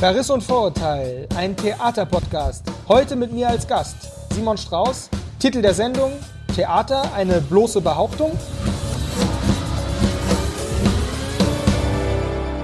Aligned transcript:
Verriss 0.00 0.30
und 0.30 0.42
Vorurteil, 0.42 1.28
ein 1.36 1.54
Theaterpodcast. 1.54 2.64
Heute 2.88 3.16
mit 3.16 3.34
mir 3.34 3.50
als 3.50 3.68
Gast 3.68 3.96
Simon 4.32 4.56
Strauß. 4.56 5.10
Titel 5.38 5.60
der 5.60 5.74
Sendung: 5.74 6.12
Theater, 6.54 7.02
eine 7.14 7.42
bloße 7.42 7.82
Behauptung. 7.82 8.32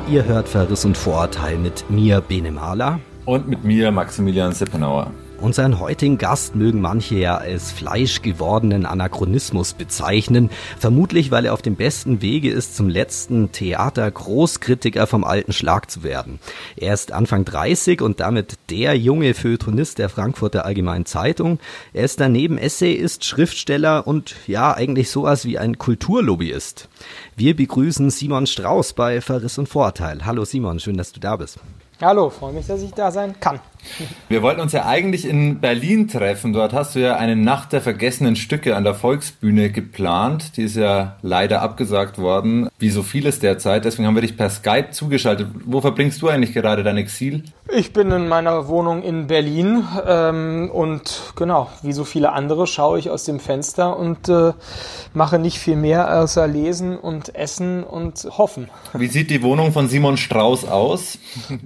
Ihr 0.08 0.24
hört 0.24 0.48
Verriss 0.48 0.86
und 0.86 0.96
Vorurteil 0.96 1.58
mit 1.58 1.90
mir, 1.90 2.22
Bene 2.22 2.50
Mahler. 2.50 3.00
Und 3.26 3.46
mit 3.48 3.64
mir, 3.64 3.92
Maximilian 3.92 4.52
Sippenauer. 4.52 5.10
Unseren 5.40 5.80
heutigen 5.80 6.16
Gast 6.16 6.56
mögen 6.56 6.80
manche 6.80 7.16
ja 7.16 7.36
als 7.36 7.70
fleischgewordenen 7.70 8.86
Anachronismus 8.86 9.74
bezeichnen, 9.74 10.50
vermutlich 10.78 11.30
weil 11.30 11.44
er 11.44 11.52
auf 11.52 11.60
dem 11.60 11.76
besten 11.76 12.22
Wege 12.22 12.50
ist, 12.50 12.74
zum 12.74 12.88
letzten 12.88 13.52
Theater-Großkritiker 13.52 15.06
vom 15.06 15.24
alten 15.24 15.52
Schlag 15.52 15.90
zu 15.90 16.02
werden. 16.02 16.40
Er 16.76 16.94
ist 16.94 17.12
Anfang 17.12 17.44
30 17.44 18.00
und 18.00 18.20
damit 18.20 18.54
der 18.70 18.96
junge 18.96 19.34
Feuilletonist 19.34 19.98
der 19.98 20.08
Frankfurter 20.08 20.64
Allgemeinen 20.64 21.04
Zeitung. 21.04 21.58
Er 21.92 22.04
ist 22.04 22.18
daneben 22.18 22.56
Essayist, 22.56 23.24
Schriftsteller 23.24 24.06
und 24.06 24.36
ja, 24.46 24.74
eigentlich 24.74 25.10
sowas 25.10 25.44
wie 25.44 25.58
ein 25.58 25.76
Kulturlobbyist. 25.76 26.88
Wir 27.36 27.54
begrüßen 27.54 28.08
Simon 28.08 28.46
Strauß 28.46 28.94
bei 28.94 29.20
Verriss 29.20 29.58
und 29.58 29.68
Vorteil. 29.68 30.24
Hallo 30.24 30.46
Simon, 30.46 30.80
schön, 30.80 30.96
dass 30.96 31.12
du 31.12 31.20
da 31.20 31.36
bist. 31.36 31.58
Hallo, 32.00 32.28
freue 32.28 32.52
mich, 32.52 32.66
dass 32.66 32.82
ich 32.82 32.92
da 32.92 33.10
sein 33.10 33.38
kann. 33.40 33.58
Wir 34.28 34.42
wollten 34.42 34.60
uns 34.60 34.72
ja 34.72 34.86
eigentlich 34.86 35.26
in 35.26 35.60
Berlin 35.60 36.08
treffen. 36.08 36.52
Dort 36.52 36.72
hast 36.72 36.94
du 36.94 37.00
ja 37.00 37.16
eine 37.16 37.36
Nacht 37.36 37.72
der 37.72 37.80
vergessenen 37.80 38.36
Stücke 38.36 38.76
an 38.76 38.84
der 38.84 38.94
Volksbühne 38.94 39.70
geplant. 39.70 40.56
Die 40.56 40.62
ist 40.62 40.76
ja 40.76 41.16
leider 41.22 41.62
abgesagt 41.62 42.18
worden, 42.18 42.68
wie 42.78 42.90
so 42.90 43.02
vieles 43.02 43.38
derzeit. 43.38 43.84
Deswegen 43.84 44.06
haben 44.06 44.14
wir 44.14 44.22
dich 44.22 44.36
per 44.36 44.50
Skype 44.50 44.90
zugeschaltet. 44.90 45.48
Wo 45.64 45.80
verbringst 45.80 46.20
du 46.22 46.28
eigentlich 46.28 46.52
gerade 46.52 46.82
dein 46.82 46.96
Exil? 46.96 47.44
Ich 47.68 47.92
bin 47.92 48.12
in 48.12 48.28
meiner 48.28 48.68
Wohnung 48.68 49.02
in 49.02 49.26
Berlin 49.26 49.84
ähm, 50.06 50.70
und 50.72 51.32
genau, 51.34 51.68
wie 51.82 51.92
so 51.92 52.04
viele 52.04 52.32
andere 52.32 52.68
schaue 52.68 52.98
ich 52.98 53.10
aus 53.10 53.24
dem 53.24 53.40
Fenster 53.40 53.98
und 53.98 54.28
äh, 54.28 54.52
mache 55.14 55.40
nicht 55.40 55.58
viel 55.58 55.74
mehr 55.74 56.20
außer 56.20 56.46
lesen 56.46 56.96
und 56.96 57.34
essen 57.34 57.82
und 57.82 58.28
hoffen. 58.38 58.68
Wie 58.92 59.08
sieht 59.08 59.30
die 59.30 59.42
Wohnung 59.42 59.72
von 59.72 59.88
Simon 59.88 60.16
Strauß 60.16 60.68
aus? 60.68 61.18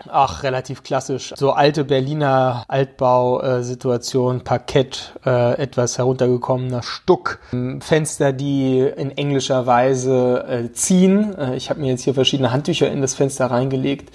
Ach, 0.09 0.43
relativ 0.43 0.83
klassisch. 0.83 1.35
So 1.37 1.53
alte 1.53 1.85
Berliner 2.11 2.65
Altbausituation, 2.67 4.43
Parkett, 4.43 5.15
äh, 5.25 5.57
etwas 5.59 5.97
heruntergekommener 5.97 6.83
Stuck, 6.83 7.39
Fenster, 7.79 8.33
die 8.33 8.81
in 8.81 9.13
englischer 9.13 9.65
Weise 9.67 10.45
äh, 10.49 10.73
ziehen. 10.73 11.37
Äh, 11.39 11.57
ich 11.57 11.71
habe 11.71 11.79
mir 11.79 11.87
jetzt 11.87 12.03
hier 12.03 12.15
verschiedene 12.15 12.51
Handtücher 12.51 12.91
in 12.91 13.01
das 13.01 13.15
Fenster 13.15 13.47
reingelegt, 13.47 14.13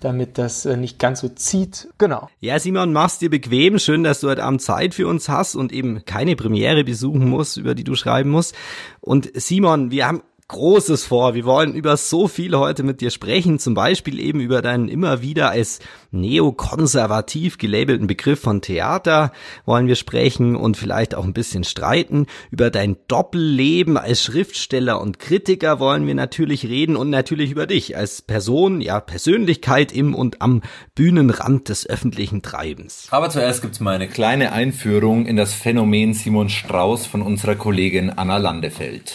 damit 0.00 0.36
das 0.36 0.66
äh, 0.66 0.76
nicht 0.76 0.98
ganz 0.98 1.20
so 1.20 1.30
zieht. 1.30 1.88
Genau. 1.96 2.28
Ja, 2.40 2.58
Simon, 2.58 2.92
mach's 2.92 3.18
dir 3.18 3.30
bequem. 3.30 3.78
Schön, 3.78 4.04
dass 4.04 4.20
du 4.20 4.28
heute 4.28 4.44
Abend 4.44 4.60
Zeit 4.60 4.92
für 4.92 5.08
uns 5.08 5.30
hast 5.30 5.54
und 5.54 5.72
eben 5.72 6.04
keine 6.04 6.36
Premiere 6.36 6.84
besuchen 6.84 7.26
musst, 7.26 7.56
über 7.56 7.74
die 7.74 7.84
du 7.84 7.94
schreiben 7.94 8.28
musst. 8.28 8.54
Und 9.00 9.30
Simon, 9.34 9.90
wir 9.90 10.06
haben 10.06 10.22
Großes 10.50 11.04
vor. 11.04 11.34
Wir 11.34 11.44
wollen 11.44 11.74
über 11.74 11.96
so 11.96 12.26
viel 12.26 12.56
heute 12.56 12.82
mit 12.82 13.00
dir 13.00 13.10
sprechen, 13.10 13.60
zum 13.60 13.74
Beispiel 13.74 14.18
eben 14.18 14.40
über 14.40 14.62
deinen 14.62 14.88
immer 14.88 15.22
wieder 15.22 15.50
als 15.50 15.78
neokonservativ 16.10 17.56
gelabelten 17.56 18.08
Begriff 18.08 18.40
von 18.40 18.60
Theater 18.60 19.30
wollen 19.64 19.86
wir 19.86 19.94
sprechen 19.94 20.56
und 20.56 20.76
vielleicht 20.76 21.14
auch 21.14 21.22
ein 21.22 21.34
bisschen 21.34 21.62
streiten. 21.62 22.26
Über 22.50 22.70
dein 22.70 22.96
Doppelleben 23.06 23.96
als 23.96 24.24
Schriftsteller 24.24 25.00
und 25.00 25.20
Kritiker 25.20 25.78
wollen 25.78 26.08
wir 26.08 26.16
natürlich 26.16 26.66
reden 26.66 26.96
und 26.96 27.10
natürlich 27.10 27.52
über 27.52 27.68
dich 27.68 27.96
als 27.96 28.20
Person, 28.20 28.80
ja, 28.80 28.98
Persönlichkeit 28.98 29.92
im 29.92 30.16
und 30.16 30.42
am 30.42 30.62
Bühnenrand 30.96 31.68
des 31.68 31.88
öffentlichen 31.88 32.42
Treibens. 32.42 33.06
Aber 33.12 33.30
zuerst 33.30 33.62
gibt's 33.62 33.78
mal 33.78 33.94
eine 33.94 34.08
kleine 34.08 34.50
Einführung 34.50 35.26
in 35.26 35.36
das 35.36 35.54
Phänomen 35.54 36.12
Simon 36.12 36.48
Strauß 36.48 37.06
von 37.06 37.22
unserer 37.22 37.54
Kollegin 37.54 38.10
Anna 38.10 38.38
Landefeld. 38.38 39.14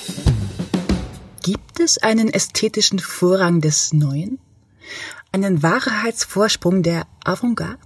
Gibt 1.46 1.80
es 1.80 2.00
einen 2.00 2.30
ästhetischen 2.34 2.98
Vorrang 2.98 3.62
des 3.62 3.94
Neuen? 3.94 4.40
Einen 5.32 5.62
Wahrheitsvorsprung 5.62 6.82
der 6.82 7.06
Avantgarde? 7.24 7.78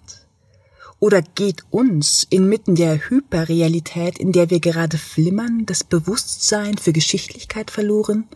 Oder 1.00 1.22
geht 1.22 1.66
uns 1.69 2.25
inmitten 2.30 2.75
der 2.75 3.09
Hyperrealität, 3.09 4.18
in 4.18 4.31
der 4.31 4.50
wir 4.50 4.62
gerade 4.62 4.98
flimmern, 4.98 5.66
das 5.66 5.84
Bewusstsein 5.84 6.78
für 6.78 6.94
Geschichtlichkeit 6.94 7.69
verloren? 7.69 8.30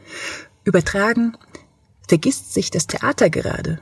Übertragen, 0.65 1.37
vergisst 2.05 2.53
sich 2.53 2.69
das 2.69 2.87
Theater 2.87 3.29
gerade? 3.29 3.79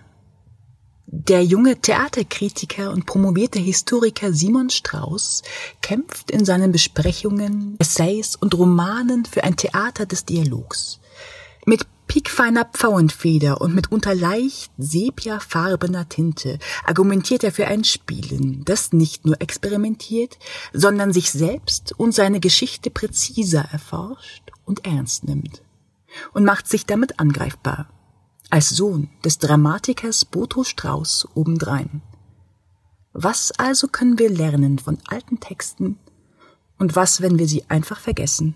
Der 1.07 1.43
junge 1.43 1.81
Theaterkritiker 1.81 2.91
und 2.91 3.07
promovierte 3.07 3.57
Historiker 3.57 4.31
Simon 4.31 4.69
Strauß 4.69 5.41
kämpft 5.81 6.29
in 6.29 6.45
seinen 6.45 6.71
Besprechungen, 6.71 7.77
Essays 7.79 8.35
und 8.35 8.53
Romanen 8.53 9.25
für 9.25 9.43
ein 9.43 9.55
Theater 9.55 10.05
des 10.05 10.23
Dialogs. 10.25 11.00
Mit 11.65 11.85
piekfeiner 12.07 12.65
Pfauenfeder 12.65 13.61
und 13.61 13.75
mitunter 13.75 14.15
leicht 14.15 14.71
sepiafarbener 14.77 16.09
Tinte 16.09 16.59
argumentiert 16.83 17.43
er 17.43 17.51
für 17.51 17.67
ein 17.67 17.83
Spielen, 17.83 18.65
das 18.65 18.91
nicht 18.91 19.25
nur 19.25 19.41
experimentiert, 19.41 20.37
sondern 20.73 21.13
sich 21.13 21.31
selbst 21.31 21.93
und 21.97 22.13
seine 22.13 22.39
Geschichte 22.39 22.89
präziser 22.89 23.65
erforscht 23.71 24.51
und 24.65 24.85
ernst 24.85 25.23
nimmt 25.23 25.61
und 26.33 26.43
macht 26.43 26.67
sich 26.67 26.85
damit 26.85 27.19
angreifbar. 27.19 27.87
Als 28.49 28.69
Sohn 28.69 29.09
des 29.23 29.37
Dramatikers 29.37 30.25
Boto 30.25 30.65
Strauß 30.65 31.29
obendrein. 31.35 32.01
Was 33.13 33.51
also 33.57 33.87
können 33.87 34.19
wir 34.19 34.29
lernen 34.29 34.79
von 34.79 34.97
alten 35.07 35.39
Texten 35.39 35.97
und 36.77 36.95
was, 36.95 37.21
wenn 37.21 37.39
wir 37.39 37.47
sie 37.47 37.63
einfach 37.69 37.99
vergessen? 37.99 38.55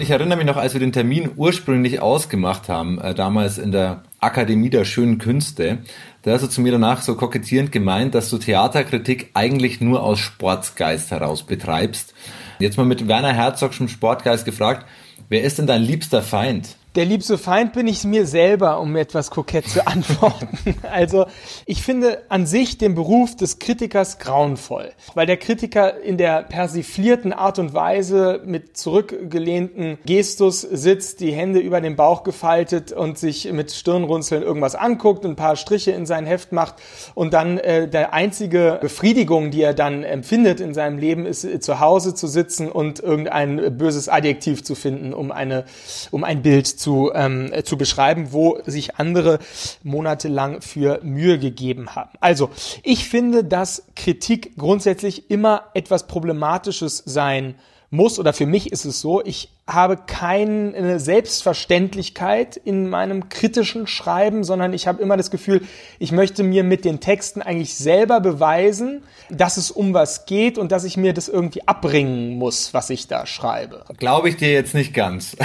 Ich 0.00 0.08
erinnere 0.08 0.38
mich 0.38 0.46
noch, 0.46 0.56
als 0.56 0.72
wir 0.72 0.80
den 0.80 0.92
Termin 0.92 1.32
ursprünglich 1.36 2.00
ausgemacht 2.00 2.70
haben, 2.70 2.98
äh, 2.98 3.14
damals 3.14 3.58
in 3.58 3.70
der 3.70 4.02
Akademie 4.18 4.70
der 4.70 4.86
schönen 4.86 5.18
Künste, 5.18 5.80
da 6.22 6.32
hast 6.32 6.40
du 6.40 6.46
zu 6.46 6.62
mir 6.62 6.72
danach 6.72 7.02
so 7.02 7.16
kokettierend 7.16 7.70
gemeint, 7.70 8.14
dass 8.14 8.30
du 8.30 8.38
Theaterkritik 8.38 9.28
eigentlich 9.34 9.82
nur 9.82 10.02
aus 10.02 10.18
Sportsgeist 10.18 11.10
heraus 11.10 11.42
betreibst. 11.42 12.14
Jetzt 12.60 12.78
mal 12.78 12.86
mit 12.86 13.08
Werner 13.08 13.34
Herzogschem 13.34 13.88
Sportgeist 13.88 14.46
gefragt, 14.46 14.86
wer 15.28 15.42
ist 15.42 15.58
denn 15.58 15.66
dein 15.66 15.82
liebster 15.82 16.22
Feind? 16.22 16.76
Der 16.96 17.04
liebste 17.04 17.38
Feind 17.38 17.72
bin 17.72 17.86
ich 17.86 18.02
mir 18.02 18.26
selber, 18.26 18.80
um 18.80 18.96
etwas 18.96 19.30
kokett 19.30 19.68
zu 19.68 19.86
antworten. 19.86 20.48
Also 20.90 21.26
ich 21.64 21.84
finde 21.84 22.22
an 22.30 22.46
sich 22.46 22.78
den 22.78 22.96
Beruf 22.96 23.36
des 23.36 23.60
Kritikers 23.60 24.18
grauenvoll, 24.18 24.90
weil 25.14 25.26
der 25.26 25.36
Kritiker 25.36 26.00
in 26.00 26.16
der 26.16 26.42
persiflierten 26.42 27.32
Art 27.32 27.60
und 27.60 27.74
Weise 27.74 28.42
mit 28.44 28.76
zurückgelehnten 28.76 29.98
Gestus 30.04 30.62
sitzt, 30.62 31.20
die 31.20 31.30
Hände 31.30 31.60
über 31.60 31.80
den 31.80 31.94
Bauch 31.94 32.24
gefaltet 32.24 32.90
und 32.90 33.18
sich 33.18 33.52
mit 33.52 33.70
Stirnrunzeln 33.70 34.42
irgendwas 34.42 34.74
anguckt, 34.74 35.24
ein 35.24 35.36
paar 35.36 35.54
Striche 35.54 35.92
in 35.92 36.06
sein 36.06 36.26
Heft 36.26 36.50
macht 36.50 36.74
und 37.14 37.34
dann 37.34 37.58
äh, 37.58 37.86
der 37.86 38.14
einzige 38.14 38.78
Befriedigung, 38.80 39.52
die 39.52 39.62
er 39.62 39.74
dann 39.74 40.02
empfindet 40.02 40.58
in 40.58 40.74
seinem 40.74 40.98
Leben, 40.98 41.24
ist 41.24 41.44
äh, 41.44 41.60
zu 41.60 41.78
Hause 41.78 42.16
zu 42.16 42.26
sitzen 42.26 42.68
und 42.68 42.98
irgendein 42.98 43.78
böses 43.78 44.08
Adjektiv 44.08 44.64
zu 44.64 44.74
finden, 44.74 45.14
um 45.14 45.30
eine, 45.30 45.66
um 46.10 46.24
ein 46.24 46.42
Bild 46.42 46.79
zu, 46.80 47.12
ähm, 47.14 47.52
zu 47.64 47.76
beschreiben, 47.76 48.32
wo 48.32 48.58
sich 48.66 48.96
andere 48.96 49.38
monatelang 49.82 50.62
für 50.62 51.00
Mühe 51.02 51.38
gegeben 51.38 51.94
haben. 51.94 52.10
Also, 52.20 52.50
ich 52.82 53.08
finde, 53.08 53.44
dass 53.44 53.84
Kritik 53.94 54.56
grundsätzlich 54.56 55.30
immer 55.30 55.64
etwas 55.74 56.06
Problematisches 56.06 57.02
sein 57.04 57.54
muss, 57.90 58.18
oder 58.18 58.32
für 58.32 58.46
mich 58.46 58.72
ist 58.72 58.84
es 58.84 59.00
so, 59.00 59.22
ich 59.24 59.50
habe 59.72 59.96
keine 59.96 60.98
Selbstverständlichkeit 60.98 62.56
in 62.56 62.88
meinem 62.88 63.28
kritischen 63.28 63.86
Schreiben, 63.86 64.44
sondern 64.44 64.72
ich 64.72 64.86
habe 64.86 65.02
immer 65.02 65.16
das 65.16 65.30
Gefühl, 65.30 65.62
ich 65.98 66.12
möchte 66.12 66.42
mir 66.42 66.64
mit 66.64 66.84
den 66.84 67.00
Texten 67.00 67.42
eigentlich 67.42 67.74
selber 67.74 68.20
beweisen, 68.20 69.02
dass 69.30 69.56
es 69.56 69.70
um 69.70 69.94
was 69.94 70.26
geht 70.26 70.58
und 70.58 70.72
dass 70.72 70.84
ich 70.84 70.96
mir 70.96 71.12
das 71.12 71.28
irgendwie 71.28 71.66
abbringen 71.66 72.36
muss, 72.36 72.74
was 72.74 72.90
ich 72.90 73.06
da 73.06 73.26
schreibe. 73.26 73.84
Glaube 73.98 74.28
ich 74.28 74.36
dir 74.36 74.52
jetzt 74.52 74.74
nicht 74.74 74.92
ganz. 74.92 75.36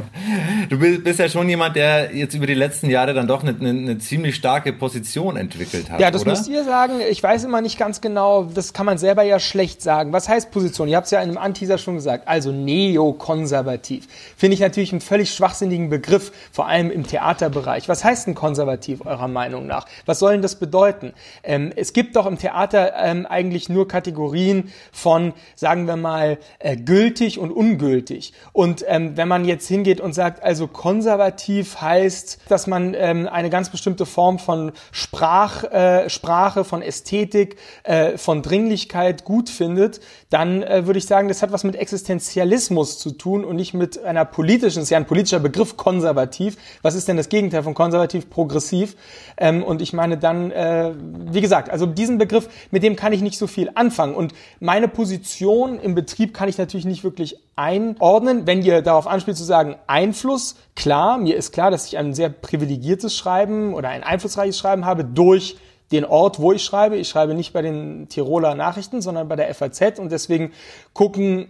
du 0.68 0.78
bist 0.78 1.18
ja 1.18 1.28
schon 1.28 1.48
jemand, 1.48 1.76
der 1.76 2.14
jetzt 2.14 2.34
über 2.34 2.46
die 2.46 2.54
letzten 2.54 2.90
Jahre 2.90 3.14
dann 3.14 3.26
doch 3.26 3.42
eine, 3.42 3.56
eine, 3.58 3.98
ziemlich 3.98 4.34
starke 4.34 4.72
Position 4.72 5.36
entwickelt 5.36 5.90
hat. 5.90 6.00
Ja, 6.00 6.10
das 6.10 6.22
oder? 6.22 6.32
müsst 6.32 6.48
ihr 6.48 6.64
sagen. 6.64 6.94
Ich 7.10 7.22
weiß 7.22 7.44
immer 7.44 7.62
nicht 7.62 7.78
ganz 7.78 8.00
genau, 8.00 8.44
das 8.44 8.72
kann 8.72 8.84
man 8.84 8.98
selber 8.98 9.22
ja 9.22 9.40
schlecht 9.40 9.80
sagen. 9.80 10.12
Was 10.12 10.28
heißt 10.28 10.50
Position? 10.50 10.88
Ihr 10.88 10.96
habt 10.96 11.06
es 11.06 11.12
ja 11.12 11.20
in 11.20 11.30
einem 11.30 11.38
Anteaser 11.38 11.78
schon 11.78 11.94
gesagt. 11.94 12.28
Also 12.28 12.52
neokonservativ 12.52 13.53
konservativ, 13.54 14.08
finde 14.36 14.54
ich 14.54 14.60
natürlich 14.60 14.90
einen 14.90 15.00
völlig 15.00 15.32
schwachsinnigen 15.32 15.88
Begriff, 15.88 16.32
vor 16.50 16.66
allem 16.66 16.90
im 16.90 17.06
Theaterbereich. 17.06 17.88
Was 17.88 18.02
heißt 18.02 18.26
denn 18.26 18.34
konservativ 18.34 19.06
eurer 19.06 19.28
Meinung 19.28 19.66
nach? 19.68 19.86
Was 20.06 20.18
soll 20.18 20.32
denn 20.32 20.42
das 20.42 20.56
bedeuten? 20.56 21.12
Ähm, 21.44 21.72
es 21.76 21.92
gibt 21.92 22.16
doch 22.16 22.26
im 22.26 22.36
Theater 22.36 22.94
ähm, 22.96 23.26
eigentlich 23.26 23.68
nur 23.68 23.86
Kategorien 23.86 24.72
von, 24.90 25.34
sagen 25.54 25.86
wir 25.86 25.94
mal, 25.94 26.38
äh, 26.58 26.76
gültig 26.76 27.38
und 27.38 27.52
ungültig. 27.52 28.32
Und 28.52 28.84
ähm, 28.88 29.16
wenn 29.16 29.28
man 29.28 29.44
jetzt 29.44 29.68
hingeht 29.68 30.00
und 30.00 30.14
sagt, 30.14 30.42
also 30.42 30.66
konservativ 30.66 31.80
heißt, 31.80 32.40
dass 32.48 32.66
man 32.66 32.94
ähm, 32.94 33.28
eine 33.28 33.50
ganz 33.50 33.70
bestimmte 33.70 34.04
Form 34.04 34.40
von 34.40 34.72
Sprach, 34.90 35.62
äh, 35.62 36.10
Sprache, 36.10 36.64
von 36.64 36.82
Ästhetik, 36.82 37.56
äh, 37.84 38.18
von 38.18 38.42
Dringlichkeit 38.42 39.24
gut 39.24 39.48
findet, 39.48 40.00
dann 40.30 40.64
äh, 40.64 40.86
würde 40.86 40.98
ich 40.98 41.06
sagen, 41.06 41.28
das 41.28 41.40
hat 41.40 41.52
was 41.52 41.62
mit 41.62 41.76
Existenzialismus 41.76 42.98
zu 42.98 43.12
tun 43.12 43.33
und 43.42 43.56
nicht 43.56 43.72
mit 43.72 44.04
einer 44.04 44.26
politischen, 44.26 44.76
das 44.76 44.84
ist 44.84 44.90
ja 44.90 44.98
ein 44.98 45.06
politischer 45.06 45.40
Begriff, 45.40 45.78
konservativ. 45.78 46.58
Was 46.82 46.94
ist 46.94 47.08
denn 47.08 47.16
das 47.16 47.30
Gegenteil 47.30 47.62
von 47.62 47.72
konservativ, 47.72 48.28
progressiv? 48.28 48.96
Ähm, 49.38 49.62
und 49.62 49.80
ich 49.80 49.94
meine 49.94 50.18
dann, 50.18 50.50
äh, 50.50 50.92
wie 51.30 51.40
gesagt, 51.40 51.70
also 51.70 51.86
diesen 51.86 52.18
Begriff, 52.18 52.48
mit 52.70 52.82
dem 52.82 52.96
kann 52.96 53.14
ich 53.14 53.22
nicht 53.22 53.38
so 53.38 53.46
viel 53.46 53.70
anfangen. 53.74 54.14
Und 54.14 54.34
meine 54.60 54.88
Position 54.88 55.80
im 55.80 55.94
Betrieb 55.94 56.34
kann 56.34 56.48
ich 56.48 56.58
natürlich 56.58 56.84
nicht 56.84 57.02
wirklich 57.02 57.38
einordnen. 57.56 58.46
Wenn 58.46 58.62
ihr 58.62 58.82
darauf 58.82 59.06
anspielt 59.06 59.36
zu 59.36 59.44
sagen, 59.44 59.76
Einfluss, 59.86 60.56
klar, 60.76 61.18
mir 61.18 61.36
ist 61.36 61.52
klar, 61.52 61.70
dass 61.70 61.86
ich 61.86 61.96
ein 61.96 62.14
sehr 62.14 62.28
privilegiertes 62.28 63.16
Schreiben 63.16 63.74
oder 63.74 63.88
ein 63.88 64.02
einflussreiches 64.02 64.58
Schreiben 64.58 64.84
habe 64.84 65.04
durch 65.04 65.56
den 65.94 66.04
Ort, 66.04 66.40
wo 66.40 66.52
ich 66.52 66.62
schreibe. 66.64 66.96
Ich 66.96 67.08
schreibe 67.08 67.34
nicht 67.34 67.52
bei 67.52 67.62
den 67.62 68.08
Tiroler 68.08 68.54
Nachrichten, 68.54 69.00
sondern 69.00 69.28
bei 69.28 69.36
der 69.36 69.52
FAZ 69.54 69.98
und 69.98 70.12
deswegen 70.12 70.52
gucken 70.92 71.48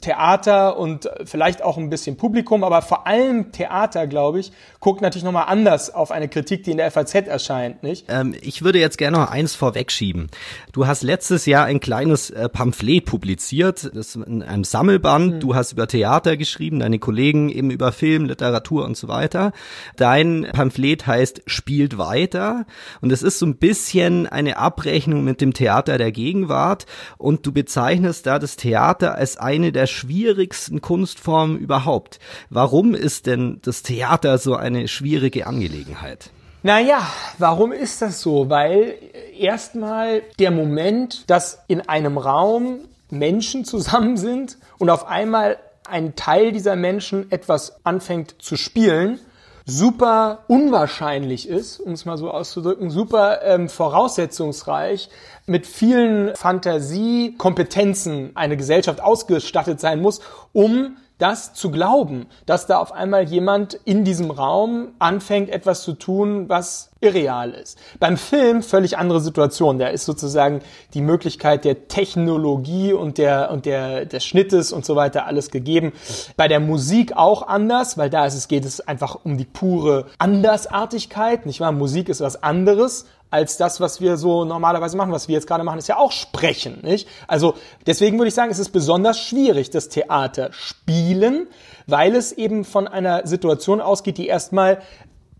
Theater 0.00 0.78
und 0.78 1.08
vielleicht 1.24 1.62
auch 1.62 1.78
ein 1.78 1.88
bisschen 1.88 2.16
Publikum, 2.16 2.64
aber 2.64 2.82
vor 2.82 3.06
allem 3.06 3.52
Theater, 3.52 4.06
glaube 4.06 4.40
ich, 4.40 4.52
guckt 4.80 5.00
natürlich 5.00 5.24
nochmal 5.24 5.46
anders 5.48 5.92
auf 5.92 6.10
eine 6.10 6.28
Kritik, 6.28 6.64
die 6.64 6.72
in 6.72 6.76
der 6.76 6.90
FAZ 6.90 7.14
erscheint, 7.14 7.82
nicht? 7.82 8.06
Ähm, 8.08 8.34
ich 8.40 8.62
würde 8.62 8.78
jetzt 8.78 8.98
gerne 8.98 9.18
noch 9.18 9.30
eins 9.30 9.54
vorwegschieben. 9.54 10.28
Du 10.72 10.86
hast 10.86 11.02
letztes 11.02 11.46
Jahr 11.46 11.64
ein 11.64 11.80
kleines 11.80 12.30
äh, 12.30 12.48
Pamphlet 12.48 13.06
publiziert, 13.06 13.90
das 13.94 14.16
in 14.16 14.42
einem 14.42 14.64
Sammelband. 14.64 15.34
Mhm. 15.36 15.40
Du 15.40 15.54
hast 15.54 15.72
über 15.72 15.86
Theater 15.86 16.36
geschrieben, 16.36 16.80
deine 16.80 16.98
Kollegen 16.98 17.48
eben 17.48 17.70
über 17.70 17.92
Film, 17.92 18.26
Literatur 18.26 18.84
und 18.84 18.96
so 18.96 19.08
weiter. 19.08 19.52
Dein 19.96 20.46
Pamphlet 20.52 21.06
heißt 21.06 21.42
Spielt 21.46 21.96
weiter 21.96 22.66
und 23.00 23.12
es 23.12 23.22
ist 23.22 23.38
so 23.38 23.46
ein 23.46 23.56
bisschen 23.56 23.85
eine 23.94 24.56
Abrechnung 24.56 25.24
mit 25.24 25.40
dem 25.40 25.52
Theater 25.52 25.98
der 25.98 26.12
Gegenwart 26.12 26.86
und 27.18 27.46
du 27.46 27.52
bezeichnest 27.52 28.26
da 28.26 28.38
das 28.38 28.56
Theater 28.56 29.14
als 29.14 29.36
eine 29.36 29.72
der 29.72 29.86
schwierigsten 29.86 30.80
Kunstformen 30.80 31.58
überhaupt. 31.58 32.18
Warum 32.50 32.94
ist 32.94 33.26
denn 33.26 33.60
das 33.62 33.82
Theater 33.82 34.38
so 34.38 34.56
eine 34.56 34.88
schwierige 34.88 35.46
Angelegenheit? 35.46 36.30
Naja, 36.62 37.06
warum 37.38 37.70
ist 37.70 38.02
das 38.02 38.20
so? 38.20 38.50
Weil 38.50 38.94
erstmal 39.38 40.22
der 40.38 40.50
Moment, 40.50 41.30
dass 41.30 41.62
in 41.68 41.80
einem 41.80 42.18
Raum 42.18 42.80
Menschen 43.08 43.64
zusammen 43.64 44.16
sind 44.16 44.58
und 44.78 44.90
auf 44.90 45.06
einmal 45.06 45.58
ein 45.88 46.16
Teil 46.16 46.52
dieser 46.52 46.74
Menschen 46.74 47.30
etwas 47.30 47.84
anfängt 47.84 48.36
zu 48.40 48.56
spielen, 48.56 49.20
super 49.66 50.44
unwahrscheinlich 50.46 51.48
ist, 51.48 51.80
um 51.80 51.92
es 51.92 52.04
mal 52.04 52.16
so 52.16 52.30
auszudrücken, 52.30 52.90
super 52.90 53.42
ähm, 53.42 53.68
voraussetzungsreich, 53.68 55.10
mit 55.46 55.66
vielen 55.66 56.34
Fantasie, 56.36 57.34
Kompetenzen 57.36 58.30
eine 58.34 58.56
Gesellschaft 58.56 59.00
ausgestattet 59.00 59.80
sein 59.80 60.00
muss, 60.00 60.20
um 60.52 60.96
das 61.18 61.54
zu 61.54 61.70
glauben, 61.70 62.26
dass 62.44 62.66
da 62.66 62.78
auf 62.78 62.92
einmal 62.92 63.24
jemand 63.24 63.74
in 63.84 64.04
diesem 64.04 64.30
Raum 64.30 64.88
anfängt, 64.98 65.48
etwas 65.48 65.82
zu 65.82 65.94
tun, 65.94 66.48
was 66.48 66.90
irreal 67.00 67.52
ist. 67.52 67.78
Beim 68.00 68.16
Film 68.16 68.62
völlig 68.62 68.98
andere 68.98 69.20
Situation. 69.20 69.78
Da 69.78 69.88
ist 69.88 70.04
sozusagen 70.04 70.60
die 70.94 71.00
Möglichkeit 71.00 71.64
der 71.64 71.88
Technologie 71.88 72.92
und 72.92 73.18
der, 73.18 73.50
und 73.50 73.66
der, 73.66 74.06
des 74.06 74.24
Schnittes 74.24 74.72
und 74.72 74.84
so 74.84 74.96
weiter 74.96 75.26
alles 75.26 75.50
gegeben. 75.50 75.92
Bei 76.36 76.48
der 76.48 76.60
Musik 76.60 77.16
auch 77.16 77.46
anders, 77.46 77.96
weil 77.98 78.10
da 78.10 78.26
ist 78.26 78.34
es, 78.34 78.48
geht 78.48 78.64
es 78.64 78.80
einfach 78.80 79.18
um 79.24 79.36
die 79.36 79.44
pure 79.44 80.06
Andersartigkeit, 80.18 81.46
nicht 81.46 81.60
wahr? 81.60 81.72
Musik 81.72 82.08
ist 82.08 82.20
was 82.20 82.42
anderes 82.42 83.06
als 83.30 83.56
das, 83.56 83.80
was 83.80 84.00
wir 84.00 84.16
so 84.16 84.44
normalerweise 84.44 84.96
machen. 84.96 85.12
Was 85.12 85.28
wir 85.28 85.34
jetzt 85.34 85.46
gerade 85.46 85.64
machen, 85.64 85.78
ist 85.78 85.88
ja 85.88 85.96
auch 85.98 86.12
sprechen, 86.12 86.80
nicht? 86.82 87.08
Also 87.26 87.54
deswegen 87.86 88.18
würde 88.18 88.28
ich 88.28 88.34
sagen, 88.34 88.50
es 88.50 88.58
ist 88.58 88.70
besonders 88.70 89.18
schwierig, 89.18 89.70
das 89.70 89.88
Theater 89.88 90.50
spielen, 90.52 91.48
weil 91.86 92.14
es 92.14 92.32
eben 92.32 92.64
von 92.64 92.88
einer 92.88 93.26
Situation 93.26 93.80
ausgeht, 93.80 94.18
die 94.18 94.26
erstmal 94.26 94.80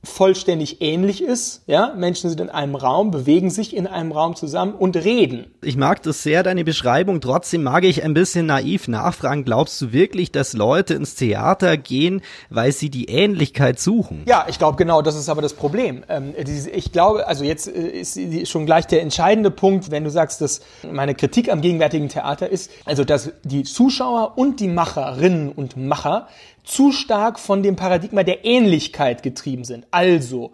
vollständig 0.07 0.81
ähnlich 0.81 1.23
ist. 1.23 1.63
Ja, 1.67 1.95
Menschen 1.97 2.31
sind 2.31 2.41
in 2.41 2.51
einem 2.51 2.75
Raum, 2.75 3.11
bewegen 3.11 3.51
sich 3.51 3.77
in 3.77 3.87
einem 3.87 4.13
Raum 4.13 4.37
zusammen 4.37 4.75
und 4.75 4.97
reden. 4.97 5.47
Ich 5.63 5.77
mag 5.77 6.03
das 6.03 6.23
sehr, 6.23 6.43
deine 6.43 6.65
Beschreibung. 6.65 7.21
Trotzdem 7.21 7.63
mag 7.63 7.85
ich 7.85 8.05
ein 8.05 8.15
bisschen 8.15 8.47
naiv 8.47 8.89
nachfragen. 8.89 9.45
Glaubst 9.45 9.81
du 9.81 9.93
wirklich, 9.93 10.33
dass 10.33 10.53
Leute 10.53 10.95
ins 10.95 11.15
Theater 11.15 11.77
gehen, 11.77 12.23
weil 12.51 12.73
sie 12.73 12.91
die 12.91 13.07
Ähnlichkeit 13.07 13.81
suchen? 13.81 14.23
Ja, 14.27 14.47
ich 14.49 14.59
glaube 14.59 14.77
genau, 14.77 15.03
das 15.03 15.17
ist 15.17 15.29
aber 15.29 15.43
das 15.43 15.55
Problem. 15.55 16.05
Ähm, 16.09 16.35
ich 16.37 16.93
glaube, 16.93 17.27
also 17.27 17.45
jetzt 17.45 17.69
äh, 17.69 17.89
ist 17.89 18.19
schon 18.49 18.67
gleich 18.67 18.87
der 18.87 19.03
entscheidende 19.03 19.51
Punkt, 19.51 19.91
wenn 19.91 20.05
du 20.05 20.11
sagst, 20.11 20.41
dass 20.41 20.61
meine 20.91 21.15
Kritik 21.15 21.51
am 21.51 21.61
gegenwärtigen 21.61 22.09
Theater 22.09 22.49
ist, 22.49 22.71
also 22.85 23.05
dass 23.05 23.33
die 23.45 23.65
Zuschauer 23.65 24.39
und 24.39 24.61
die 24.61 24.69
Macherinnen 24.69 25.51
und 25.51 25.77
Macher 25.77 26.29
zu 26.67 26.93
stark 26.93 27.39
von 27.39 27.63
dem 27.63 27.77
Paradigma 27.77 28.23
der 28.23 28.45
Ähnlichkeit 28.45 29.23
getrieben 29.23 29.65
sind. 29.65 29.87
Also 29.91 30.53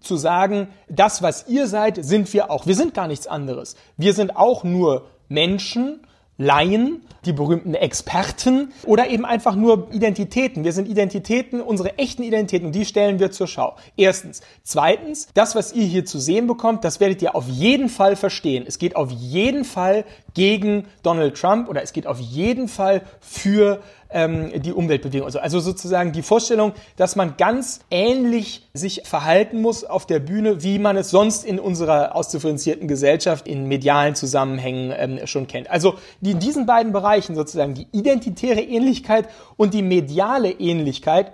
zu 0.00 0.16
sagen, 0.16 0.68
das, 0.88 1.20
was 1.20 1.48
ihr 1.48 1.66
seid, 1.66 2.02
sind 2.02 2.32
wir 2.32 2.50
auch. 2.50 2.66
Wir 2.66 2.76
sind 2.76 2.94
gar 2.94 3.08
nichts 3.08 3.26
anderes. 3.26 3.76
Wir 3.96 4.14
sind 4.14 4.36
auch 4.36 4.64
nur 4.64 5.06
Menschen, 5.28 6.00
Laien, 6.40 7.02
die 7.24 7.32
berühmten 7.32 7.74
Experten 7.74 8.72
oder 8.86 9.10
eben 9.10 9.24
einfach 9.24 9.56
nur 9.56 9.92
Identitäten. 9.92 10.62
Wir 10.62 10.72
sind 10.72 10.88
Identitäten, 10.88 11.60
unsere 11.60 11.98
echten 11.98 12.22
Identitäten, 12.22 12.70
die 12.70 12.84
stellen 12.84 13.18
wir 13.18 13.32
zur 13.32 13.48
Schau. 13.48 13.74
Erstens. 13.96 14.40
Zweitens, 14.62 15.26
das, 15.34 15.56
was 15.56 15.72
ihr 15.72 15.84
hier 15.84 16.04
zu 16.04 16.20
sehen 16.20 16.46
bekommt, 16.46 16.84
das 16.84 17.00
werdet 17.00 17.22
ihr 17.22 17.34
auf 17.34 17.48
jeden 17.48 17.88
Fall 17.88 18.14
verstehen. 18.14 18.64
Es 18.68 18.78
geht 18.78 18.94
auf 18.94 19.10
jeden 19.10 19.64
Fall 19.64 20.04
gegen 20.38 20.84
Donald 21.02 21.36
Trump 21.36 21.68
oder 21.68 21.82
es 21.82 21.92
geht 21.92 22.06
auf 22.06 22.20
jeden 22.20 22.68
Fall 22.68 23.02
für 23.20 23.80
ähm, 24.08 24.52
die 24.62 24.72
Umweltbewegung. 24.72 25.26
Also, 25.26 25.40
also 25.40 25.58
sozusagen 25.58 26.12
die 26.12 26.22
Vorstellung, 26.22 26.74
dass 26.94 27.16
man 27.16 27.36
ganz 27.36 27.80
ähnlich 27.90 28.68
sich 28.72 29.02
verhalten 29.04 29.60
muss 29.60 29.82
auf 29.82 30.06
der 30.06 30.20
Bühne, 30.20 30.62
wie 30.62 30.78
man 30.78 30.96
es 30.96 31.10
sonst 31.10 31.44
in 31.44 31.58
unserer 31.58 32.14
ausdifferenzierten 32.14 32.86
Gesellschaft 32.86 33.48
in 33.48 33.66
medialen 33.66 34.14
Zusammenhängen 34.14 34.94
ähm, 34.96 35.26
schon 35.26 35.48
kennt. 35.48 35.68
Also 35.70 35.94
die, 36.20 36.30
in 36.30 36.38
diesen 36.38 36.66
beiden 36.66 36.92
Bereichen 36.92 37.34
sozusagen 37.34 37.74
die 37.74 37.88
identitäre 37.90 38.60
Ähnlichkeit 38.60 39.28
und 39.56 39.74
die 39.74 39.82
mediale 39.82 40.52
Ähnlichkeit 40.52 41.32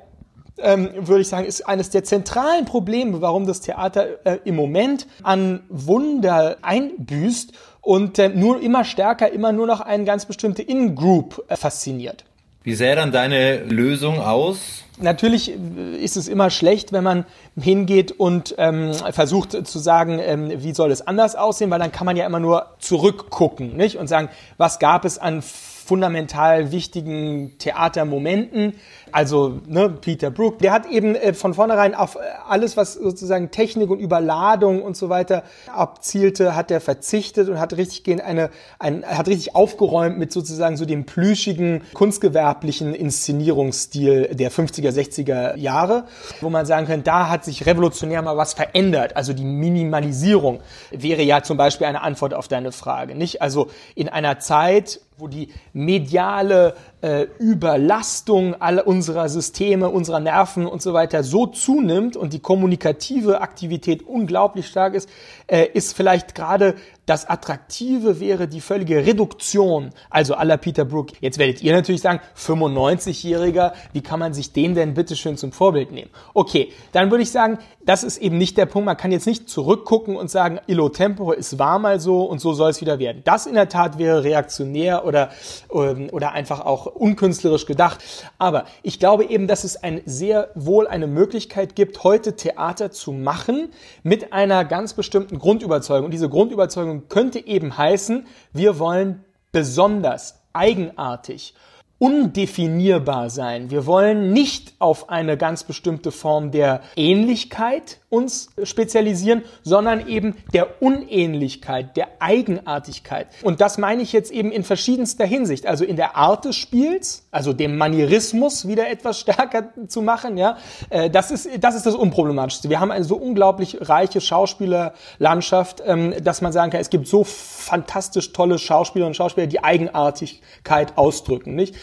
ähm, 0.58 0.90
würde 0.94 1.22
ich 1.22 1.28
sagen, 1.28 1.46
ist 1.46 1.66
eines 1.68 1.90
der 1.90 2.04
zentralen 2.04 2.64
Probleme, 2.64 3.20
warum 3.20 3.46
das 3.46 3.60
Theater 3.60 4.24
äh, 4.24 4.38
im 4.44 4.54
Moment 4.54 5.06
an 5.22 5.64
Wunder 5.68 6.58
einbüßt 6.62 7.52
und 7.84 8.18
äh, 8.18 8.28
nur 8.28 8.60
immer 8.60 8.84
stärker 8.84 9.30
immer 9.30 9.52
nur 9.52 9.66
noch 9.66 9.80
eine 9.80 10.04
ganz 10.04 10.26
bestimmte 10.26 10.62
In-Group 10.62 11.44
äh, 11.48 11.56
fasziniert. 11.56 12.24
Wie 12.62 12.74
sähe 12.74 12.96
dann 12.96 13.12
deine 13.12 13.58
Lösung 13.64 14.20
aus? 14.20 14.84
Natürlich 14.98 15.52
ist 16.00 16.16
es 16.16 16.28
immer 16.28 16.48
schlecht, 16.48 16.92
wenn 16.92 17.04
man 17.04 17.26
hingeht 17.60 18.12
und 18.12 18.54
ähm, 18.56 18.94
versucht 19.10 19.66
zu 19.66 19.78
sagen, 19.78 20.18
ähm, 20.18 20.50
wie 20.62 20.72
soll 20.72 20.90
es 20.90 21.06
anders 21.06 21.36
aussehen, 21.36 21.70
weil 21.70 21.80
dann 21.80 21.92
kann 21.92 22.06
man 22.06 22.16
ja 22.16 22.24
immer 22.24 22.40
nur 22.40 22.74
zurückgucken 22.78 23.76
nicht? 23.76 23.96
und 23.96 24.06
sagen, 24.06 24.30
was 24.56 24.78
gab 24.78 25.04
es 25.04 25.18
an 25.18 25.42
fundamental 25.84 26.72
wichtigen 26.72 27.58
Theatermomenten, 27.58 28.74
also 29.12 29.60
ne, 29.66 29.90
Peter 29.90 30.30
Brook, 30.30 30.58
der 30.58 30.72
hat 30.72 30.86
eben 30.86 31.14
äh, 31.14 31.34
von 31.34 31.54
vornherein 31.54 31.94
auf 31.94 32.16
äh, 32.16 32.18
alles, 32.48 32.76
was 32.76 32.94
sozusagen 32.94 33.50
Technik 33.50 33.90
und 33.90 34.00
Überladung 34.00 34.82
und 34.82 34.96
so 34.96 35.08
weiter 35.08 35.44
abzielte, 35.72 36.56
hat 36.56 36.70
er 36.70 36.80
verzichtet 36.80 37.48
und 37.48 37.60
hat 37.60 37.76
richtig 37.76 38.02
gehen 38.02 38.20
eine, 38.20 38.50
ein, 38.78 39.04
hat 39.04 39.28
richtig 39.28 39.54
aufgeräumt 39.54 40.18
mit 40.18 40.32
sozusagen 40.32 40.76
so 40.76 40.84
dem 40.84 41.04
plüschigen 41.04 41.82
kunstgewerblichen 41.92 42.94
Inszenierungsstil 42.94 44.34
der 44.34 44.50
50er, 44.50 44.90
60er 44.90 45.56
Jahre, 45.56 46.04
wo 46.40 46.50
man 46.50 46.66
sagen 46.66 46.86
könnte, 46.86 47.04
da 47.04 47.28
hat 47.28 47.44
sich 47.44 47.66
revolutionär 47.66 48.22
mal 48.22 48.36
was 48.36 48.54
verändert. 48.54 49.16
Also 49.16 49.32
die 49.32 49.44
Minimalisierung 49.44 50.60
wäre 50.90 51.22
ja 51.22 51.42
zum 51.42 51.56
Beispiel 51.56 51.86
eine 51.86 52.02
Antwort 52.02 52.34
auf 52.34 52.48
deine 52.48 52.72
Frage, 52.72 53.14
nicht? 53.14 53.42
Also 53.42 53.68
in 53.94 54.08
einer 54.08 54.38
Zeit, 54.38 55.00
wo 55.18 55.28
die 55.28 55.48
mediale 55.72 56.74
äh, 57.04 57.26
Überlastung 57.38 58.54
aller 58.54 58.86
unserer 58.86 59.28
Systeme, 59.28 59.90
unserer 59.90 60.20
Nerven 60.20 60.66
und 60.66 60.80
so 60.80 60.94
weiter 60.94 61.22
so 61.22 61.46
zunimmt 61.46 62.16
und 62.16 62.32
die 62.32 62.38
kommunikative 62.38 63.42
Aktivität 63.42 64.02
unglaublich 64.02 64.66
stark 64.66 64.94
ist, 64.94 65.10
äh, 65.46 65.66
ist 65.74 65.94
vielleicht 65.94 66.34
gerade 66.34 66.76
das 67.06 67.28
Attraktive 67.28 68.18
wäre 68.18 68.48
die 68.48 68.62
völlige 68.62 69.04
Reduktion, 69.04 69.90
also 70.08 70.34
aller 70.34 70.56
Peter 70.56 70.86
Brook. 70.86 71.10
Jetzt 71.20 71.36
werdet 71.38 71.62
ihr 71.62 71.74
natürlich 71.74 72.00
sagen, 72.00 72.20
95-Jähriger, 72.36 73.72
wie 73.92 74.00
kann 74.00 74.18
man 74.18 74.32
sich 74.32 74.52
den 74.52 74.74
denn 74.74 74.94
bitteschön 74.94 75.36
zum 75.36 75.52
Vorbild 75.52 75.92
nehmen? 75.92 76.10
Okay, 76.32 76.72
dann 76.92 77.10
würde 77.10 77.22
ich 77.22 77.30
sagen, 77.30 77.58
das 77.84 78.04
ist 78.04 78.16
eben 78.16 78.38
nicht 78.38 78.56
der 78.56 78.64
Punkt. 78.64 78.86
Man 78.86 78.96
kann 78.96 79.12
jetzt 79.12 79.26
nicht 79.26 79.50
zurückgucken 79.50 80.16
und 80.16 80.30
sagen, 80.30 80.60
Illo 80.66 80.88
Tempore, 80.88 81.36
es 81.36 81.58
war 81.58 81.78
mal 81.78 82.00
so 82.00 82.22
und 82.22 82.38
so 82.38 82.54
soll 82.54 82.70
es 82.70 82.80
wieder 82.80 82.98
werden. 82.98 83.20
Das 83.24 83.44
in 83.44 83.54
der 83.54 83.68
Tat 83.68 83.98
wäre 83.98 84.24
reaktionär 84.24 85.04
oder, 85.04 85.28
ähm, 85.74 86.08
oder 86.10 86.32
einfach 86.32 86.64
auch 86.64 86.86
unkünstlerisch 86.94 87.66
gedacht. 87.66 88.02
Aber 88.38 88.64
ich 88.82 88.98
glaube 88.98 89.24
eben, 89.24 89.46
dass 89.46 89.64
es 89.64 89.82
ein 89.82 90.00
sehr 90.06 90.50
wohl 90.54 90.86
eine 90.86 91.06
Möglichkeit 91.06 91.76
gibt, 91.76 92.04
heute 92.04 92.36
Theater 92.36 92.90
zu 92.90 93.12
machen 93.12 93.68
mit 94.02 94.32
einer 94.32 94.64
ganz 94.64 94.94
bestimmten 94.94 95.38
Grundüberzeugung. 95.38 96.06
Und 96.06 96.14
diese 96.14 96.28
Grundüberzeugung 96.28 97.08
könnte 97.08 97.44
eben 97.46 97.76
heißen, 97.76 98.26
wir 98.52 98.78
wollen 98.78 99.24
besonders, 99.52 100.40
eigenartig 100.52 101.54
undefinierbar 101.98 103.30
sein. 103.30 103.70
Wir 103.70 103.86
wollen 103.86 104.32
nicht 104.32 104.74
auf 104.78 105.08
eine 105.08 105.36
ganz 105.36 105.64
bestimmte 105.64 106.10
Form 106.10 106.50
der 106.50 106.82
Ähnlichkeit 106.96 107.98
uns 108.14 108.50
spezialisieren, 108.62 109.42
sondern 109.62 110.06
eben 110.06 110.36
der 110.52 110.82
Unähnlichkeit, 110.82 111.96
der 111.96 112.08
Eigenartigkeit. 112.20 113.26
Und 113.42 113.60
das 113.60 113.78
meine 113.78 114.02
ich 114.02 114.12
jetzt 114.12 114.30
eben 114.30 114.52
in 114.52 114.62
verschiedenster 114.62 115.26
Hinsicht. 115.26 115.66
Also 115.66 115.84
in 115.84 115.96
der 115.96 116.16
Art 116.16 116.44
des 116.44 116.56
Spiels, 116.56 117.26
also 117.30 117.52
dem 117.52 117.76
Manierismus 117.76 118.68
wieder 118.68 118.88
etwas 118.88 119.20
stärker 119.24 119.70
zu 119.88 120.02
machen, 120.02 120.36
ja. 120.36 120.56
Äh, 120.90 121.10
das 121.10 121.30
ist, 121.30 121.48
das 121.60 121.74
ist 121.74 121.86
das 121.86 121.94
Unproblematischste. 121.94 122.70
Wir 122.70 122.80
haben 122.80 122.90
eine 122.90 123.04
so 123.04 123.16
unglaublich 123.16 123.78
reiche 123.80 124.20
Schauspielerlandschaft, 124.20 125.82
ähm, 125.84 126.14
dass 126.22 126.40
man 126.40 126.52
sagen 126.52 126.70
kann, 126.70 126.80
es 126.80 126.90
gibt 126.90 127.08
so 127.08 127.24
fantastisch 127.24 128.32
tolle 128.32 128.58
Schauspieler 128.58 129.06
und 129.06 129.16
Schauspieler, 129.16 129.46
die 129.46 129.62
Eigenartigkeit 129.62 130.96
ausdrücken, 130.96 131.54
nicht? 131.54 131.74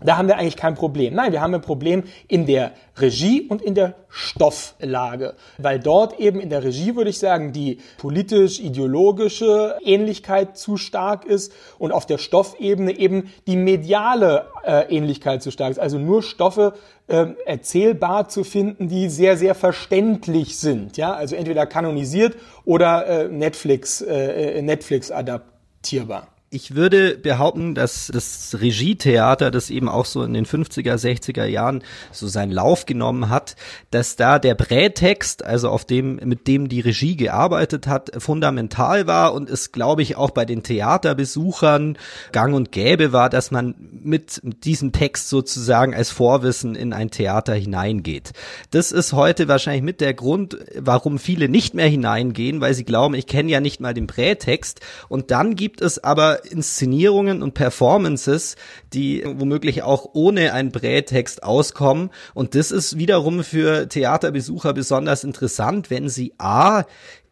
Da 0.00 0.16
haben 0.16 0.28
wir 0.28 0.38
eigentlich 0.38 0.56
kein 0.56 0.74
Problem. 0.74 1.14
Nein, 1.14 1.32
wir 1.32 1.40
haben 1.40 1.54
ein 1.54 1.60
Problem 1.60 2.04
in 2.28 2.46
der 2.46 2.72
Regie 2.96 3.42
und 3.42 3.62
in 3.62 3.74
der 3.74 3.94
Stofflage, 4.08 5.34
weil 5.58 5.78
dort 5.78 6.18
eben 6.18 6.40
in 6.40 6.50
der 6.50 6.64
Regie, 6.64 6.96
würde 6.96 7.10
ich 7.10 7.18
sagen, 7.18 7.52
die 7.52 7.78
politisch-ideologische 7.98 9.76
Ähnlichkeit 9.84 10.56
zu 10.56 10.76
stark 10.76 11.24
ist 11.24 11.52
und 11.78 11.92
auf 11.92 12.06
der 12.06 12.18
Stoffebene 12.18 12.98
eben 12.98 13.32
die 13.46 13.56
mediale 13.56 14.46
äh, 14.64 14.94
Ähnlichkeit 14.94 15.42
zu 15.42 15.50
stark 15.50 15.72
ist. 15.72 15.78
Also 15.78 15.98
nur 15.98 16.22
Stoffe 16.22 16.74
äh, 17.06 17.26
erzählbar 17.46 18.28
zu 18.28 18.44
finden, 18.44 18.88
die 18.88 19.08
sehr, 19.08 19.36
sehr 19.36 19.54
verständlich 19.54 20.58
sind. 20.58 20.96
Ja, 20.96 21.14
also 21.14 21.36
entweder 21.36 21.66
kanonisiert 21.66 22.36
oder 22.64 23.06
äh, 23.06 23.28
Netflix, 23.28 24.00
äh, 24.00 24.58
äh 24.58 24.62
Netflix 24.62 25.10
adaptierbar 25.10 26.31
ich 26.52 26.74
würde 26.74 27.16
behaupten, 27.16 27.74
dass 27.74 28.10
das 28.12 28.58
Regietheater, 28.60 29.50
das 29.50 29.70
eben 29.70 29.88
auch 29.88 30.04
so 30.04 30.22
in 30.22 30.34
den 30.34 30.44
50er, 30.44 30.96
60er 30.96 31.46
Jahren 31.46 31.82
so 32.12 32.28
seinen 32.28 32.52
Lauf 32.52 32.84
genommen 32.84 33.30
hat, 33.30 33.56
dass 33.90 34.16
da 34.16 34.38
der 34.38 34.54
Prätext, 34.54 35.42
also 35.42 35.70
auf 35.70 35.86
dem, 35.86 36.16
mit 36.16 36.46
dem 36.46 36.68
die 36.68 36.80
Regie 36.80 37.16
gearbeitet 37.16 37.86
hat, 37.86 38.12
fundamental 38.18 39.06
war 39.06 39.32
und 39.32 39.48
es, 39.48 39.72
glaube 39.72 40.02
ich, 40.02 40.16
auch 40.16 40.30
bei 40.30 40.44
den 40.44 40.62
Theaterbesuchern 40.62 41.96
gang 42.32 42.54
und 42.54 42.70
gäbe 42.70 43.12
war, 43.12 43.30
dass 43.30 43.50
man 43.50 43.74
mit 44.02 44.42
diesem 44.62 44.92
Text 44.92 45.30
sozusagen 45.30 45.94
als 45.94 46.10
Vorwissen 46.10 46.74
in 46.74 46.92
ein 46.92 47.10
Theater 47.10 47.54
hineingeht. 47.54 48.32
Das 48.72 48.92
ist 48.92 49.14
heute 49.14 49.48
wahrscheinlich 49.48 49.84
mit 49.84 50.02
der 50.02 50.12
Grund, 50.12 50.58
warum 50.76 51.18
viele 51.18 51.48
nicht 51.48 51.72
mehr 51.72 51.88
hineingehen, 51.88 52.60
weil 52.60 52.74
sie 52.74 52.84
glauben, 52.84 53.14
ich 53.14 53.26
kenne 53.26 53.50
ja 53.50 53.60
nicht 53.60 53.80
mal 53.80 53.94
den 53.94 54.06
Prätext 54.06 54.80
und 55.08 55.30
dann 55.30 55.56
gibt 55.56 55.80
es 55.80 55.98
aber 55.98 56.41
Inszenierungen 56.46 57.42
und 57.42 57.54
Performances, 57.54 58.56
die 58.92 59.22
womöglich 59.26 59.82
auch 59.82 60.10
ohne 60.14 60.52
einen 60.52 60.72
Prätext 60.72 61.42
auskommen. 61.42 62.10
Und 62.34 62.54
das 62.54 62.70
ist 62.70 62.98
wiederum 62.98 63.44
für 63.44 63.88
Theaterbesucher 63.88 64.72
besonders 64.72 65.24
interessant, 65.24 65.90
wenn 65.90 66.08
sie 66.08 66.34
A 66.38 66.84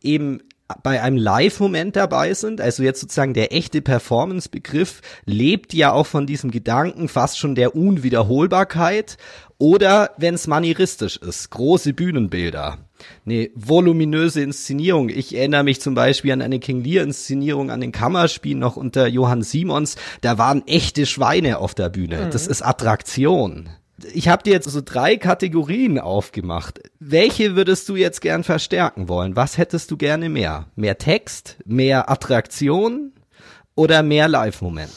eben 0.02 0.43
bei 0.83 1.03
einem 1.03 1.17
Live-Moment 1.17 1.97
dabei 1.97 2.35
sind, 2.35 2.61
also 2.61 2.83
jetzt 2.83 3.00
sozusagen 3.00 3.35
der 3.35 3.53
echte 3.53 3.83
Performance-Begriff 3.83 5.00
lebt 5.25 5.75
ja 5.75 5.93
auch 5.93 6.07
von 6.07 6.27
diesem 6.27 6.50
Gedanken 6.50 7.09
fast 7.09 7.39
schon 7.39 7.55
der 7.55 7.75
Unwiederholbarkeit 7.75 9.17
oder 9.59 10.11
wenn 10.17 10.35
es 10.35 10.47
manieristisch 10.47 11.17
ist, 11.17 11.50
große 11.50 11.93
Bühnenbilder 11.93 12.79
eine 13.25 13.50
voluminöse 13.55 14.43
Inszenierung. 14.43 15.09
Ich 15.09 15.35
erinnere 15.35 15.65
mich 15.65 15.81
zum 15.81 15.95
Beispiel 15.95 16.33
an 16.33 16.43
eine 16.43 16.59
King 16.59 16.83
Lear-Inszenierung 16.83 17.71
an 17.71 17.81
den 17.81 17.93
Kammerspielen 17.93 18.59
noch 18.59 18.77
unter 18.77 19.07
Johann 19.07 19.43
Simons. 19.43 19.97
Da 20.21 20.39
waren 20.39 20.67
echte 20.67 21.07
Schweine 21.07 21.59
auf 21.59 21.75
der 21.75 21.89
Bühne. 21.89 22.27
Mhm. 22.27 22.31
Das 22.31 22.47
ist 22.47 22.62
Attraktion. 22.62 23.71
Ich 24.12 24.28
habe 24.28 24.42
dir 24.42 24.52
jetzt 24.52 24.69
so 24.69 24.80
drei 24.85 25.16
Kategorien 25.16 25.99
aufgemacht. 25.99 26.80
Welche 26.99 27.57
würdest 27.57 27.88
du 27.88 27.97
jetzt 27.97 28.21
gern 28.21 28.45
verstärken 28.45 29.09
wollen? 29.09 29.37
Was 29.37 29.59
hättest 29.59 29.90
du 29.90 29.97
gerne 29.97 30.28
mehr? 30.28 30.66
Mehr 30.76 30.99
Text, 30.99 31.57
mehr 31.64 32.11
Attraktion 32.11 33.12
oder 33.75 34.02
mehr 34.02 34.28
Live-Moment? 34.28 34.92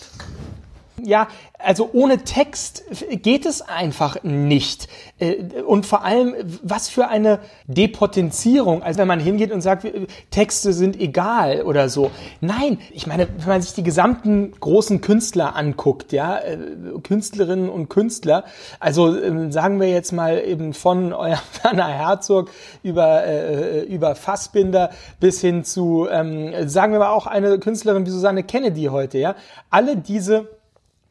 Ja, 1.05 1.27
also 1.59 1.89
ohne 1.91 2.19
Text 2.19 2.83
geht 3.09 3.45
es 3.45 3.61
einfach 3.61 4.23
nicht. 4.23 4.87
Äh, 5.19 5.61
und 5.65 5.85
vor 5.85 6.03
allem, 6.03 6.35
was 6.61 6.87
für 6.89 7.07
eine 7.07 7.39
Depotenzierung. 7.67 8.83
Also 8.83 8.99
wenn 8.99 9.07
man 9.07 9.19
hingeht 9.19 9.51
und 9.51 9.61
sagt, 9.61 9.85
Texte 10.31 10.71
sind 10.71 10.99
egal 10.99 11.63
oder 11.63 11.89
so. 11.89 12.11
Nein, 12.39 12.77
ich 12.91 13.05
meine, 13.05 13.27
wenn 13.37 13.47
man 13.47 13.61
sich 13.61 13.73
die 13.73 13.83
gesamten 13.83 14.53
großen 14.59 15.01
Künstler 15.01 15.55
anguckt, 15.55 16.13
ja, 16.13 16.37
äh, 16.37 16.57
Künstlerinnen 17.03 17.69
und 17.69 17.89
Künstler, 17.89 18.45
also 18.79 19.19
ähm, 19.19 19.51
sagen 19.51 19.79
wir 19.79 19.89
jetzt 19.89 20.11
mal 20.13 20.41
eben 20.45 20.73
von 20.73 21.11
euer 21.11 21.39
Werner 21.63 21.87
Herzog 21.87 22.49
über, 22.81 23.25
äh, 23.25 23.81
über 23.83 24.15
Fassbinder 24.15 24.91
bis 25.19 25.41
hin 25.41 25.63
zu, 25.63 26.07
ähm, 26.09 26.69
sagen 26.69 26.93
wir 26.93 26.99
mal 26.99 27.09
auch 27.09 27.27
eine 27.27 27.59
Künstlerin 27.59 28.05
wie 28.05 28.11
Susanne 28.11 28.43
Kennedy 28.43 28.85
heute, 28.85 29.17
ja. 29.17 29.35
Alle 29.69 29.97
diese 29.97 30.47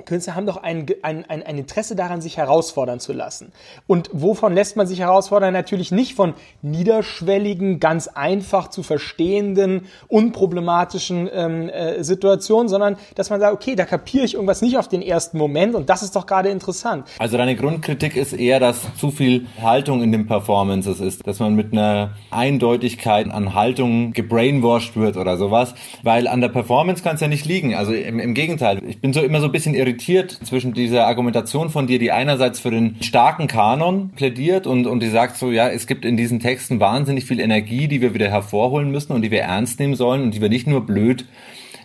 Künstler 0.04 0.34
haben 0.34 0.46
doch 0.46 0.62
ein, 0.62 0.86
ein, 1.02 1.24
ein, 1.28 1.42
ein 1.42 1.58
Interesse 1.58 1.96
daran, 1.96 2.20
sich 2.20 2.36
herausfordern 2.36 3.00
zu 3.00 3.12
lassen. 3.12 3.52
Und 3.86 4.10
wovon 4.12 4.54
lässt 4.54 4.76
man 4.76 4.86
sich 4.86 5.00
herausfordern? 5.00 5.52
Natürlich 5.52 5.92
nicht 5.92 6.14
von 6.14 6.34
niederschwelligen, 6.62 7.80
ganz 7.80 8.08
einfach 8.08 8.68
zu 8.68 8.82
verstehenden, 8.82 9.86
unproblematischen 10.08 11.28
ähm, 11.32 11.68
äh, 11.68 12.02
Situationen, 12.02 12.68
sondern 12.68 12.96
dass 13.14 13.30
man 13.30 13.40
sagt, 13.40 13.54
okay, 13.54 13.74
da 13.74 13.84
kapiere 13.84 14.24
ich 14.24 14.34
irgendwas 14.34 14.62
nicht 14.62 14.78
auf 14.78 14.88
den 14.88 15.02
ersten 15.02 15.38
Moment 15.38 15.74
und 15.74 15.88
das 15.88 16.02
ist 16.02 16.16
doch 16.16 16.26
gerade 16.26 16.48
interessant. 16.48 17.06
Also 17.18 17.36
deine 17.36 17.56
Grundkritik 17.56 18.16
ist 18.16 18.32
eher, 18.32 18.60
dass 18.60 18.80
zu 18.96 19.10
viel 19.10 19.46
Haltung 19.60 20.02
in 20.02 20.12
den 20.12 20.26
Performances 20.26 21.00
ist, 21.00 21.26
dass 21.26 21.38
man 21.38 21.54
mit 21.54 21.72
einer 21.72 22.10
Eindeutigkeit 22.30 23.30
an 23.30 23.54
Haltung 23.54 24.12
gebrainwashed 24.12 24.96
wird 24.96 25.16
oder 25.16 25.36
sowas, 25.36 25.74
weil 26.02 26.26
an 26.26 26.40
der 26.40 26.48
Performance 26.48 27.02
kann 27.02 27.14
es 27.14 27.20
ja 27.20 27.28
nicht 27.28 27.46
liegen. 27.46 27.74
Also 27.74 27.92
im, 27.92 28.18
im 28.18 28.34
Gegenteil, 28.34 28.82
ich 28.86 29.00
bin 29.00 29.12
so 29.12 29.20
immer 29.20 29.40
so 29.40 29.46
ein 29.46 29.52
bisschen 29.52 29.74
irritiert 29.74 29.91
irritiert 29.92 30.30
zwischen 30.30 30.72
dieser 30.72 31.06
Argumentation 31.06 31.68
von 31.68 31.86
dir, 31.86 31.98
die 31.98 32.12
einerseits 32.12 32.60
für 32.60 32.70
den 32.70 32.96
starken 33.02 33.46
Kanon 33.46 34.10
plädiert 34.16 34.66
und, 34.66 34.86
und 34.86 35.00
die 35.00 35.10
sagt 35.10 35.36
so, 35.36 35.50
ja, 35.50 35.68
es 35.68 35.86
gibt 35.86 36.06
in 36.06 36.16
diesen 36.16 36.40
Texten 36.40 36.80
wahnsinnig 36.80 37.26
viel 37.26 37.40
Energie, 37.40 37.88
die 37.88 38.00
wir 38.00 38.14
wieder 38.14 38.30
hervorholen 38.30 38.90
müssen 38.90 39.12
und 39.12 39.22
die 39.22 39.30
wir 39.30 39.42
ernst 39.42 39.78
nehmen 39.78 39.94
sollen 39.94 40.22
und 40.22 40.34
die 40.34 40.40
wir 40.40 40.48
nicht 40.48 40.66
nur 40.66 40.86
blöd 40.86 41.26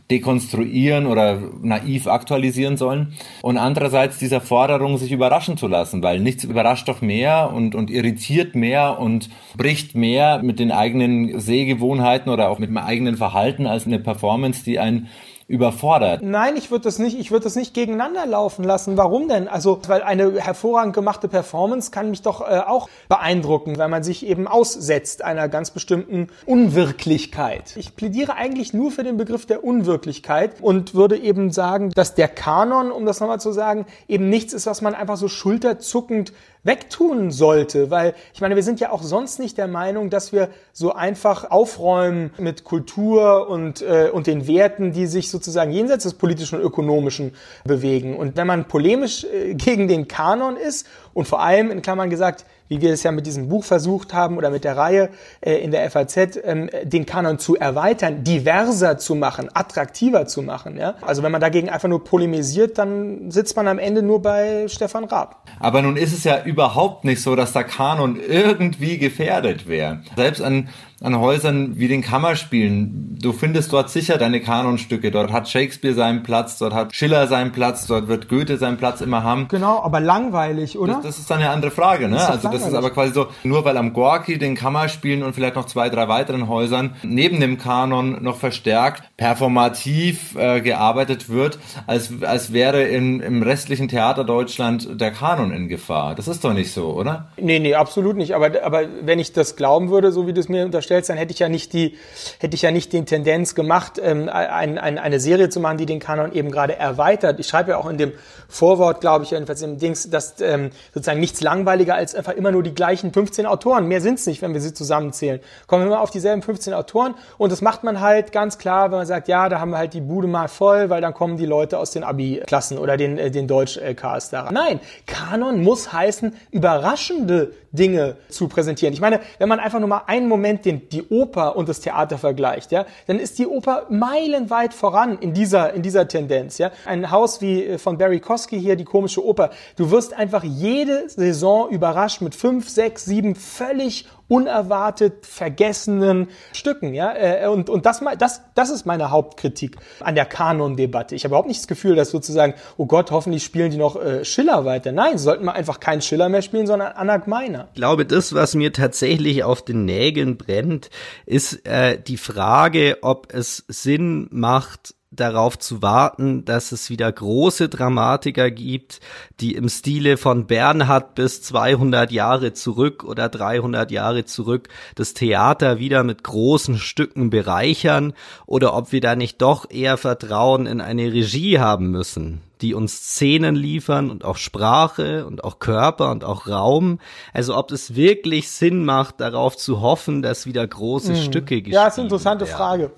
dekonstruieren 0.10 1.06
oder 1.06 1.38
naiv 1.62 2.08
aktualisieren 2.08 2.78
sollen. 2.78 3.14
Und 3.42 3.58
andererseits 3.58 4.18
dieser 4.18 4.40
Forderung, 4.40 4.98
sich 4.98 5.12
überraschen 5.12 5.58
zu 5.58 5.68
lassen, 5.68 6.02
weil 6.02 6.22
nichts 6.22 6.46
überrascht 6.46 6.88
doch 6.88 7.02
mehr 7.02 7.52
und, 7.54 7.76
und 7.76 7.92
irritiert 7.92 8.56
mehr 8.56 9.00
und 9.00 9.30
bricht 9.58 9.96
mehr 9.96 10.42
mit 10.42 10.60
den 10.60 10.72
eigenen 10.72 11.42
Sehgewohnheiten 11.42 12.32
oder 12.32 12.48
auch 12.50 12.58
mit 12.58 12.70
dem 12.70 12.78
eigenen 12.78 13.18
Verhalten 13.18 13.68
als 13.68 13.86
eine 13.86 14.00
Performance, 14.00 14.64
die 14.64 14.80
ein 14.80 15.10
überfordert. 15.48 16.22
Nein, 16.24 16.58
ich 16.58 16.72
würde 16.72 16.84
das 16.84 17.00
nicht, 17.00 17.18
ich 17.18 17.32
würde 17.32 17.46
das 17.46 17.56
nicht 17.56 17.74
gegeneinander 17.74 18.26
laufen 18.26 18.66
lassen. 18.66 18.98
Warum 18.98 19.30
denn? 19.30 19.48
Also, 19.48 19.80
weil 19.88 20.04
eine 20.04 20.42
hervorragend 20.42 20.94
gemachte 20.94 21.30
Performance 21.30 21.90
kann 21.90 22.10
mich 22.10 22.22
doch 22.22 22.42
äh, 22.42 22.60
auch 22.66 22.90
beeindrucken, 23.08 23.78
weil 23.78 23.88
man 23.88 24.04
sich 24.04 24.26
eben 24.26 24.48
aussetzt 24.48 25.24
einer 25.24 25.48
ganz 25.48 25.72
bestimmten 25.72 26.28
Unwirklichkeit. 26.46 27.78
Ich 27.78 27.96
plädiere 27.96 28.36
eigentlich 28.36 28.74
nur 28.74 28.92
für 28.92 29.04
den 29.04 29.16
Begriff 29.16 29.46
der 29.46 29.64
Unwirklichkeit 29.64 30.62
und 30.62 30.94
würde 30.94 31.18
eben 31.18 31.52
sagen, 31.52 31.92
dass 31.92 32.14
der 32.14 32.28
Kanon, 32.28 32.92
um 32.92 33.06
das 33.06 33.22
nochmal 33.22 33.40
zu 33.40 33.54
sagen, 33.54 33.86
eben 34.10 34.30
nichts 34.30 34.52
ist, 34.52 34.66
was 34.66 34.82
man 34.82 34.96
einfach 34.96 35.16
so 35.16 35.30
schulterzuckend 35.30 36.34
wegtun 36.68 37.32
sollte, 37.32 37.90
weil 37.90 38.14
ich 38.34 38.42
meine, 38.42 38.56
wir 38.56 38.64
sind 38.64 38.80
ja 38.80 38.92
auch 38.92 39.02
sonst 39.02 39.40
nicht 39.40 39.58
der 39.58 39.68
Meinung, 39.68 40.10
dass 40.10 40.34
wir 40.34 40.50
so 40.74 40.94
einfach 40.94 41.50
aufräumen 41.50 42.32
mit 42.38 42.64
Kultur 42.64 43.48
und, 43.50 43.82
äh, 43.82 44.10
und 44.12 44.28
den 44.28 44.48
Werten, 44.48 44.92
die 44.92 45.08
sich 45.08 45.32
sozusagen 45.38 45.72
jenseits 45.72 46.04
des 46.04 46.16
politischen 46.16 46.60
und 46.60 46.66
ökonomischen 46.66 47.34
bewegen. 47.64 48.16
Und 48.16 48.36
wenn 48.38 48.48
man 48.48 48.66
polemisch 48.66 49.24
äh, 49.24 49.54
gegen 49.54 49.88
den 49.88 50.08
Kanon 50.08 50.58
ist 50.58 50.88
und 51.14 51.28
vor 51.28 51.42
allem 51.42 51.70
in 51.70 51.82
Klammern 51.82 52.10
gesagt, 52.10 52.46
wie 52.70 52.82
wir 52.82 52.92
es 52.92 53.04
ja 53.04 53.12
mit 53.12 53.26
diesem 53.26 53.48
Buch 53.48 53.64
versucht 53.64 54.14
haben 54.14 54.38
oder 54.38 54.50
mit 54.50 54.64
der 54.64 54.76
Reihe 54.76 55.10
äh, 55.42 55.56
in 55.56 55.72
der 55.72 55.90
FAZ, 55.90 56.40
ähm, 56.44 56.70
den 56.84 57.06
Kanon 57.06 57.40
zu 57.40 57.56
erweitern, 57.56 58.24
diverser 58.24 58.98
zu 58.98 59.16
machen, 59.16 59.50
attraktiver 59.54 60.26
zu 60.28 60.42
machen. 60.42 60.80
Also 61.02 61.24
wenn 61.24 61.32
man 61.32 61.40
dagegen 61.40 61.70
einfach 61.70 61.88
nur 61.88 62.04
polemisiert, 62.04 62.78
dann 62.78 63.32
sitzt 63.32 63.56
man 63.56 63.68
am 63.68 63.80
Ende 63.80 64.02
nur 64.02 64.22
bei 64.22 64.68
Stefan 64.68 65.06
Raab. 65.06 65.44
Aber 65.60 65.82
nun 65.82 65.98
ist 65.98 66.14
es 66.14 66.24
ja 66.24 66.44
überhaupt 66.44 67.06
nicht 67.06 67.22
so, 67.22 67.36
dass 67.36 67.54
der 67.54 67.64
Kanon 67.64 68.20
irgendwie 68.20 68.98
gefährdet 68.98 69.68
wäre. 69.68 70.02
Selbst 70.16 70.42
an 70.42 70.70
an 71.02 71.20
Häusern 71.20 71.78
wie 71.78 71.88
den 71.88 72.02
Kammerspielen. 72.02 73.18
Du 73.22 73.32
findest 73.32 73.72
dort 73.72 73.90
sicher 73.90 74.18
deine 74.18 74.42
Kanonstücke. 74.42 75.12
Dort 75.12 75.32
hat 75.32 75.48
Shakespeare 75.48 75.94
seinen 75.94 76.24
Platz, 76.24 76.58
dort 76.58 76.74
hat 76.74 76.96
Schiller 76.96 77.28
seinen 77.28 77.52
Platz, 77.52 77.86
dort 77.86 78.08
wird 78.08 78.30
Goethe 78.30 78.58
seinen 78.58 78.78
Platz 78.78 79.02
immer 79.02 79.24
haben. 79.24 79.48
Genau, 79.48 79.84
aber 79.84 80.00
langweilig, 80.00 80.78
oder? 80.78 80.96
Das, 80.96 81.04
das 81.04 81.20
ist 81.20 81.30
dann 81.30 81.40
eine 81.40 81.52
andere 81.52 81.72
Frage, 81.72 82.08
ne? 82.08 82.16
Das 82.16 82.30
also 82.30 82.50
das 82.50 82.68
ist 82.68 82.74
aber 82.74 82.90
quasi 82.90 83.14
so, 83.14 83.28
nur 83.44 83.64
weil 83.64 83.78
am 83.78 83.94
Gorki, 83.94 84.40
den 84.40 84.56
Kammerspielen 84.56 85.22
und 85.22 85.34
vielleicht 85.34 85.56
noch 85.56 85.66
zwei, 85.66 85.90
drei 85.90 86.08
weiteren 86.08 86.48
Häusern 86.48 86.96
neben 87.04 87.40
dem 87.40 87.58
Kanon 87.58 88.24
noch 88.24 88.38
verstärkt 88.38 89.04
performativ 89.18 90.36
äh, 90.36 90.62
gearbeitet 90.62 91.30
wird, 91.30 91.60
als, 91.86 92.12
als 92.22 92.54
wäre 92.54 92.84
in, 92.84 93.20
im 93.20 93.44
restlichen 93.44 93.88
Theater 93.88 94.24
Deutschland 94.24 95.00
der 95.00 95.12
Kanon 95.12 95.52
in 95.52 95.68
Gefahr. 95.68 96.16
Das 96.16 96.28
ist 96.28 96.44
doch 96.44 96.54
nicht 96.54 96.72
so, 96.72 96.94
oder? 96.94 97.28
Nee, 97.38 97.60
nee, 97.60 97.76
absolut 97.76 98.16
nicht. 98.16 98.36
Aber, 98.36 98.52
aber 98.64 98.84
wenn 99.02 99.20
ich 99.20 99.34
das 99.34 99.56
glauben 99.56 99.90
würde, 99.90 100.12
so 100.12 100.28
wie 100.28 100.34
du 100.34 100.40
es 100.40 100.50
mir 100.50 100.66
unterstellst, 100.66 100.87
stellst, 100.88 101.10
dann 101.10 101.18
hätte 101.18 101.32
ich 101.32 101.40
ja 101.40 101.50
nicht 101.50 101.74
die, 101.74 101.98
hätte 102.40 102.56
ich 102.56 102.62
ja 102.62 102.72
nicht 102.72 102.92
den 102.94 103.06
Tendenz 103.06 103.56
gemacht, 103.56 104.00
ähm, 104.02 104.30
ein, 104.30 104.78
ein, 104.78 104.98
eine 104.98 105.20
Serie 105.20 105.50
zu 105.50 105.60
machen, 105.60 105.78
die 105.78 105.86
den 105.86 106.00
Kanon 106.00 106.34
eben 106.34 106.52
gerade 106.52 106.76
erweitert. 106.76 107.40
Ich 107.40 107.48
schreibe 107.48 107.72
ja 107.72 107.78
auch 107.78 107.90
in 107.90 107.98
dem 107.98 108.14
Vorwort, 108.50 109.02
glaube 109.02 109.26
ich, 109.26 109.32
jedenfalls 109.32 109.62
im 109.62 109.78
Dings, 109.78 110.10
dass 110.10 110.40
ähm, 110.42 110.72
sozusagen 110.94 111.20
nichts 111.20 111.42
langweiliger 111.42 111.96
als 111.96 112.16
einfach 112.16 112.34
immer 112.34 112.52
nur 112.52 112.64
die 112.64 112.74
gleichen 112.74 113.14
15 113.14 113.46
Autoren. 113.46 113.88
Mehr 113.88 114.02
sind 114.02 114.20
es 114.20 114.26
nicht, 114.26 114.42
wenn 114.42 114.54
wir 114.54 114.62
sie 114.62 114.74
zusammenzählen. 114.74 115.42
Kommen 115.68 115.84
wir 115.84 115.88
immer 115.88 116.02
auf 116.02 116.12
dieselben 116.12 116.42
15 116.42 116.74
Autoren 116.74 117.16
und 117.38 117.52
das 117.52 117.62
macht 117.62 117.84
man 117.84 118.02
halt 118.02 118.32
ganz 118.32 118.58
klar, 118.58 118.92
wenn 118.92 119.00
man 119.00 119.08
sagt, 119.08 119.28
ja, 119.28 119.50
da 119.50 119.60
haben 119.60 119.72
wir 119.72 119.78
halt 119.78 119.94
die 119.94 120.02
Bude 120.02 120.28
mal 120.28 120.48
voll, 120.48 120.90
weil 120.90 121.02
dann 121.02 121.14
kommen 121.14 121.38
die 121.38 121.46
Leute 121.46 121.78
aus 121.78 121.92
den 121.92 122.04
Abi-Klassen 122.04 122.78
oder 122.78 122.98
den, 122.98 123.18
äh, 123.18 123.32
den 123.32 123.48
Deutsch-LKs 123.48 124.30
daran. 124.30 124.54
Nein, 124.54 124.80
Kanon 125.06 125.62
muss 125.62 125.92
heißen, 125.92 126.34
überraschende 126.52 127.52
Dinge 127.78 128.18
zu 128.30 128.48
präsentieren. 128.48 128.94
Ich 128.94 129.02
meine, 129.02 129.22
wenn 129.38 129.48
man 129.48 129.60
einfach 129.60 129.80
nur 129.80 129.88
mal 129.88 130.04
einen 130.08 130.28
Moment 130.28 130.66
den, 130.66 130.90
die 130.90 131.04
Oper 131.08 131.56
und 131.56 131.70
das 131.70 131.80
Theater 131.80 132.18
vergleicht, 132.18 132.72
ja, 132.72 132.86
dann 133.06 133.20
ist 133.20 133.40
die 133.40 133.48
Oper 133.48 133.86
meilenweit 133.90 134.74
voran 134.74 135.18
in 135.20 135.34
dieser, 135.34 135.74
in 135.74 135.82
dieser 135.82 136.08
Tendenz, 136.08 136.58
ja. 136.58 136.72
Ein 136.86 137.12
Haus 137.12 137.42
wie 137.42 137.64
äh, 137.64 137.78
von 137.78 137.98
Barry 137.98 138.20
Kosky 138.20 138.60
hier, 138.60 138.76
die 138.76 138.84
komische 138.84 139.26
Oper. 139.26 139.52
Du 139.76 139.92
wirst 139.92 140.14
einfach 140.14 140.44
jede 140.44 141.10
Saison 141.10 141.70
überrascht 141.70 142.22
mit 142.22 142.36
fünf, 142.36 142.70
sechs, 142.70 143.06
sieben 143.06 143.36
völlig 143.36 144.08
unerwartet 144.28 145.26
vergessenen 145.26 146.28
Stücken. 146.54 146.94
Ja? 146.94 147.14
Äh, 147.16 147.48
und, 147.48 147.70
und 147.70 147.86
das, 147.86 148.02
das, 148.18 148.42
das 148.56 148.70
ist 148.70 148.86
meine 148.86 149.12
Hauptkritik 149.12 149.78
an 150.00 150.16
der 150.16 150.26
Kanon-Debatte. 150.26 151.16
Ich 151.16 151.24
habe 151.24 151.32
überhaupt 151.32 151.48
nicht 151.48 151.60
das 151.60 151.68
Gefühl, 151.68 151.96
dass 151.96 152.12
sozusagen, 152.12 152.54
oh 152.78 152.86
Gott, 152.86 153.12
hoffentlich 153.12 153.44
spielen 153.44 153.72
die 153.72 153.78
noch 153.78 153.96
äh, 153.96 154.26
Schiller 154.26 154.66
weiter. 154.66 154.92
Nein, 154.92 155.18
sollten 155.18 155.46
wir 155.46 155.54
einfach 155.54 155.80
keinen 155.80 156.02
Schiller 156.02 156.30
mehr 156.30 156.42
spielen, 156.42 156.68
sondern 156.68 156.94
Anna 156.94 157.18
Gmeiner. 157.18 157.70
Ich 157.74 157.78
glaube, 157.78 158.06
das, 158.06 158.34
was 158.34 158.56
mir 158.56 158.74
tatsächlich 158.74 159.44
auf 159.44 159.64
den 159.64 159.86
Nägeln 159.86 160.38
brennt, 160.38 160.90
ist 161.26 161.66
äh, 161.66 162.00
die 162.00 162.18
Frage, 162.18 162.98
ob 163.02 163.34
es 163.34 163.64
Sinn 163.68 164.28
macht, 164.32 164.96
darauf 165.12 165.58
zu 165.58 165.82
warten, 165.82 166.44
dass 166.44 166.74
es 166.74 166.90
wieder 166.90 167.10
große 167.10 167.70
Dramatiker 167.70 168.52
gibt, 168.52 169.00
die 169.40 169.56
im 169.56 169.70
Stile 169.70 170.18
von 170.18 170.48
Bernhard 170.48 171.16
bis 171.16 171.42
200 171.44 172.12
Jahre 172.12 172.54
zurück 172.54 173.06
oder 173.06 173.30
300 173.30 173.90
Jahre 173.90 174.26
zurück 174.26 174.68
das 174.96 175.14
Theater 175.14 175.80
wieder 175.80 176.04
mit 176.04 176.24
großen 176.24 176.78
Stücken 176.78 177.30
bereichern 177.30 178.14
oder 178.46 178.74
ob 178.74 178.92
wir 178.92 179.00
da 179.00 179.16
nicht 179.16 179.42
doch 179.42 179.70
eher 179.70 179.98
Vertrauen 179.98 180.66
in 180.66 180.82
eine 180.82 181.14
Regie 181.14 181.58
haben 181.58 181.90
müssen, 181.90 182.42
die 182.60 182.74
uns 182.74 182.98
Szenen 182.98 183.56
liefern 183.56 184.12
und 184.12 184.26
auch 184.26 184.36
Sprache 184.36 185.26
und 185.26 185.42
auch 185.46 185.60
Körper 185.60 186.12
und 186.12 186.26
auch 186.26 186.48
Raum. 186.48 187.00
Also 187.32 187.56
ob 187.56 187.72
es 187.72 187.96
wirklich 187.96 188.50
Sinn 188.50 188.84
macht, 188.84 189.22
darauf 189.22 189.56
zu 189.56 189.80
hoffen, 189.80 190.22
dass 190.22 190.46
wieder 190.46 190.68
große 190.68 191.14
hm. 191.14 191.22
Stücke 191.22 191.56
gespielt 191.62 191.74
Ja, 191.74 191.86
das 191.86 191.94
ist 191.94 192.00
eine 192.00 192.08
interessante 192.08 192.46
werden. 192.46 192.58
Frage 192.58 192.92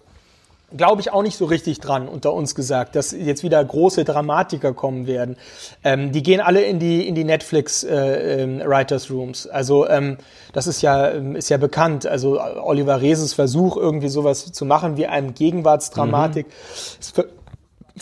glaube 0.76 1.02
ich 1.02 1.12
auch 1.12 1.24
nicht 1.24 1.38
so 1.38 1.46
richtig 1.46 1.80
dran, 1.80 2.08
unter 2.08 2.34
uns 2.34 2.56
gesagt, 2.56 2.96
dass 2.96 3.12
jetzt 3.12 3.44
wieder 3.44 3.64
große 3.64 4.04
Dramatiker 4.04 4.74
kommen 4.74 5.08
werden. 5.08 5.36
Ähm, 5.84 6.12
die 6.12 6.24
gehen 6.24 6.42
alle 6.42 6.62
in 6.62 6.80
die, 6.80 7.08
in 7.08 7.16
die 7.16 7.24
Netflix 7.24 7.84
äh, 7.84 8.42
ähm, 8.42 8.62
Writers 8.64 9.10
Rooms. 9.10 9.48
Also 9.48 9.88
ähm, 9.88 10.18
das 10.54 10.68
ist 10.68 10.82
ja, 10.82 11.10
ähm, 11.12 11.36
ist 11.36 11.50
ja 11.50 11.58
bekannt. 11.58 12.06
Also 12.06 12.40
Oliver 12.42 13.02
Reeses 13.02 13.34
Versuch, 13.34 13.78
irgendwie 13.78 14.10
sowas 14.10 14.52
zu 14.52 14.66
machen 14.66 14.98
wie 14.98 15.08
einem 15.08 15.34
Gegenwartsdramatik, 15.34 16.48
mhm. 16.48 17.00
ist 17.00 17.24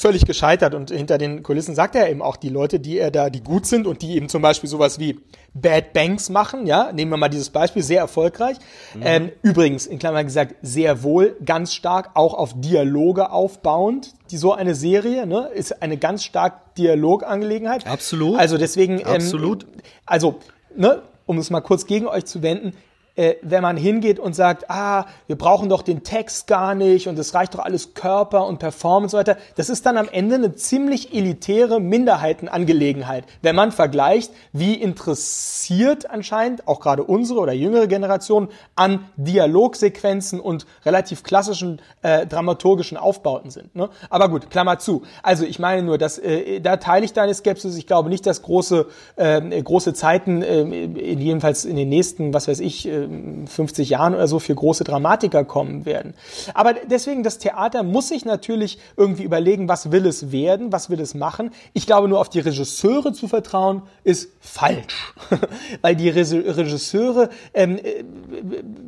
völlig 0.02 0.26
gescheitert. 0.26 0.74
Und 0.74 0.92
hinter 0.92 1.18
den 1.18 1.44
Kulissen 1.44 1.76
sagt 1.76 1.96
er 1.96 2.10
eben 2.10 2.22
auch 2.22 2.38
die 2.38 2.50
Leute, 2.50 2.80
die 2.80 2.98
er 2.98 3.12
da, 3.12 3.30
die 3.30 3.44
gut 3.44 3.66
sind 3.66 3.88
und 3.88 4.02
die 4.02 4.16
eben 4.16 4.30
zum 4.30 4.42
Beispiel 4.42 4.70
sowas 4.70 5.00
wie 5.00 5.20
Bad 5.54 5.94
Banks 5.94 6.30
machen, 6.30 6.66
ja, 6.66 6.92
nehmen 6.92 7.12
wir 7.12 7.18
mal 7.18 7.30
dieses 7.30 7.50
Beispiel, 7.50 7.84
sehr 7.84 8.02
erfolgreich. 8.02 8.58
Mhm. 8.96 9.02
Ähm, 9.04 9.32
übrigens, 9.42 9.86
in 9.86 10.00
Klammern 10.00 10.26
gesagt, 10.26 10.56
sehr 10.62 11.04
wohl, 11.04 11.36
ganz 11.44 11.74
stark 11.74 12.12
auch 12.14 12.34
auf 12.34 12.54
Dialoge 12.56 13.32
aufbauend. 13.32 14.14
Die, 14.32 14.38
so 14.38 14.54
eine 14.54 14.76
Serie, 14.76 15.26
ne, 15.26 15.50
ist 15.54 15.82
eine 15.82 15.98
ganz 15.98 16.24
stark 16.24 16.76
Dialogangelegenheit. 16.76 17.88
Absolut. 17.88 18.38
Also 18.38 18.58
deswegen, 18.58 19.00
ähm, 19.00 19.06
Absolut. 19.06 19.66
also, 20.06 20.36
ne, 20.76 21.02
um 21.26 21.38
es 21.38 21.50
mal 21.50 21.62
kurz 21.62 21.86
gegen 21.86 22.08
euch 22.08 22.26
zu 22.26 22.42
wenden, 22.42 22.74
äh, 23.18 23.36
wenn 23.42 23.62
man 23.62 23.76
hingeht 23.76 24.20
und 24.20 24.34
sagt, 24.34 24.70
ah, 24.70 25.06
wir 25.28 25.38
brauchen 25.38 25.68
doch 25.68 25.82
den 25.82 26.04
Text 26.04 26.48
gar 26.48 26.76
nicht 26.76 27.08
und 27.08 27.20
es 27.20 27.34
reicht 27.34 27.56
doch 27.56 27.60
alles 27.60 27.94
Körper 27.94 28.46
und 28.46 28.60
Performance 28.60 29.18
und 29.18 29.26
so 29.26 29.32
weiter, 29.32 29.40
das 29.56 29.70
ist 29.70 29.86
dann 29.86 29.98
am 29.98 30.08
Ende 30.10 30.36
eine 30.36 30.56
ziemlich 30.56 31.14
elitäre 31.14 31.80
Minderheitenangelegenheit, 31.80 33.26
wenn 33.42 33.56
man 33.56 33.72
vergleicht, 33.72 34.32
wie 34.54 34.76
interessiert 34.76 36.10
anscheinend 36.10 36.68
auch 36.68 36.80
gerade 36.80 37.04
unsere 37.04 37.40
oder 37.40 37.54
jüngere 37.54 37.88
Generation 37.88 38.50
an 38.76 39.06
Dialogsequenzen 39.18 40.40
und 40.40 40.66
relativ 40.86 41.24
klassischen 41.24 41.82
äh, 42.04 42.26
dramaturgischen 42.26 42.98
Aufbauten 42.98 43.50
sind. 43.50 43.76
Ne? 43.76 43.90
Aber 44.10 44.30
gut, 44.30 44.50
Klammer 44.50 44.80
zu. 44.80 45.04
Also 45.24 45.44
ich 45.44 45.60
meine 45.60 45.82
nur, 45.82 45.98
dass 45.98 46.20
äh, 46.20 46.60
da 46.60 46.78
teile 46.78 47.06
ich 47.06 47.14
deine 47.14 47.34
Skepsis. 47.34 47.76
Ich 47.78 47.88
glaube 47.88 48.10
nicht, 48.10 48.26
dass 48.26 48.44
große 48.44 48.86
äh, 49.16 49.62
große 49.62 49.94
Zeiten 49.94 50.42
äh, 50.42 50.64
jedenfalls 50.64 51.66
in 51.66 51.76
den 51.76 51.90
nächsten, 51.90 52.34
was 52.34 52.48
weiß 52.48 52.60
ich, 52.60 52.88
äh, 52.88 53.07
50 53.46 53.90
Jahren 53.90 54.14
oder 54.14 54.28
so 54.28 54.40
für 54.40 54.56
große 54.56 54.84
Dramatiker 54.84 55.44
kommen 55.44 55.86
werden. 55.86 56.14
Aber 56.54 56.74
deswegen, 56.74 57.24
das 57.24 57.38
Theater 57.38 57.84
muss 57.84 58.10
sich 58.10 58.26
natürlich 58.26 58.80
irgendwie 58.96 59.24
überlegen, 59.24 59.68
was 59.68 59.92
will 59.92 60.06
es 60.06 60.32
werden, 60.32 60.72
was 60.72 60.90
will 60.90 61.00
es 61.00 61.14
machen. 61.14 61.52
Ich 61.74 61.86
glaube, 61.86 62.08
nur 62.08 62.20
auf 62.20 62.30
die 62.30 62.40
Regisseure 62.40 63.14
zu 63.14 63.28
vertrauen, 63.28 63.84
ist 64.04 64.32
falsch. 64.40 65.14
Weil 65.82 65.96
die 65.96 66.10
Regisseure, 66.10 67.30
ähm, 67.54 67.78
äh, 67.78 68.04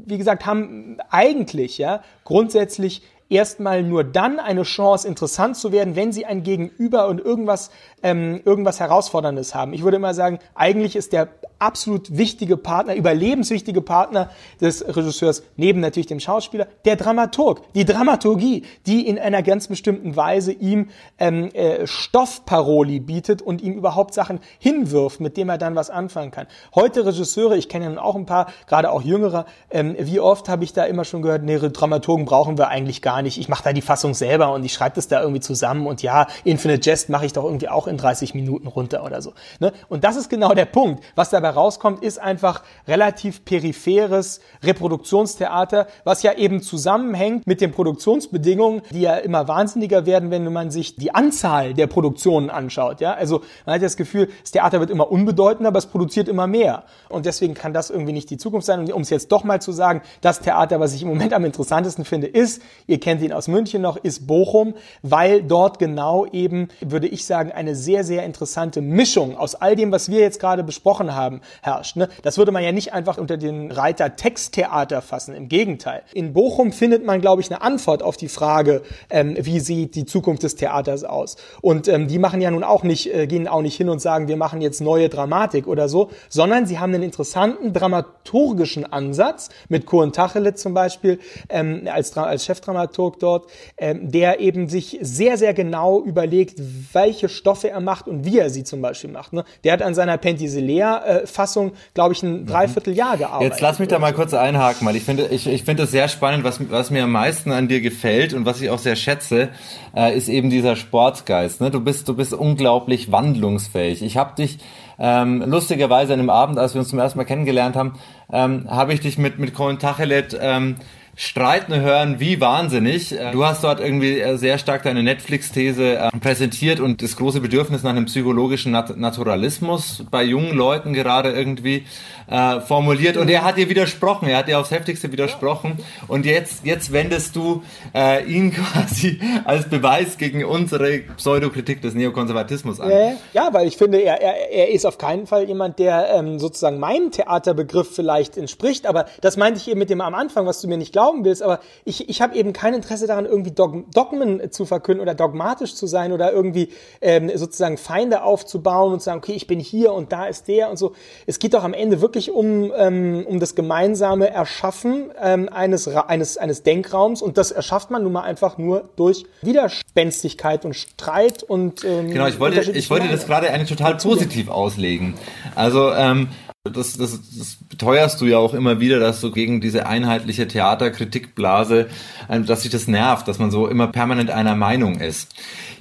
wie 0.05 0.17
gesagt, 0.17 0.45
haben 0.45 0.97
eigentlich 1.10 1.77
ja 1.77 2.03
grundsätzlich 2.23 3.01
erstmal 3.29 3.84
nur 3.84 4.03
dann 4.03 4.39
eine 4.39 4.63
Chance, 4.63 5.08
interessant 5.08 5.55
zu 5.55 5.71
werden, 5.71 5.95
wenn 5.95 6.12
sie 6.12 6.25
ein 6.25 6.43
Gegenüber 6.43 7.08
und 7.08 7.21
irgendwas, 7.21 7.69
ähm, 8.03 8.41
irgendwas 8.45 8.79
Herausforderndes 8.79 9.55
haben. 9.55 9.73
Ich 9.73 9.83
würde 9.83 9.97
immer 9.97 10.13
sagen, 10.13 10.39
eigentlich 10.55 10.95
ist 10.95 11.13
der 11.13 11.29
absolut 11.59 12.17
wichtige 12.17 12.57
Partner, 12.57 12.95
überlebenswichtige 12.95 13.81
Partner 13.81 14.29
des 14.62 14.83
Regisseurs, 14.88 15.43
neben 15.57 15.81
natürlich 15.81 16.07
dem 16.07 16.19
Schauspieler, 16.19 16.67
der 16.85 16.95
Dramaturg, 16.95 17.62
die 17.73 17.85
Dramaturgie, 17.85 18.63
die 18.85 19.05
in 19.05 19.19
einer 19.19 19.43
ganz 19.43 19.67
bestimmten 19.67 20.15
Weise 20.15 20.53
ihm 20.53 20.89
ähm, 21.17 21.49
äh, 21.53 21.85
Stoffparoli 21.85 22.99
bietet 22.99 23.41
und 23.41 23.62
ihm 23.62 23.73
überhaupt 23.73 24.13
Sachen 24.13 24.39
hinwirft, 24.57 25.19
mit 25.19 25.38
dem 25.38 25.49
er 25.49 25.57
dann 25.57 25.75
was 25.75 25.89
anfangen 25.89 26.31
kann. 26.31 26.47
Heute 26.73 27.05
Regisseure, 27.05 27.57
ich 27.57 27.67
kenne 27.67 27.89
nun 27.89 27.97
auch 27.97 28.15
ein 28.15 28.25
paar, 28.25 28.47
gerade 28.67 28.91
auch 28.91 29.01
jüngere, 29.01 29.45
ähm, 29.69 29.95
wie 29.99 30.19
oft 30.19 30.47
habe 30.47 30.63
ich 30.63 30.73
da 30.73 30.85
immer 30.85 31.03
schon 31.03 31.21
gehört, 31.21 31.43
nee, 31.43 31.59
Dramaturgen 31.59 32.25
brauchen 32.25 32.57
wir 32.57 32.69
eigentlich 32.69 33.01
gar 33.01 33.21
nicht. 33.21 33.38
Ich 33.38 33.49
mache 33.49 33.63
da 33.63 33.73
die 33.73 33.81
Fassung 33.81 34.13
selber 34.13 34.53
und 34.53 34.63
ich 34.63 34.73
schreibe 34.73 34.95
das 34.95 35.07
da 35.07 35.21
irgendwie 35.21 35.41
zusammen 35.41 35.88
und 35.88 36.01
ja, 36.01 36.27
Infinite 36.45 36.89
Jest 36.89 37.09
mache 37.09 37.25
ich 37.25 37.33
doch 37.33 37.43
irgendwie 37.43 37.67
auch 37.67 37.88
in 37.89 37.97
30 37.97 38.34
Minuten 38.34 38.67
runter 38.67 39.04
oder 39.04 39.21
so. 39.21 39.34
Ne? 39.60 39.73
Und 39.89 40.04
das 40.04 40.15
ist 40.15 40.30
genau 40.30 40.54
der 40.54 40.65
Punkt, 40.65 41.04
was 41.15 41.30
dabei 41.30 41.49
rauskommt, 41.49 42.04
ist 42.04 42.19
einfach 42.19 42.63
relativ 42.88 43.43
peripheres 43.45 44.39
Reproduktionstheater, 44.63 45.88
was 46.04 46.23
ja 46.23 46.34
eben 46.34 46.62
zusammenhängt 46.62 47.47
mit 47.47 47.62
den 47.62 47.71
Produktionsbedingungen, 47.71 48.82
die 48.91 49.02
ja 49.02 49.15
immer 49.17 49.47
wahnsinniger 49.47 50.06
werden, 50.06 50.32
wenn 50.32 50.52
man 50.52 50.71
sich 50.71 50.95
die 50.95 51.13
Anzahl 51.13 51.73
der 51.73 51.88
Produktionen 51.88 52.49
anschaut. 52.49 53.02
Ja, 53.02 53.13
also 53.13 53.41
man 53.65 53.75
hat 53.75 53.82
das 53.82 53.97
Gefühl, 53.97 54.30
das 54.41 54.52
Theater 54.52 54.80
wird 54.80 54.89
immer 54.89 55.12
unbedeutender, 55.12 55.69
aber 55.69 55.80
es 55.80 55.88
produziert 55.88 56.28
immer 56.28 56.47
mehr. 56.47 56.84
Und 57.10 57.25
deswegen 57.25 57.54
kann 57.54 57.73
das 57.73 57.89
irgendwie 57.89 58.13
nicht 58.13 58.30
die 58.30 58.38
Zukunft 58.38 58.65
sein. 58.65 58.80
Und 58.80 58.93
um 58.93 59.02
es 59.02 59.10
jetzt 59.10 59.32
doch 59.32 59.43
mal 59.43 59.62
zu 59.62 59.71
sagen, 59.71 60.02
das 60.21 60.39
Theater, 60.39 60.80
was 60.80 60.93
ich 60.93 61.02
im 61.02 61.08
Moment 61.10 61.34
am 61.34 61.45
interessantesten 61.45 62.06
finde, 62.06 62.28
ist, 62.28 62.62
ihr 62.88 62.99
kennt 62.99 63.21
ihn 63.21 63.34
aus 63.34 63.47
München 63.47 63.82
noch, 63.82 63.97
ist 63.97 64.28
Bochum, 64.28 64.75
weil 65.02 65.43
dort 65.43 65.80
genau 65.80 66.25
eben, 66.28 66.69
würde 66.82 67.08
ich 67.08 67.25
sagen, 67.25 67.52
eine 67.52 67.75
sehr, 67.79 68.03
sehr 68.03 68.23
interessante 68.23 68.81
Mischung 68.81 69.37
aus 69.37 69.55
all 69.55 69.75
dem, 69.75 69.91
was 69.91 70.09
wir 70.09 70.19
jetzt 70.19 70.39
gerade 70.39 70.63
besprochen 70.63 71.15
haben, 71.15 71.41
herrscht. 71.61 71.95
Ne? 71.95 72.09
Das 72.21 72.37
würde 72.37 72.51
man 72.51 72.63
ja 72.63 72.71
nicht 72.71 72.93
einfach 72.93 73.17
unter 73.17 73.37
den 73.37 73.71
Reiter 73.71 74.15
Texttheater 74.15 75.01
fassen. 75.01 75.33
Im 75.33 75.49
Gegenteil. 75.49 76.03
In 76.13 76.33
Bochum 76.33 76.71
findet 76.71 77.05
man, 77.05 77.21
glaube 77.21 77.41
ich, 77.41 77.49
eine 77.49 77.61
Antwort 77.61 78.03
auf 78.03 78.17
die 78.17 78.29
Frage, 78.29 78.81
ähm, 79.09 79.35
wie 79.39 79.59
sieht 79.59 79.95
die 79.95 80.05
Zukunft 80.05 80.43
des 80.43 80.55
Theaters 80.55 81.03
aus. 81.03 81.37
Und 81.61 81.87
ähm, 81.87 82.07
die 82.07 82.19
machen 82.19 82.41
ja 82.41 82.51
nun 82.51 82.63
auch 82.63 82.83
nicht, 82.83 83.13
äh, 83.13 83.27
gehen 83.27 83.47
auch 83.47 83.61
nicht 83.61 83.75
hin 83.75 83.89
und 83.89 83.99
sagen, 83.99 84.27
wir 84.27 84.37
machen 84.37 84.61
jetzt 84.61 84.81
neue 84.81 85.09
Dramatik 85.09 85.67
oder 85.67 85.89
so, 85.89 86.09
sondern 86.29 86.65
sie 86.65 86.79
haben 86.79 86.93
einen 86.93 87.03
interessanten 87.03 87.73
dramaturgischen 87.73 88.91
Ansatz 88.91 89.49
mit 89.69 89.85
Kuren 89.85 90.11
Tachelet 90.11 90.59
zum 90.59 90.73
Beispiel 90.73 91.19
ähm, 91.49 91.87
als, 91.91 92.15
als 92.17 92.45
Chefdramaturg 92.45 93.19
dort, 93.19 93.49
ähm, 93.77 94.11
der 94.11 94.39
eben 94.39 94.69
sich 94.69 94.97
sehr, 95.01 95.37
sehr 95.37 95.53
genau 95.53 96.01
überlegt, 96.01 96.59
welche 96.93 97.29
Stoffe 97.29 97.68
er 97.69 97.79
macht 97.82 98.08
und 98.08 98.25
wie 98.25 98.39
er 98.39 98.49
sie 98.49 98.63
zum 98.63 98.82
Beispiel 98.82 99.10
macht. 99.10 99.34
Ne? 99.34 99.43
Der 99.63 99.73
hat 99.73 99.82
an 99.82 99.93
seiner 99.95 100.17
Penthesilea-Fassung, 100.17 101.73
glaube 101.93 102.13
ich, 102.13 102.23
ein 102.23 102.45
Dreivierteljahr 102.45 103.17
gearbeitet. 103.17 103.51
Jetzt 103.51 103.62
lass 103.62 103.79
mich 103.79 103.88
da 103.88 103.99
mal 103.99 104.13
kurz 104.13 104.34
einhaken, 104.34 104.86
weil 104.88 104.95
ich 104.95 105.03
finde, 105.03 105.27
ich, 105.27 105.47
ich 105.47 105.63
finde 105.63 105.84
es 105.84 105.91
sehr 105.91 106.08
spannend, 106.08 106.43
was, 106.43 106.60
was 106.69 106.91
mir 106.91 107.03
am 107.03 107.12
meisten 107.12 107.51
an 107.51 107.67
dir 107.67 107.82
gefällt 107.82 108.34
und 108.34 108.45
was 108.45 108.62
ich 108.62 108.69
auch 108.69 108.79
sehr 108.79 108.95
schätze, 108.95 109.49
äh, 109.95 110.15
ist 110.15 110.29
eben 110.29 110.49
dieser 110.49 110.75
Sportgeist. 110.75 111.62
Ne? 111.62 111.71
Du 111.71 111.82
bist, 111.82 112.08
du 112.08 112.15
bist 112.15 112.34
unglaublich 112.34 113.12
wandlungsfähig. 113.12 114.01
Ich 114.01 114.17
habe 114.17 114.36
dich 114.36 114.60
ähm, 114.99 115.43
lustigerweise 115.47 116.13
an 116.13 116.19
dem 116.19 116.29
Abend, 116.29 116.60
als 116.60 116.73
wir 116.73 116.79
uns 116.79 116.89
zum 116.89 116.99
ersten 116.99 117.17
Mal 117.17 117.25
kennengelernt 117.25 117.75
haben, 117.75 117.93
ähm, 118.32 118.69
habe 118.69 118.93
ich 118.93 118.99
dich 118.99 119.17
mit 119.17 119.39
mit 119.39 119.53
Colin 119.53 119.79
Tachelet 119.79 120.38
ähm, 120.39 120.75
streiten 121.19 121.82
hören, 121.82 122.21
wie 122.21 122.39
wahnsinnig. 122.39 123.12
Äh, 123.12 123.32
du 123.34 123.43
hast 123.43 123.65
dort 123.65 123.82
irgendwie 123.82 124.21
äh, 124.21 124.38
sehr 124.38 124.58
stark 124.58 124.84
deine 124.84 125.03
Netflix-These 125.03 125.97
äh, 125.97 126.10
präsentiert 126.17 126.79
und 126.79 127.01
das 127.01 127.17
große 127.17 127.41
Bedürfnis 127.41 127.84
nach 127.84 127.89
einem 127.89 128.05
psychologischen 128.05 128.71
Nat 128.71 128.95
Naturalismus 128.95 130.05
bei 130.10 130.23
jungen 130.23 130.55
Leuten 130.55 130.93
gerade 130.93 131.34
irgendwie 131.34 131.84
äh, 132.27 132.62
formuliert. 132.62 133.17
Und 133.17 133.29
er 133.29 133.43
hat 133.43 133.58
dir 133.58 133.67
widersprochen, 133.67 134.29
er 134.29 134.38
hat 134.38 134.47
dir 134.47 134.62
aufs 134.62 134.71
Heftigste 134.71 135.12
widersprochen. 135.12 135.79
Und 136.08 136.25
jetzt, 136.25 136.65
jetzt 136.65 136.93
wendest 136.93 137.36
du 137.36 137.63
äh, 137.93 138.23
ihn 138.23 138.53
quasi 138.53 139.19
als 139.43 139.67
Beweis 139.67 140.17
gegen 140.17 140.45
unsere 140.45 140.99
Pseudokritik 141.17 141.82
des 141.82 141.95
Neokonservatismus 141.95 142.79
an. 142.79 142.91
Ja, 142.91 143.12
ja 143.34 143.49
weil 143.53 143.67
ich 143.67 143.75
finde, 143.75 144.01
er, 144.01 144.21
er, 144.21 144.51
er 144.53 144.71
ist 144.71 144.86
auf 144.86 144.97
keinen 144.97 145.27
Fall 145.27 145.43
jemand, 145.43 145.79
der 145.79 146.15
ähm, 146.15 146.39
sozusagen 146.39 146.79
meinem 146.79 147.12
Theaterbegriff 147.12 147.93
vielleicht 147.93 148.38
entspricht. 148.38 148.86
Aber 148.88 149.05
das 149.19 149.36
meinte 149.36 149.60
ich 149.60 149.67
eben 149.67 149.79
mit 149.79 149.89
dem 149.89 149.99
am 149.99 150.15
Anfang, 150.15 150.45
was 150.45 150.62
du 150.62 150.69
mir 150.69 150.77
nicht 150.77 150.93
glaubst 150.93 151.09
glauben 151.10 151.26
willst, 151.26 151.41
aber 151.41 151.60
ich, 151.86 152.10
ich 152.10 152.22
habe 152.22 152.36
eben 152.36 152.54
kein 152.54 152.74
Interesse 152.74 153.08
daran, 153.08 153.26
irgendwie 153.26 153.52
Dogmen 153.52 154.52
zu 154.52 154.65
verkünden 154.65 155.02
oder 155.02 155.15
dogmatisch 155.15 155.76
zu 155.76 155.88
sein 155.88 156.12
oder 156.12 156.32
irgendwie 156.32 156.69
ähm, 157.02 157.32
sozusagen 157.36 157.78
Feinde 157.78 158.24
aufzubauen 158.24 158.93
und 158.93 159.00
zu 159.00 159.06
sagen, 159.06 159.19
okay, 159.19 159.34
ich 159.34 159.48
bin 159.48 159.60
hier 159.60 159.93
und 159.93 160.12
da 160.12 160.26
ist 160.26 160.48
der 160.48 160.69
und 160.69 160.78
so. 160.78 160.93
Es 161.26 161.39
geht 161.39 161.54
doch 161.54 161.63
am 161.63 161.74
Ende 161.74 162.02
wirklich 162.02 162.32
um, 162.32 162.72
ähm, 162.76 163.26
um 163.28 163.39
das 163.39 163.56
gemeinsame 163.56 164.30
Erschaffen 164.30 165.12
ähm, 165.22 165.50
eines, 165.50 165.88
eines, 165.88 166.38
eines 166.38 166.63
Denkraums 166.63 167.22
und 167.22 167.38
das 167.38 167.52
erschafft 167.52 167.91
man 167.91 168.04
nun 168.04 168.13
mal 168.13 168.24
einfach 168.24 168.58
nur 168.58 168.89
durch 168.95 169.26
Widerspenstigkeit 169.41 170.65
und 170.65 170.76
Streit 170.76 171.43
und 171.43 171.84
ähm, 171.84 172.12
Genau, 172.12 172.28
ich 172.28 172.39
wollte, 172.39 172.72
ich 172.72 172.89
wollte 172.89 173.08
das 173.08 173.26
gerade 173.26 173.50
eigentlich 173.50 173.69
total 173.69 173.98
positiv 173.98 174.50
auslegen. 174.50 175.15
Also 175.56 175.91
ähm, 175.93 176.30
das, 176.69 176.97
das, 176.97 177.19
das 177.38 177.58
beteuerst 177.69 178.21
du 178.21 178.25
ja 178.25 178.38
auch 178.38 178.53
immer 178.53 178.79
wieder, 178.79 178.99
dass 178.99 179.21
du 179.21 179.32
gegen 179.32 179.62
diese 179.62 179.86
einheitliche 179.86 180.47
Theaterkritikblase, 180.47 181.88
ähm, 182.29 182.45
dass 182.45 182.63
sich 182.63 182.71
das 182.71 182.88
nervt, 182.88 183.27
dass 183.27 183.39
man 183.39 183.51
so 183.51 183.67
immer 183.67 183.88
permanent 183.88 184.29
einer 184.32 184.55
Meinung 184.55 184.99
ist. 184.99 185.34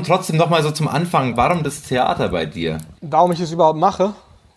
Trotzdem 0.05 0.37
nochmal 0.37 0.62
so 0.62 0.70
zum 0.70 0.88
Anfang, 0.88 1.37
warum 1.37 1.62
das 1.62 1.83
Theater 1.83 2.29
bei 2.29 2.46
dir? 2.46 2.79
Warum 3.01 3.33
ich 3.33 3.40
es 3.40 3.53
überhaupt 3.53 3.79
mache? 3.79 4.14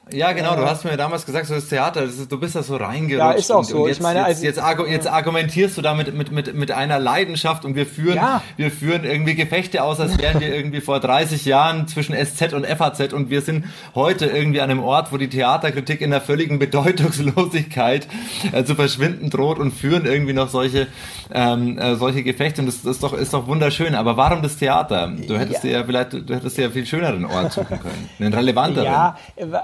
Ja, 0.09 0.31
genau. 0.33 0.55
Du 0.55 0.65
hast 0.65 0.83
mir 0.83 0.97
damals 0.97 1.25
gesagt, 1.25 1.45
so 1.45 1.53
das 1.53 1.69
Theater, 1.69 2.01
das 2.01 2.15
ist, 2.15 2.31
du 2.31 2.39
bist 2.39 2.55
da 2.55 2.63
so 2.63 2.75
reingerutscht. 2.75 3.19
Ja, 3.19 3.31
ist 3.31 3.51
auch 3.51 3.63
so. 3.63 3.83
Und 3.83 3.87
jetzt, 3.87 3.97
ich 3.97 4.03
meine, 4.03 4.27
jetzt, 4.27 4.43
jetzt, 4.43 4.59
jetzt, 4.89 5.07
argumentierst 5.07 5.77
du 5.77 5.81
damit 5.83 6.13
mit, 6.13 6.31
mit, 6.31 6.53
mit 6.55 6.71
einer 6.71 6.99
Leidenschaft 6.99 7.65
und 7.65 7.75
wir 7.75 7.85
führen, 7.85 8.15
ja. 8.15 8.41
wir 8.57 8.71
führen 8.71 9.03
irgendwie 9.03 9.35
Gefechte 9.35 9.83
aus, 9.83 9.99
als 9.99 10.17
wären 10.17 10.41
wir 10.41 10.53
irgendwie 10.53 10.81
vor 10.81 10.99
30 10.99 11.45
Jahren 11.45 11.87
zwischen 11.87 12.15
SZ 12.15 12.53
und 12.53 12.65
FAZ 12.65 13.13
und 13.13 13.29
wir 13.29 13.41
sind 13.41 13.65
heute 13.93 14.25
irgendwie 14.25 14.59
an 14.59 14.71
einem 14.71 14.81
Ort, 14.81 15.13
wo 15.13 15.17
die 15.17 15.29
Theaterkritik 15.29 16.01
in 16.01 16.09
der 16.09 16.21
völligen 16.21 16.57
Bedeutungslosigkeit 16.57 18.07
äh, 18.51 18.63
zu 18.63 18.73
verschwinden 18.73 19.29
droht 19.29 19.59
und 19.59 19.71
führen 19.71 20.07
irgendwie 20.07 20.33
noch 20.33 20.49
solche, 20.49 20.87
ähm, 21.31 21.77
äh, 21.77 21.95
solche 21.95 22.23
Gefechte 22.23 22.61
und 22.61 22.67
das, 22.67 22.81
das 22.81 22.95
ist 22.95 23.03
doch, 23.03 23.13
ist 23.13 23.33
doch 23.33 23.45
wunderschön. 23.45 23.93
Aber 23.93 24.17
warum 24.17 24.41
das 24.41 24.57
Theater? 24.57 25.13
Du 25.27 25.37
hättest 25.37 25.63
ja. 25.63 25.69
dir 25.69 25.77
ja 25.77 25.83
vielleicht, 25.85 26.13
du 26.13 26.33
hättest 26.33 26.57
dir 26.57 26.63
ja 26.63 26.69
viel 26.71 26.87
schöneren 26.87 27.23
Ort 27.25 27.53
suchen 27.53 27.79
können. 27.79 28.09
Einen 28.19 28.33
relevanteren. 28.33 28.85
Ja, 28.85 29.15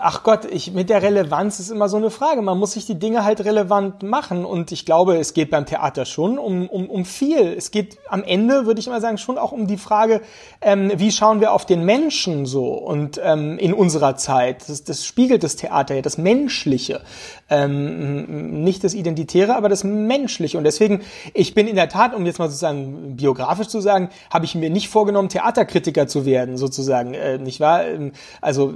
ach 0.01 0.23
Gott, 0.27 0.36
ich, 0.45 0.73
mit 0.73 0.89
der 0.89 1.01
Relevanz 1.01 1.59
ist 1.59 1.69
immer 1.69 1.89
so 1.89 1.97
eine 1.97 2.09
Frage. 2.09 2.41
Man 2.41 2.57
muss 2.57 2.73
sich 2.73 2.85
die 2.85 2.99
Dinge 2.99 3.23
halt 3.23 3.43
relevant 3.43 4.03
machen. 4.03 4.45
Und 4.45 4.71
ich 4.71 4.85
glaube, 4.85 5.17
es 5.17 5.33
geht 5.33 5.49
beim 5.49 5.65
Theater 5.65 6.05
schon 6.05 6.37
um, 6.37 6.67
um, 6.67 6.89
um 6.89 7.05
viel. 7.05 7.53
Es 7.57 7.71
geht 7.71 7.97
am 8.09 8.23
Ende, 8.23 8.65
würde 8.65 8.79
ich 8.79 8.87
mal 8.87 9.01
sagen, 9.01 9.17
schon 9.17 9.37
auch 9.37 9.51
um 9.51 9.67
die 9.67 9.77
Frage, 9.77 10.21
ähm, 10.61 10.91
wie 10.95 11.11
schauen 11.11 11.41
wir 11.41 11.51
auf 11.51 11.65
den 11.65 11.83
Menschen 11.85 12.45
so 12.45 12.73
und 12.73 13.19
ähm, 13.23 13.57
in 13.57 13.73
unserer 13.73 14.15
Zeit. 14.15 14.67
Das, 14.69 14.83
das 14.83 15.05
spiegelt 15.05 15.43
das 15.43 15.55
Theater 15.55 15.95
ja, 15.95 16.01
das 16.01 16.17
Menschliche. 16.17 17.01
Ähm, 17.49 18.63
nicht 18.63 18.83
das 18.83 18.93
Identitäre, 18.93 19.55
aber 19.55 19.69
das 19.69 19.83
Menschliche. 19.83 20.57
Und 20.57 20.63
deswegen, 20.63 21.01
ich 21.33 21.53
bin 21.53 21.67
in 21.67 21.75
der 21.75 21.89
Tat, 21.89 22.13
um 22.13 22.25
jetzt 22.25 22.39
mal 22.39 22.47
sozusagen 22.47 23.15
biografisch 23.15 23.67
zu 23.67 23.79
sagen, 23.79 24.09
habe 24.31 24.45
ich 24.45 24.55
mir 24.55 24.69
nicht 24.69 24.89
vorgenommen, 24.89 25.29
Theaterkritiker 25.29 26.07
zu 26.07 26.25
werden, 26.25 26.57
sozusagen. 26.57 27.13
Äh, 27.13 27.37
nicht 27.37 27.59
wahr? 27.59 27.85
Ähm, 27.85 28.11
also 28.41 28.71
äh, 28.71 28.73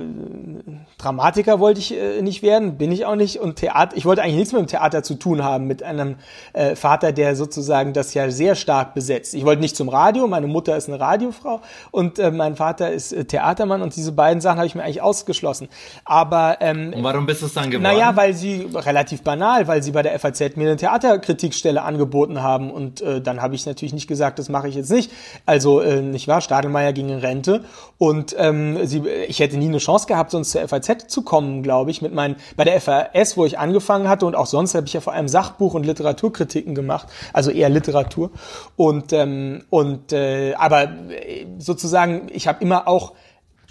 Dramatiker 1.41 1.59
wollte 1.59 1.79
ich 1.79 1.93
äh, 1.93 2.21
nicht 2.21 2.43
werden, 2.43 2.77
bin 2.77 2.91
ich 2.91 3.05
auch 3.05 3.15
nicht. 3.15 3.39
Und 3.39 3.57
Theater, 3.57 3.95
ich 3.97 4.05
wollte 4.05 4.21
eigentlich 4.21 4.35
nichts 4.35 4.53
mit 4.53 4.61
dem 4.61 4.67
Theater 4.67 5.03
zu 5.03 5.15
tun 5.15 5.43
haben, 5.43 5.65
mit 5.65 5.83
einem 5.83 6.15
äh, 6.53 6.75
Vater, 6.75 7.11
der 7.11 7.35
sozusagen 7.35 7.93
das 7.93 8.13
ja 8.13 8.29
sehr 8.29 8.55
stark 8.55 8.93
besetzt. 8.93 9.33
Ich 9.33 9.45
wollte 9.45 9.61
nicht 9.61 9.75
zum 9.75 9.89
Radio, 9.89 10.27
meine 10.27 10.47
Mutter 10.47 10.77
ist 10.77 10.87
eine 10.87 10.99
Radiofrau 10.99 11.61
und 11.91 12.19
äh, 12.19 12.31
mein 12.31 12.55
Vater 12.55 12.91
ist 12.91 13.13
äh, 13.13 13.25
Theatermann 13.25 13.81
und 13.81 13.95
diese 13.95 14.11
beiden 14.11 14.41
Sachen 14.41 14.57
habe 14.57 14.67
ich 14.67 14.75
mir 14.75 14.83
eigentlich 14.83 15.01
ausgeschlossen. 15.01 15.67
Aber 16.05 16.57
ähm, 16.61 16.93
und 16.95 17.03
warum 17.03 17.25
bist 17.25 17.41
du 17.41 17.47
es 17.47 17.53
dann 17.53 17.69
geworden? 17.69 17.83
Naja, 17.83 18.15
weil 18.15 18.33
sie 18.33 18.67
relativ 18.73 19.23
banal, 19.23 19.67
weil 19.67 19.83
sie 19.83 19.91
bei 19.91 20.03
der 20.03 20.17
FAZ 20.19 20.55
mir 20.55 20.67
eine 20.67 20.77
Theaterkritikstelle 20.77 21.81
angeboten 21.81 22.41
haben 22.41 22.71
und 22.71 23.01
äh, 23.01 23.21
dann 23.21 23.41
habe 23.41 23.55
ich 23.55 23.65
natürlich 23.65 23.93
nicht 23.93 24.07
gesagt, 24.07 24.39
das 24.39 24.49
mache 24.49 24.67
ich 24.67 24.75
jetzt 24.75 24.91
nicht. 24.91 25.11
Also 25.45 25.81
äh, 25.81 26.01
nicht 26.01 26.27
wahr? 26.27 26.41
Stadelmeier 26.41 26.93
ging 26.93 27.09
in 27.09 27.19
Rente 27.19 27.63
und 27.97 28.35
ähm, 28.37 28.85
sie, 28.85 29.03
ich 29.27 29.39
hätte 29.39 29.57
nie 29.57 29.67
eine 29.67 29.79
Chance 29.79 30.07
gehabt, 30.07 30.31
sonst 30.31 30.51
zur 30.51 30.67
FAZ 30.67 31.07
zu 31.07 31.21
kommen, 31.23 31.30
glaube 31.63 31.91
ich, 31.91 32.01
mit 32.01 32.13
meinen 32.13 32.35
bei 32.55 32.63
der 32.63 32.79
FAS, 32.81 33.37
wo 33.37 33.45
ich 33.45 33.57
angefangen 33.57 34.09
hatte 34.09 34.25
und 34.25 34.35
auch 34.35 34.45
sonst 34.45 34.75
habe 34.75 34.85
ich 34.85 34.93
ja 34.93 35.01
vor 35.01 35.13
allem 35.13 35.27
Sachbuch 35.27 35.73
und 35.73 35.85
Literaturkritiken 35.85 36.75
gemacht, 36.75 37.07
also 37.33 37.51
eher 37.51 37.69
Literatur. 37.69 38.31
Und 38.75 39.13
ähm, 39.13 39.63
und 39.69 40.13
äh, 40.13 40.53
aber 40.55 40.83
äh, 40.83 41.47
sozusagen 41.57 42.27
ich 42.31 42.47
habe 42.47 42.61
immer 42.61 42.87
auch 42.87 43.13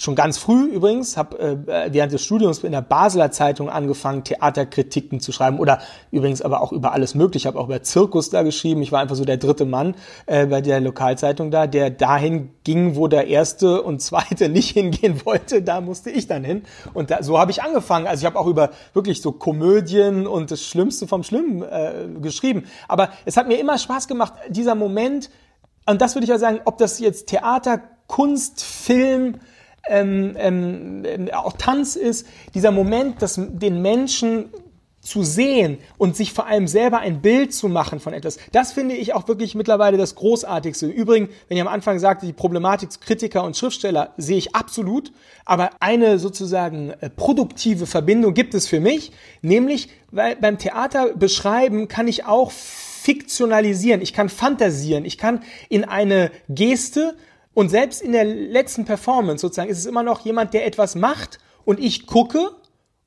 schon 0.00 0.14
ganz 0.14 0.38
früh 0.38 0.64
übrigens, 0.66 1.16
habe 1.16 1.38
äh, 1.38 1.92
während 1.92 2.12
des 2.12 2.24
Studiums 2.24 2.64
in 2.64 2.72
der 2.72 2.80
Basler 2.80 3.30
Zeitung 3.30 3.68
angefangen, 3.68 4.24
Theaterkritiken 4.24 5.20
zu 5.20 5.30
schreiben 5.30 5.58
oder 5.58 5.80
übrigens 6.10 6.40
aber 6.40 6.62
auch 6.62 6.72
über 6.72 6.92
alles 6.92 7.14
mögliche. 7.14 7.42
Ich 7.42 7.46
habe 7.46 7.58
auch 7.58 7.66
über 7.66 7.82
Zirkus 7.82 8.30
da 8.30 8.42
geschrieben. 8.42 8.82
Ich 8.82 8.92
war 8.92 9.00
einfach 9.00 9.16
so 9.16 9.24
der 9.24 9.36
dritte 9.36 9.66
Mann 9.66 9.94
äh, 10.26 10.46
bei 10.46 10.62
der 10.62 10.80
Lokalzeitung 10.80 11.50
da, 11.50 11.66
der 11.66 11.90
dahin 11.90 12.50
ging, 12.64 12.96
wo 12.96 13.08
der 13.08 13.26
erste 13.26 13.82
und 13.82 14.00
zweite 14.00 14.48
nicht 14.48 14.70
hingehen 14.70 15.20
wollte. 15.24 15.62
Da 15.62 15.80
musste 15.80 16.10
ich 16.10 16.26
dann 16.26 16.44
hin 16.44 16.62
und 16.94 17.10
da, 17.10 17.22
so 17.22 17.38
habe 17.38 17.50
ich 17.50 17.62
angefangen. 17.62 18.06
Also 18.06 18.22
ich 18.22 18.26
habe 18.26 18.38
auch 18.38 18.46
über 18.46 18.70
wirklich 18.94 19.20
so 19.20 19.32
Komödien 19.32 20.26
und 20.26 20.50
das 20.50 20.62
Schlimmste 20.62 21.06
vom 21.06 21.22
Schlimmen 21.22 21.62
äh, 21.62 22.08
geschrieben. 22.20 22.64
Aber 22.88 23.10
es 23.26 23.36
hat 23.36 23.48
mir 23.48 23.60
immer 23.60 23.76
Spaß 23.76 24.08
gemacht, 24.08 24.32
dieser 24.48 24.74
Moment. 24.74 25.30
Und 25.86 26.00
das 26.00 26.14
würde 26.14 26.24
ich 26.24 26.30
ja 26.30 26.38
sagen, 26.38 26.60
ob 26.64 26.78
das 26.78 26.98
jetzt 27.00 27.28
Theater, 27.28 27.82
Kunst, 28.06 28.62
Film, 28.62 29.40
ähm, 29.88 30.34
ähm, 30.38 31.28
auch 31.32 31.54
Tanz 31.54 31.96
ist, 31.96 32.26
dieser 32.54 32.70
Moment, 32.70 33.22
dass 33.22 33.34
den 33.36 33.82
Menschen 33.82 34.50
zu 35.00 35.22
sehen 35.22 35.78
und 35.96 36.14
sich 36.14 36.32
vor 36.32 36.46
allem 36.46 36.68
selber 36.68 36.98
ein 36.98 37.22
Bild 37.22 37.54
zu 37.54 37.68
machen 37.68 38.00
von 38.00 38.12
etwas. 38.12 38.38
Das 38.52 38.72
finde 38.72 38.94
ich 38.94 39.14
auch 39.14 39.26
wirklich 39.28 39.54
mittlerweile 39.54 39.96
das 39.96 40.14
Großartigste. 40.14 40.86
Übrigens, 40.86 41.30
wenn 41.48 41.56
ich 41.56 41.62
am 41.62 41.68
Anfang 41.68 41.98
sagte, 41.98 42.26
die 42.26 42.34
Problematik 42.34 42.90
Kritiker 43.00 43.44
und 43.44 43.56
Schriftsteller 43.56 44.12
sehe 44.18 44.36
ich 44.36 44.54
absolut, 44.54 45.12
aber 45.46 45.70
eine 45.80 46.18
sozusagen 46.18 46.90
äh, 47.00 47.08
produktive 47.08 47.86
Verbindung 47.86 48.34
gibt 48.34 48.52
es 48.52 48.68
für 48.68 48.80
mich, 48.80 49.12
nämlich, 49.40 49.88
weil 50.10 50.36
beim 50.36 50.58
Theater 50.58 51.14
beschreiben 51.14 51.88
kann 51.88 52.06
ich 52.06 52.26
auch 52.26 52.52
fiktionalisieren, 52.52 54.02
ich 54.02 54.12
kann 54.12 54.28
fantasieren, 54.28 55.06
ich 55.06 55.16
kann 55.16 55.42
in 55.70 55.84
eine 55.84 56.30
Geste 56.50 57.16
und 57.54 57.68
selbst 57.68 58.02
in 58.02 58.12
der 58.12 58.24
letzten 58.24 58.84
Performance 58.84 59.42
sozusagen 59.42 59.70
ist 59.70 59.78
es 59.78 59.86
immer 59.86 60.02
noch 60.02 60.20
jemand, 60.20 60.54
der 60.54 60.66
etwas 60.66 60.94
macht 60.94 61.38
und 61.64 61.80
ich 61.80 62.06
gucke 62.06 62.50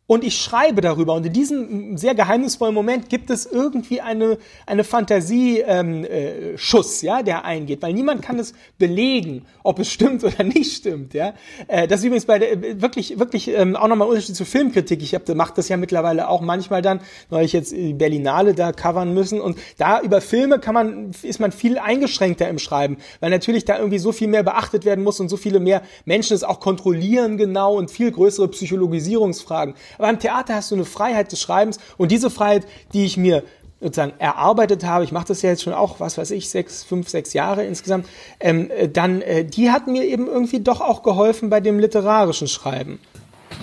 und 0.05 0.23
ich 0.23 0.35
schreibe 0.35 0.81
darüber. 0.81 1.13
Und 1.13 1.25
in 1.25 1.31
diesem 1.31 1.97
sehr 1.97 2.13
geheimnisvollen 2.13 2.75
Moment 2.75 3.09
gibt 3.09 3.29
es 3.29 3.45
irgendwie 3.45 4.01
eine, 4.01 4.37
eine 4.65 4.83
Fantasie-Schuss, 4.83 5.63
ähm, 5.67 6.05
äh, 6.05 7.05
ja, 7.05 7.23
der 7.23 7.45
eingeht, 7.45 7.81
weil 7.81 7.93
niemand 7.93 8.21
kann 8.21 8.37
es 8.37 8.53
belegen, 8.77 9.45
ob 9.63 9.79
es 9.79 9.89
stimmt 9.89 10.23
oder 10.25 10.43
nicht 10.43 10.73
stimmt, 10.73 11.13
ja. 11.13 11.33
Äh, 11.67 11.87
das 11.87 12.01
ist 12.01 12.05
übrigens 12.05 12.25
bei 12.25 12.37
der, 12.37 12.81
wirklich, 12.81 13.17
wirklich 13.17 13.47
ähm, 13.47 13.77
auch 13.77 13.87
nochmal 13.87 14.07
ein 14.07 14.11
Unterschied 14.11 14.35
zur 14.35 14.45
Filmkritik. 14.45 15.01
Ich 15.01 15.15
habe 15.15 15.33
macht 15.35 15.57
das 15.57 15.69
ja 15.69 15.77
mittlerweile 15.77 16.27
auch 16.27 16.41
manchmal 16.41 16.81
dann, 16.81 16.99
weil 17.29 17.45
ich 17.45 17.53
jetzt 17.53 17.71
die 17.71 17.93
Berlinale 17.93 18.53
da 18.53 18.73
covern 18.73 19.13
müssen. 19.13 19.39
Und 19.39 19.57
da 19.77 20.01
über 20.01 20.19
Filme 20.19 20.59
kann 20.59 20.73
man, 20.73 21.11
ist 21.21 21.39
man 21.39 21.53
viel 21.53 21.77
eingeschränkter 21.77 22.49
im 22.49 22.59
Schreiben, 22.59 22.97
weil 23.21 23.29
natürlich 23.29 23.63
da 23.63 23.77
irgendwie 23.77 23.99
so 23.99 24.11
viel 24.11 24.27
mehr 24.27 24.43
beachtet 24.43 24.83
werden 24.83 25.03
muss 25.03 25.21
und 25.21 25.29
so 25.29 25.37
viele 25.37 25.61
mehr 25.61 25.81
Menschen 26.03 26.35
es 26.35 26.43
auch 26.43 26.59
kontrollieren 26.59 27.37
genau 27.37 27.77
und 27.77 27.89
viel 27.89 28.11
größere 28.11 28.49
Psychologisierungsfragen. 28.49 29.75
Aber 29.97 30.09
im 30.09 30.19
Theater 30.19 30.55
hast 30.55 30.71
du 30.71 30.75
eine 30.75 30.85
Freiheit 30.85 31.31
des 31.31 31.41
Schreibens 31.41 31.79
und 31.97 32.11
diese 32.11 32.29
Freiheit, 32.29 32.65
die 32.93 33.05
ich 33.05 33.17
mir 33.17 33.43
sozusagen 33.81 34.13
erarbeitet 34.17 34.85
habe, 34.85 35.03
ich 35.03 35.11
mache 35.11 35.27
das 35.27 35.41
ja 35.41 35.49
jetzt 35.49 35.63
schon 35.63 35.73
auch, 35.73 35.99
was 35.99 36.17
weiß 36.17 36.31
ich, 36.31 36.49
sechs, 36.49 36.83
fünf, 36.83 37.09
sechs 37.09 37.33
Jahre 37.33 37.65
insgesamt, 37.65 38.07
ähm, 38.39 38.71
äh, 38.71 38.87
dann, 38.87 39.21
äh, 39.21 39.43
die 39.43 39.71
hat 39.71 39.87
mir 39.87 40.05
eben 40.05 40.27
irgendwie 40.27 40.61
doch 40.61 40.79
auch 40.79 41.03
geholfen 41.03 41.49
bei 41.49 41.59
dem 41.59 41.79
literarischen 41.79 42.47
Schreiben. 42.47 42.99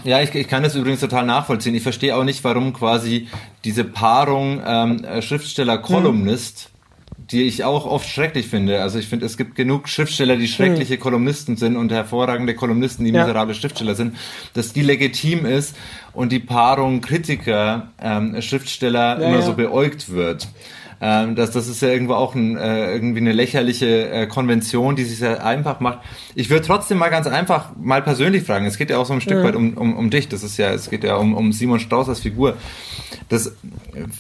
Ja, 0.05 0.21
ich, 0.21 0.35
ich 0.35 0.47
kann 0.47 0.63
das 0.63 0.77
übrigens 0.77 1.01
total 1.01 1.27
nachvollziehen. 1.27 1.75
Ich 1.75 1.83
verstehe 1.83 2.15
auch 2.17 2.25
nicht, 2.25 2.45
warum 2.45 2.73
quasi 2.73 3.29
diese 3.65 3.85
Paarung 3.85 4.63
ähm, 4.65 5.05
Schriftsteller-Kolumnist 5.21 6.65
hm 6.65 6.70
die 7.31 7.45
ich 7.45 7.65
auch 7.65 7.87
oft 7.87 8.09
schrecklich 8.09 8.47
finde. 8.49 8.83
Also 8.83 8.99
ich 8.99 9.07
finde, 9.07 9.27
es 9.27 9.37
gibt 9.37 9.55
genug 9.55 9.89
Schriftsteller, 9.89 10.37
die 10.37 10.49
schreckliche 10.49 10.95
hm. 10.95 11.01
Kolumnisten 11.01 11.57
sind 11.57 11.77
und 11.77 11.93
hervorragende 11.93 12.55
Kolumnisten, 12.55 13.05
die 13.05 13.13
ja. 13.13 13.21
miserable 13.21 13.55
Schriftsteller 13.55 13.95
sind, 13.95 14.17
dass 14.55 14.73
die 14.73 14.83
legitim 14.83 15.47
ist 15.47 15.77
und 16.13 16.33
die 16.33 16.41
Paarung 16.41 17.01
Kritiker, 17.01 17.91
ähm, 18.01 18.41
Schriftsteller 18.43 19.21
ja, 19.21 19.27
immer 19.27 19.39
ja. 19.39 19.43
so 19.43 19.55
beäugt 19.55 20.11
wird. 20.11 20.49
Ähm, 21.03 21.35
das, 21.35 21.51
das 21.51 21.67
ist 21.67 21.81
ja 21.81 21.89
irgendwo 21.89 22.15
auch 22.15 22.35
ein, 22.35 22.59
äh, 22.59 22.93
irgendwie 22.93 23.21
eine 23.21 23.33
lächerliche 23.33 24.11
äh, 24.11 24.27
Konvention, 24.27 24.97
die 24.97 25.05
sich 25.05 25.19
sehr 25.19 25.45
einfach 25.45 25.81
macht. 25.81 26.01
Ich 26.35 26.51
würde 26.51 26.67
trotzdem 26.67 26.99
mal 26.99 27.09
ganz 27.09 27.27
einfach 27.27 27.71
mal 27.81 28.03
persönlich 28.03 28.45
fragen. 28.45 28.67
Es 28.67 28.77
geht 28.77 28.91
ja 28.91 28.99
auch 28.99 29.07
so 29.07 29.15
ein 29.15 29.23
Stück 29.23 29.43
weit 29.43 29.57
um, 29.57 29.75
um, 29.79 29.97
um 29.97 30.11
dich. 30.11 30.29
Das 30.29 30.43
ist 30.43 30.59
ja, 30.59 30.71
es 30.73 30.91
geht 30.91 31.03
ja 31.03 31.17
um, 31.17 31.35
um 31.35 31.53
Simon 31.53 31.81
Strauß 31.81 32.11
als 32.11 32.21
Figur. 32.21 32.57
Das, 33.31 33.53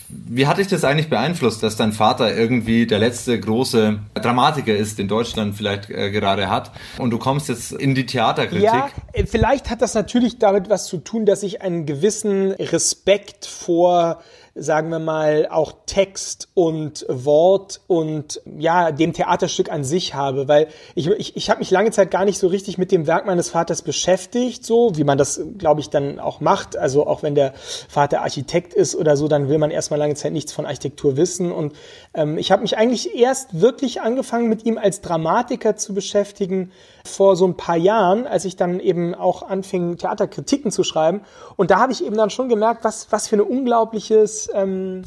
wie 0.09 0.47
hat 0.47 0.59
dich 0.59 0.69
das 0.69 0.85
eigentlich 0.85 1.11
beeinflusst, 1.11 1.63
dass 1.63 1.77
dein 1.77 1.93
Vater 1.93 2.35
irgendwie 2.35 2.87
der 2.87 2.99
letzte 2.99 3.39
große 3.39 3.99
Dramatiker 4.15 4.75
ist, 4.75 4.99
den 4.99 5.09
Deutschland 5.09 5.57
vielleicht 5.57 5.91
äh, 5.91 6.11
gerade 6.11 6.49
hat 6.49 6.71
und 6.97 7.11
du 7.11 7.19
kommst 7.19 7.51
jetzt 7.51 7.73
in 7.73 7.95
die 7.95 8.07
Theaterkritik? 8.07 8.65
Ja, 8.65 8.89
äh, 9.13 9.27
vielleicht 9.27 9.69
hat 9.69 9.83
das 9.83 9.93
natürlich 9.95 10.39
damit 10.39 10.71
was 10.71 10.87
zu 10.87 10.97
tun, 10.97 11.27
dass 11.27 11.43
ich 11.43 11.61
einen 11.61 11.85
gewissen 11.85 12.53
Respekt 12.53 13.45
vor 13.45 14.23
sagen 14.61 14.91
wir 14.91 14.99
mal, 14.99 15.49
auch 15.51 15.73
Text 15.87 16.49
und 16.55 17.07
Wort 17.09 17.81
und 17.87 18.43
ja, 18.59 18.93
dem 18.93 19.13
Theaterstück 19.13 19.73
an 19.73 19.85
sich 19.85 20.15
habe, 20.15 20.49
weil 20.49 20.69
ich, 20.95 21.09
ich, 21.09 21.37
ich 21.37 21.51
habe 21.51 21.61
mich 21.61 21.71
lange 21.71 21.91
Zeit 21.91 22.11
gar 22.11 22.25
nicht 22.25 22.39
so 22.39 22.47
richtig 22.47 22.77
mit 22.77 22.93
dem 22.93 23.07
Werk 23.07 23.27
meines 23.27 23.51
Vaters 23.51 23.83
beschäftigt, 23.83 24.65
so 24.65 24.97
wie 24.97 25.05
man 25.05 25.19
das, 25.19 25.41
glaube 25.57 25.81
ich, 25.81 25.89
dann 25.89 26.21
auch 26.21 26.41
macht. 26.41 26.77
Also 26.77 27.07
auch 27.07 27.23
wenn 27.23 27.35
der 27.35 27.55
Vater 27.89 28.21
Architekt 28.21 28.75
ist 28.75 28.95
oder 28.95 29.17
so, 29.17 29.29
dann 29.29 29.49
will 29.49 29.59
man 29.59 29.71
erstmal 29.71 29.99
lange 29.99 30.15
Zeit 30.15 30.33
nichts 30.33 30.53
von 30.53 30.67
Architektur 30.67 31.17
wissen. 31.17 31.53
Und 31.53 31.75
ähm, 32.15 32.37
ich 32.37 32.53
habe 32.53 32.63
mich 32.63 32.77
eigentlich 32.77 33.17
erst 33.17 33.61
wirklich 33.61 34.03
angefangen, 34.03 34.49
mit 34.49 34.67
ihm 34.67 34.77
als 34.79 35.01
Dramatiker 35.01 35.77
zu 35.77 35.95
beschäftigen 35.95 36.71
vor 37.05 37.37
so 37.37 37.47
ein 37.47 37.57
paar 37.57 37.77
Jahren, 37.77 38.27
als 38.27 38.45
ich 38.45 38.57
dann 38.57 38.81
eben 38.81 39.15
auch 39.15 39.49
anfing, 39.49 39.97
Theaterkritiken 39.97 40.71
zu 40.71 40.85
schreiben. 40.85 41.23
Und 41.57 41.71
da 41.71 41.81
habe 41.81 41.93
ich 41.93 42.05
eben 42.05 42.17
dann 42.17 42.31
schon 42.31 42.49
gemerkt, 42.49 42.85
was, 42.85 43.11
was 43.11 43.29
für 43.29 43.37
ein 43.37 43.41
unglaubliches 43.41 44.51
ähm, 44.55 45.03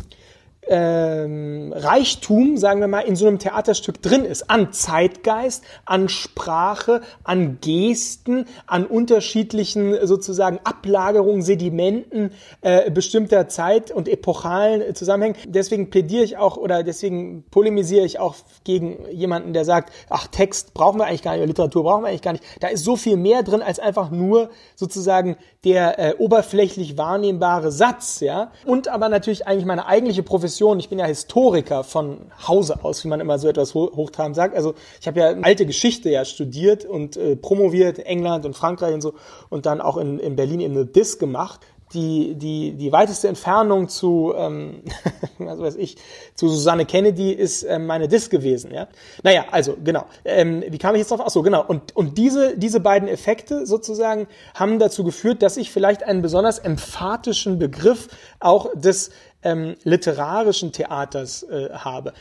ähm, 0.67 1.73
Reichtum, 1.75 2.57
sagen 2.57 2.79
wir 2.79 2.87
mal, 2.87 3.01
in 3.01 3.15
so 3.15 3.27
einem 3.27 3.39
Theaterstück 3.39 4.01
drin 4.01 4.25
ist. 4.25 4.49
An 4.49 4.71
Zeitgeist, 4.71 5.63
an 5.85 6.09
Sprache, 6.09 7.01
an 7.23 7.59
Gesten, 7.61 8.45
an 8.67 8.85
unterschiedlichen 8.85 10.05
sozusagen 10.05 10.59
Ablagerungen, 10.63 11.41
Sedimenten 11.41 12.31
äh, 12.61 12.89
bestimmter 12.91 13.47
Zeit 13.47 13.91
und 13.91 14.07
epochalen 14.07 14.81
äh, 14.81 14.93
Zusammenhängen. 14.93 15.35
Deswegen 15.45 15.89
plädiere 15.89 16.23
ich 16.23 16.37
auch 16.37 16.57
oder 16.57 16.83
deswegen 16.83 17.43
polemisiere 17.51 18.05
ich 18.05 18.19
auch 18.19 18.35
gegen 18.63 18.97
jemanden, 19.11 19.53
der 19.53 19.65
sagt, 19.65 19.91
ach, 20.09 20.27
Text 20.27 20.73
brauchen 20.73 20.99
wir 20.99 21.05
eigentlich 21.05 21.23
gar 21.23 21.35
nicht, 21.35 21.45
Literatur 21.45 21.83
brauchen 21.83 22.03
wir 22.03 22.09
eigentlich 22.09 22.21
gar 22.21 22.33
nicht. 22.33 22.43
Da 22.61 22.67
ist 22.69 22.83
so 22.83 22.95
viel 22.95 23.17
mehr 23.17 23.43
drin 23.43 23.61
als 23.61 23.79
einfach 23.79 24.11
nur 24.11 24.49
sozusagen 24.75 25.37
der 25.63 25.99
äh, 25.99 26.15
oberflächlich 26.17 26.97
wahrnehmbare 26.97 27.71
Satz, 27.71 28.19
ja. 28.19 28.51
Und 28.65 28.87
aber 28.87 29.09
natürlich 29.09 29.47
eigentlich 29.47 29.65
meine 29.65 29.85
eigentliche 29.85 30.23
Profession 30.23 30.52
Profession, 30.53 30.79
ich 30.79 30.89
bin 30.89 30.99
ja 30.99 31.05
Historiker 31.05 31.83
von 31.83 32.31
Hause 32.47 32.83
aus, 32.83 33.03
wie 33.03 33.07
man 33.07 33.19
immer 33.19 33.39
so 33.39 33.47
etwas 33.47 33.73
hochtrabend 33.73 34.35
sagt. 34.35 34.55
Also 34.55 34.75
ich 35.01 35.07
habe 35.07 35.19
ja 35.19 35.33
alte 35.41 35.65
Geschichte 35.65 36.11
ja 36.11 36.25
studiert 36.25 36.85
und 36.85 37.17
äh, 37.17 37.35
promoviert 37.35 37.97
in 37.97 38.05
England 38.05 38.45
und 38.45 38.55
Frankreich 38.55 38.93
und 38.93 39.01
so 39.01 39.15
und 39.49 39.65
dann 39.65 39.81
auch 39.81 39.97
in, 39.97 40.19
in 40.19 40.35
Berlin 40.35 40.59
eben 40.59 40.75
eine 40.75 40.85
Dis 40.85 41.17
gemacht 41.17 41.61
die, 41.93 42.33
die, 42.35 42.71
die 42.71 42.91
weiteste 42.91 43.27
Entfernung 43.27 43.87
zu, 43.87 44.33
ähm, 44.35 44.81
was 45.37 45.59
weiß 45.59 45.75
ich, 45.75 45.97
zu 46.33 46.49
Susanne 46.49 46.85
Kennedy 46.85 47.31
ist 47.31 47.63
ähm, 47.63 47.85
meine 47.85 48.07
Dis 48.07 48.31
gewesen, 48.31 48.73
ja. 48.73 48.87
Naja, 49.21 49.45
also, 49.51 49.77
genau. 49.83 50.05
Ähm, 50.25 50.63
wie 50.67 50.77
kam 50.79 50.95
ich 50.95 50.99
jetzt 50.99 51.11
drauf? 51.11 51.21
Ach 51.23 51.29
so, 51.29 51.43
genau. 51.43 51.63
Und, 51.63 51.95
und 51.95 52.17
diese, 52.17 52.57
diese 52.57 52.79
beiden 52.79 53.07
Effekte 53.07 53.67
sozusagen 53.67 54.27
haben 54.55 54.79
dazu 54.79 55.03
geführt, 55.03 55.43
dass 55.43 55.55
ich 55.57 55.71
vielleicht 55.71 56.03
einen 56.03 56.23
besonders 56.23 56.57
emphatischen 56.57 57.59
Begriff 57.59 58.07
auch 58.39 58.69
des 58.73 59.11
ähm, 59.43 59.75
literarischen 59.83 60.71
Theaters 60.71 61.43
äh, 61.43 61.69
habe. 61.71 62.13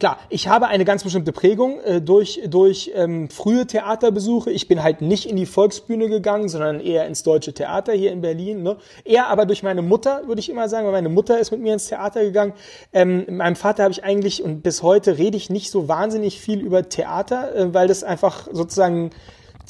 Klar, 0.00 0.16
ich 0.30 0.48
habe 0.48 0.68
eine 0.68 0.86
ganz 0.86 1.04
bestimmte 1.04 1.30
Prägung 1.30 1.78
äh, 1.80 2.00
durch, 2.00 2.40
durch 2.48 2.90
ähm, 2.94 3.28
frühe 3.28 3.66
Theaterbesuche. 3.66 4.50
Ich 4.50 4.66
bin 4.66 4.82
halt 4.82 5.02
nicht 5.02 5.28
in 5.28 5.36
die 5.36 5.44
Volksbühne 5.44 6.08
gegangen, 6.08 6.48
sondern 6.48 6.80
eher 6.80 7.06
ins 7.06 7.22
Deutsche 7.22 7.52
Theater 7.52 7.92
hier 7.92 8.10
in 8.10 8.22
Berlin. 8.22 8.62
Ne? 8.62 8.78
Eher 9.04 9.26
aber 9.28 9.44
durch 9.44 9.62
meine 9.62 9.82
Mutter, 9.82 10.22
würde 10.26 10.40
ich 10.40 10.48
immer 10.48 10.70
sagen, 10.70 10.86
weil 10.86 10.94
meine 10.94 11.10
Mutter 11.10 11.38
ist 11.38 11.50
mit 11.50 11.60
mir 11.60 11.74
ins 11.74 11.88
Theater 11.88 12.22
gegangen. 12.22 12.54
Ähm, 12.94 13.26
meinem 13.28 13.56
Vater 13.56 13.82
habe 13.82 13.92
ich 13.92 14.02
eigentlich, 14.02 14.42
und 14.42 14.62
bis 14.62 14.82
heute 14.82 15.18
rede 15.18 15.36
ich 15.36 15.50
nicht 15.50 15.70
so 15.70 15.86
wahnsinnig 15.86 16.40
viel 16.40 16.60
über 16.60 16.88
Theater, 16.88 17.54
äh, 17.54 17.74
weil 17.74 17.86
das 17.86 18.02
einfach 18.02 18.48
sozusagen 18.50 19.10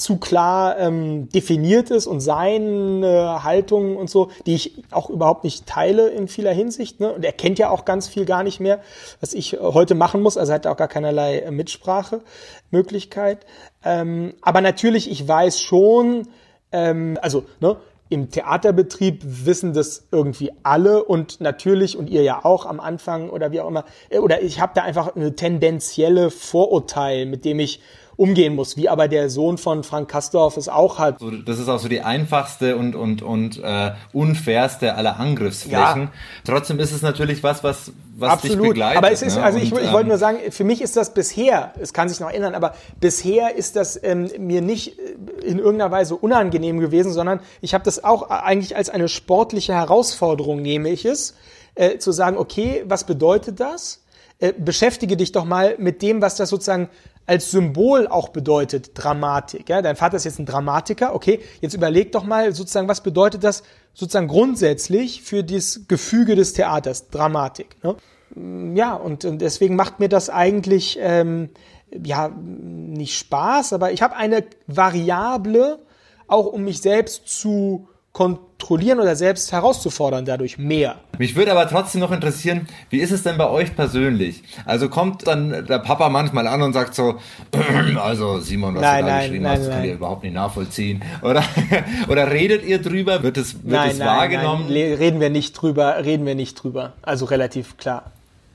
zu 0.01 0.17
klar 0.17 0.79
ähm, 0.79 1.29
definiert 1.29 1.91
ist 1.91 2.07
und 2.07 2.21
seine 2.21 3.45
Haltung 3.45 3.97
und 3.97 4.09
so, 4.09 4.31
die 4.47 4.55
ich 4.55 4.83
auch 4.91 5.11
überhaupt 5.11 5.45
nicht 5.45 5.67
teile 5.67 6.09
in 6.09 6.29
vieler 6.29 6.53
Hinsicht. 6.53 7.01
Ne? 7.01 7.13
Und 7.13 7.25
er 7.25 7.33
kennt 7.33 7.59
ja 7.59 7.71
auch 7.71 7.85
ganz 7.85 8.09
viel 8.09 8.25
gar 8.25 8.43
nicht 8.43 8.61
mehr, 8.61 8.81
was 9.21 9.35
ich 9.35 9.59
heute 9.61 9.95
machen 9.95 10.23
muss. 10.23 10.37
Also 10.37 10.53
hat 10.53 10.65
er 10.65 10.73
auch 10.73 10.77
gar 10.77 10.89
keinerlei 10.89 11.41
äh, 11.41 11.51
Mitsprachemöglichkeit. 11.51 13.47
Ähm, 13.85 14.35
aber 14.43 14.61
natürlich, 14.61 15.11
ich 15.11 15.27
weiß 15.27 15.61
schon, 15.61 16.29
ähm, 16.73 17.19
also 17.21 17.45
ne, 17.61 17.77
im 18.11 18.31
Theaterbetrieb 18.31 19.21
wissen 19.23 19.73
das 19.73 20.09
irgendwie 20.11 20.51
alle 20.65 21.05
und 21.05 21.41
natürlich 21.41 21.97
und 21.97 22.11
ihr 22.11 22.23
ja 22.23 22.45
auch 22.45 22.67
am 22.67 22.81
Anfang 22.81 23.31
oder 23.31 23.53
wie 23.53 23.61
auch 23.61 23.69
immer 23.69 23.85
äh, 24.11 24.19
oder 24.19 24.43
ich 24.43 24.61
habe 24.61 24.73
da 24.75 24.83
einfach 24.83 25.15
eine 25.15 25.37
tendenzielle 25.37 26.31
Vorurteil, 26.31 27.27
mit 27.27 27.45
dem 27.45 27.61
ich 27.61 27.81
umgehen 28.21 28.55
muss, 28.55 28.77
wie 28.77 28.87
aber 28.91 29.09
der 29.09 29.31
Sohn 29.31 29.57
von 29.57 29.83
Frank 29.83 30.11
Kastorf 30.11 30.59
es 30.59 30.69
auch 30.69 30.99
hat. 30.99 31.23
das 31.47 31.59
ist 31.59 31.69
auch 31.69 31.79
so 31.79 31.89
die 31.89 32.03
einfachste 32.03 32.77
und, 32.77 32.95
und, 32.95 33.23
und 33.23 33.59
äh, 33.65 33.93
unfairste 34.13 34.95
aller 34.95 35.19
Angriffsflächen. 35.19 36.03
Ja. 36.03 36.13
Trotzdem 36.45 36.79
ist 36.81 36.93
es 36.93 37.01
natürlich 37.01 37.43
was, 37.43 37.65
was, 37.65 37.93
was 38.15 38.33
Absolut. 38.33 38.59
dich 38.59 38.69
begleitet. 38.69 38.99
Aber 38.99 39.11
es 39.11 39.23
ist, 39.23 39.37
ne? 39.37 39.43
also 39.43 39.59
ich, 39.59 39.73
und, 39.73 39.83
ich 39.83 39.91
wollte 39.91 40.09
nur 40.09 40.19
sagen, 40.19 40.39
für 40.51 40.65
mich 40.65 40.83
ist 40.83 40.99
das 40.99 41.15
bisher, 41.15 41.73
es 41.81 41.95
kann 41.95 42.11
sich 42.11 42.21
noch 42.21 42.29
ändern, 42.31 42.55
aber 42.55 42.75
bisher 43.01 43.57
ist 43.57 43.77
das 43.77 43.99
ähm, 44.03 44.31
mir 44.39 44.61
nicht 44.61 44.99
äh, 44.99 45.47
in 45.47 45.59
irgendeiner 45.59 45.91
Weise 45.91 46.15
unangenehm 46.15 46.79
gewesen, 46.79 47.15
sondern 47.15 47.41
ich 47.63 47.73
habe 47.73 47.85
das 47.85 48.05
auch 48.05 48.29
eigentlich 48.29 48.77
als 48.77 48.91
eine 48.91 49.09
sportliche 49.09 49.73
Herausforderung, 49.73 50.61
nehme 50.61 50.91
ich 50.91 51.07
es, 51.07 51.37
äh, 51.75 51.97
zu 51.97 52.13
sagen, 52.13 52.37
okay, 52.37 52.85
was 52.87 53.05
bedeutet 53.05 53.61
das? 53.61 54.03
Äh, 54.41 54.53
beschäftige 54.53 55.17
dich 55.17 55.33
doch 55.33 55.47
mal 55.47 55.77
mit 55.79 56.03
dem, 56.03 56.21
was 56.21 56.37
das 56.37 56.51
sozusagen 56.51 56.91
als 57.31 57.53
Symbol 57.53 58.09
auch 58.09 58.31
bedeutet 58.31 58.91
Dramatik. 58.95 59.69
Ja? 59.69 59.83
Dein 59.83 59.95
Vater 59.95 60.17
ist 60.17 60.25
jetzt 60.25 60.41
ein 60.41 60.47
Dramatiker, 60.47 61.15
okay, 61.15 61.39
jetzt 61.61 61.75
überleg 61.75 62.11
doch 62.11 62.25
mal 62.25 62.53
sozusagen, 62.53 62.89
was 62.89 63.05
bedeutet 63.05 63.45
das 63.45 63.63
sozusagen 63.95 64.27
grundsätzlich 64.27 65.23
für 65.23 65.45
das 65.45 65.83
Gefüge 65.87 66.35
des 66.35 66.55
Theaters, 66.55 67.09
Dramatik. 67.11 67.77
Ne? 67.85 68.75
Ja, 68.77 68.95
und, 68.95 69.25
und 69.25 69.41
deswegen 69.41 69.77
macht 69.77 70.01
mir 70.01 70.09
das 70.09 70.29
eigentlich 70.29 70.99
ähm, 71.01 71.51
ja 71.93 72.33
nicht 72.37 73.17
Spaß, 73.17 73.75
aber 73.75 73.93
ich 73.93 74.03
habe 74.03 74.17
eine 74.17 74.43
Variable, 74.67 75.79
auch 76.27 76.47
um 76.47 76.65
mich 76.65 76.81
selbst 76.81 77.29
zu 77.29 77.87
kontrollieren 78.13 78.99
oder 78.99 79.15
selbst 79.15 79.53
herauszufordern 79.53 80.25
dadurch 80.25 80.59
mehr. 80.59 80.97
Mich 81.19 81.37
würde 81.37 81.53
aber 81.53 81.69
trotzdem 81.69 82.01
noch 82.01 82.11
interessieren, 82.11 82.67
wie 82.89 82.99
ist 82.99 83.13
es 83.13 83.23
denn 83.23 83.39
bei 83.39 83.49
euch 83.49 83.77
persönlich? 83.77 84.43
Also 84.67 84.89
kommt 84.89 85.27
dann 85.29 85.65
der 85.67 85.79
Papa 85.79 86.09
manchmal 86.09 86.49
an 86.49 86.61
und 86.63 86.73
sagt 86.73 86.95
so, 86.95 87.19
also 88.03 88.41
Simon, 88.41 88.75
was 88.75 88.83
nein, 88.83 89.05
du 89.05 89.07
da 89.07 89.13
nein, 89.13 89.23
geschrieben 89.23 89.45
nein, 89.45 89.53
hast, 89.59 89.67
das 89.67 89.75
kann 89.75 89.85
ich 89.85 89.93
überhaupt 89.93 90.23
nicht 90.25 90.35
nachvollziehen. 90.35 91.03
Oder, 91.23 91.45
oder 92.09 92.31
redet 92.31 92.65
ihr 92.65 92.83
drüber? 92.83 93.23
Wird 93.23 93.37
es, 93.37 93.55
wird 93.55 93.67
nein, 93.67 93.91
es 93.91 93.99
nein, 93.99 94.09
wahrgenommen? 94.09 94.65
Nein, 94.69 94.95
reden 94.95 95.21
wir 95.21 95.31
nicht 95.31 95.53
drüber, 95.53 96.05
reden 96.05 96.27
wir 96.27 96.35
nicht 96.35 96.57
drüber. 96.57 96.95
Also 97.03 97.27
relativ 97.27 97.77
klar. 97.77 98.11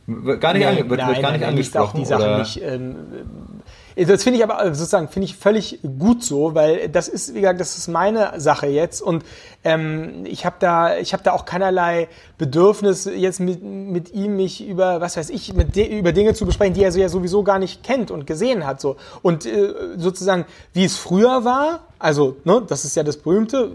Gar 0.08 0.54
nicht, 0.54 0.68
ange 0.68 0.88
wird, 0.88 1.00
nein, 1.00 1.08
wird 1.08 1.22
gar 1.22 1.32
nicht 1.32 1.42
nein, 1.42 1.50
angesprochen. 1.50 2.00
Die 2.02 2.06
Sache 2.06 2.24
oder? 2.24 2.40
nicht, 2.40 2.62
ähm, 2.62 2.96
das 3.96 4.24
finde 4.24 4.38
ich 4.38 4.44
aber 4.44 4.64
äh, 4.64 4.76
sozusagen 4.76 5.08
finde 5.08 5.26
ich 5.26 5.38
völlig 5.38 5.80
gut 5.98 6.24
so, 6.24 6.54
weil 6.54 6.90
das 6.90 7.08
ist 7.08 7.34
wie 7.34 7.42
gesagt, 7.42 7.60
das 7.62 7.78
ist 7.78 7.88
meine 7.88 8.40
Sache 8.40 8.68
jetzt 8.68 9.02
und 9.02 9.24
ähm, 9.64 10.26
ich 10.26 10.46
habe 10.46 10.58
da 10.60 10.98
ich 10.98 11.14
habe 11.14 11.24
da 11.24 11.32
auch 11.32 11.46
keinerlei 11.46 12.10
Bedürfnis 12.38 13.06
jetzt 13.06 13.40
mit, 13.40 13.64
mit 13.64 14.14
ihm 14.14 14.36
mich 14.36 14.66
über 14.66 15.00
was 15.00 15.16
weiß 15.16 15.30
ich 15.30 15.54
mit 15.54 15.78
über 15.78 16.12
Dinge 16.12 16.34
zu 16.34 16.46
besprechen, 16.46 16.74
die 16.74 16.84
er 16.84 16.92
so 16.92 17.00
ja 17.00 17.08
sowieso 17.08 17.44
gar 17.44 17.60
nicht 17.60 17.84
kennt 17.84 18.12
und 18.12 18.28
gesehen 18.28 18.68
hat 18.68 18.82
so 18.82 18.98
und 19.22 19.46
äh, 19.46 19.74
sozusagen 19.98 20.46
wie 20.74 20.84
es 20.84 20.98
früher 20.98 21.46
war, 21.46 21.88
also 21.98 22.36
ne, 22.44 22.64
das 22.68 22.84
ist 22.84 22.96
ja 22.96 23.04
das 23.04 23.18
berühmte 23.18 23.72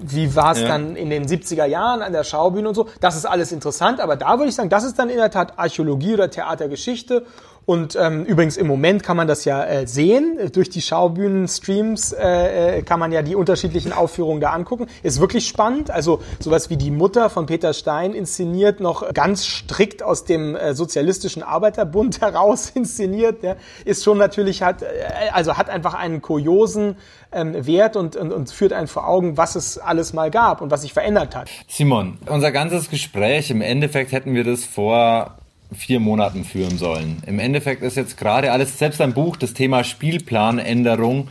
wie 0.00 0.34
war 0.36 0.52
es 0.52 0.60
ja. 0.60 0.68
dann 0.68 0.94
in 0.96 1.10
den 1.10 1.26
70er 1.26 1.64
Jahren 1.64 2.02
an 2.02 2.12
der 2.12 2.24
Schaubühne 2.24 2.68
und 2.68 2.74
so. 2.74 2.88
Das 3.00 3.16
ist 3.16 3.24
alles 3.24 3.50
interessant, 3.50 4.00
aber 4.00 4.16
da 4.16 4.38
würde 4.38 4.48
ich 4.48 4.54
sagen, 4.54 4.68
das 4.68 4.84
ist 4.84 4.98
dann 4.98 5.08
in 5.10 5.16
der 5.16 5.30
Tat 5.30 5.58
Archäologie 5.58 6.14
oder 6.14 6.30
Theatergeschichte 6.30 7.24
und 7.64 7.96
ähm, 7.96 8.24
übrigens 8.24 8.56
im 8.56 8.66
Moment 8.66 9.04
kann 9.04 9.16
man 9.16 9.28
das 9.28 9.44
ja 9.44 9.64
äh, 9.64 9.86
sehen. 9.86 10.38
Durch 10.52 10.68
die 10.68 10.82
Schaubühnen-Streams 10.82 12.12
äh, 12.12 12.78
äh, 12.78 12.82
kann 12.82 12.98
man 12.98 13.12
ja 13.12 13.22
die 13.22 13.36
unterschiedlichen 13.36 13.92
Aufführungen 13.92 14.40
da 14.40 14.50
angucken. 14.50 14.86
Ist 15.04 15.20
wirklich 15.20 15.46
spannend. 15.46 15.90
Also 15.90 16.20
sowas 16.40 16.70
wie 16.70 16.76
die 16.76 16.90
Mutter 16.90 17.30
von 17.30 17.46
Peter 17.46 17.72
Stein 17.72 18.14
inszeniert, 18.14 18.80
noch 18.80 19.12
ganz 19.14 19.46
strikt 19.46 20.02
aus 20.02 20.24
dem 20.24 20.56
äh, 20.56 20.74
sozialistischen 20.74 21.44
Arbeiterbund 21.44 22.20
heraus 22.20 22.70
inszeniert. 22.70 23.44
Ja, 23.44 23.54
ist 23.84 24.02
schon 24.02 24.18
natürlich 24.18 24.62
hat, 24.62 24.82
äh, 24.82 24.86
also 25.32 25.56
hat 25.56 25.70
einfach 25.70 25.94
einen 25.94 26.20
kuriosen 26.20 26.96
ähm, 27.30 27.64
Wert 27.64 27.94
und, 27.94 28.16
und, 28.16 28.32
und 28.32 28.50
führt 28.50 28.72
einen 28.72 28.88
vor 28.88 29.06
Augen, 29.06 29.36
was 29.36 29.54
es 29.54 29.78
alles 29.78 30.12
mal 30.12 30.32
gab 30.32 30.62
und 30.62 30.72
was 30.72 30.82
sich 30.82 30.92
verändert 30.92 31.36
hat. 31.36 31.48
Simon, 31.68 32.18
unser 32.26 32.50
ganzes 32.50 32.90
Gespräch, 32.90 33.50
im 33.50 33.60
Endeffekt 33.60 34.10
hätten 34.10 34.34
wir 34.34 34.42
das 34.42 34.64
vor 34.64 35.36
vier 35.74 36.00
Monaten 36.00 36.44
führen 36.44 36.78
sollen. 36.78 37.22
Im 37.26 37.38
Endeffekt 37.38 37.82
ist 37.82 37.96
jetzt 37.96 38.16
gerade 38.16 38.52
alles, 38.52 38.78
selbst 38.78 39.00
ein 39.00 39.14
Buch, 39.14 39.36
das 39.36 39.54
Thema 39.54 39.84
Spielplanänderung 39.84 41.28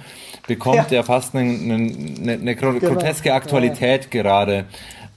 bekommt 0.48 0.92
ja, 0.92 0.98
ja 0.98 1.04
fast 1.04 1.36
eine, 1.36 1.52
eine, 1.52 2.34
eine 2.34 2.56
genau. 2.56 2.80
groteske 2.80 3.24
genau. 3.24 3.36
Aktualität 3.36 4.06
ja. 4.06 4.22
gerade. 4.22 4.66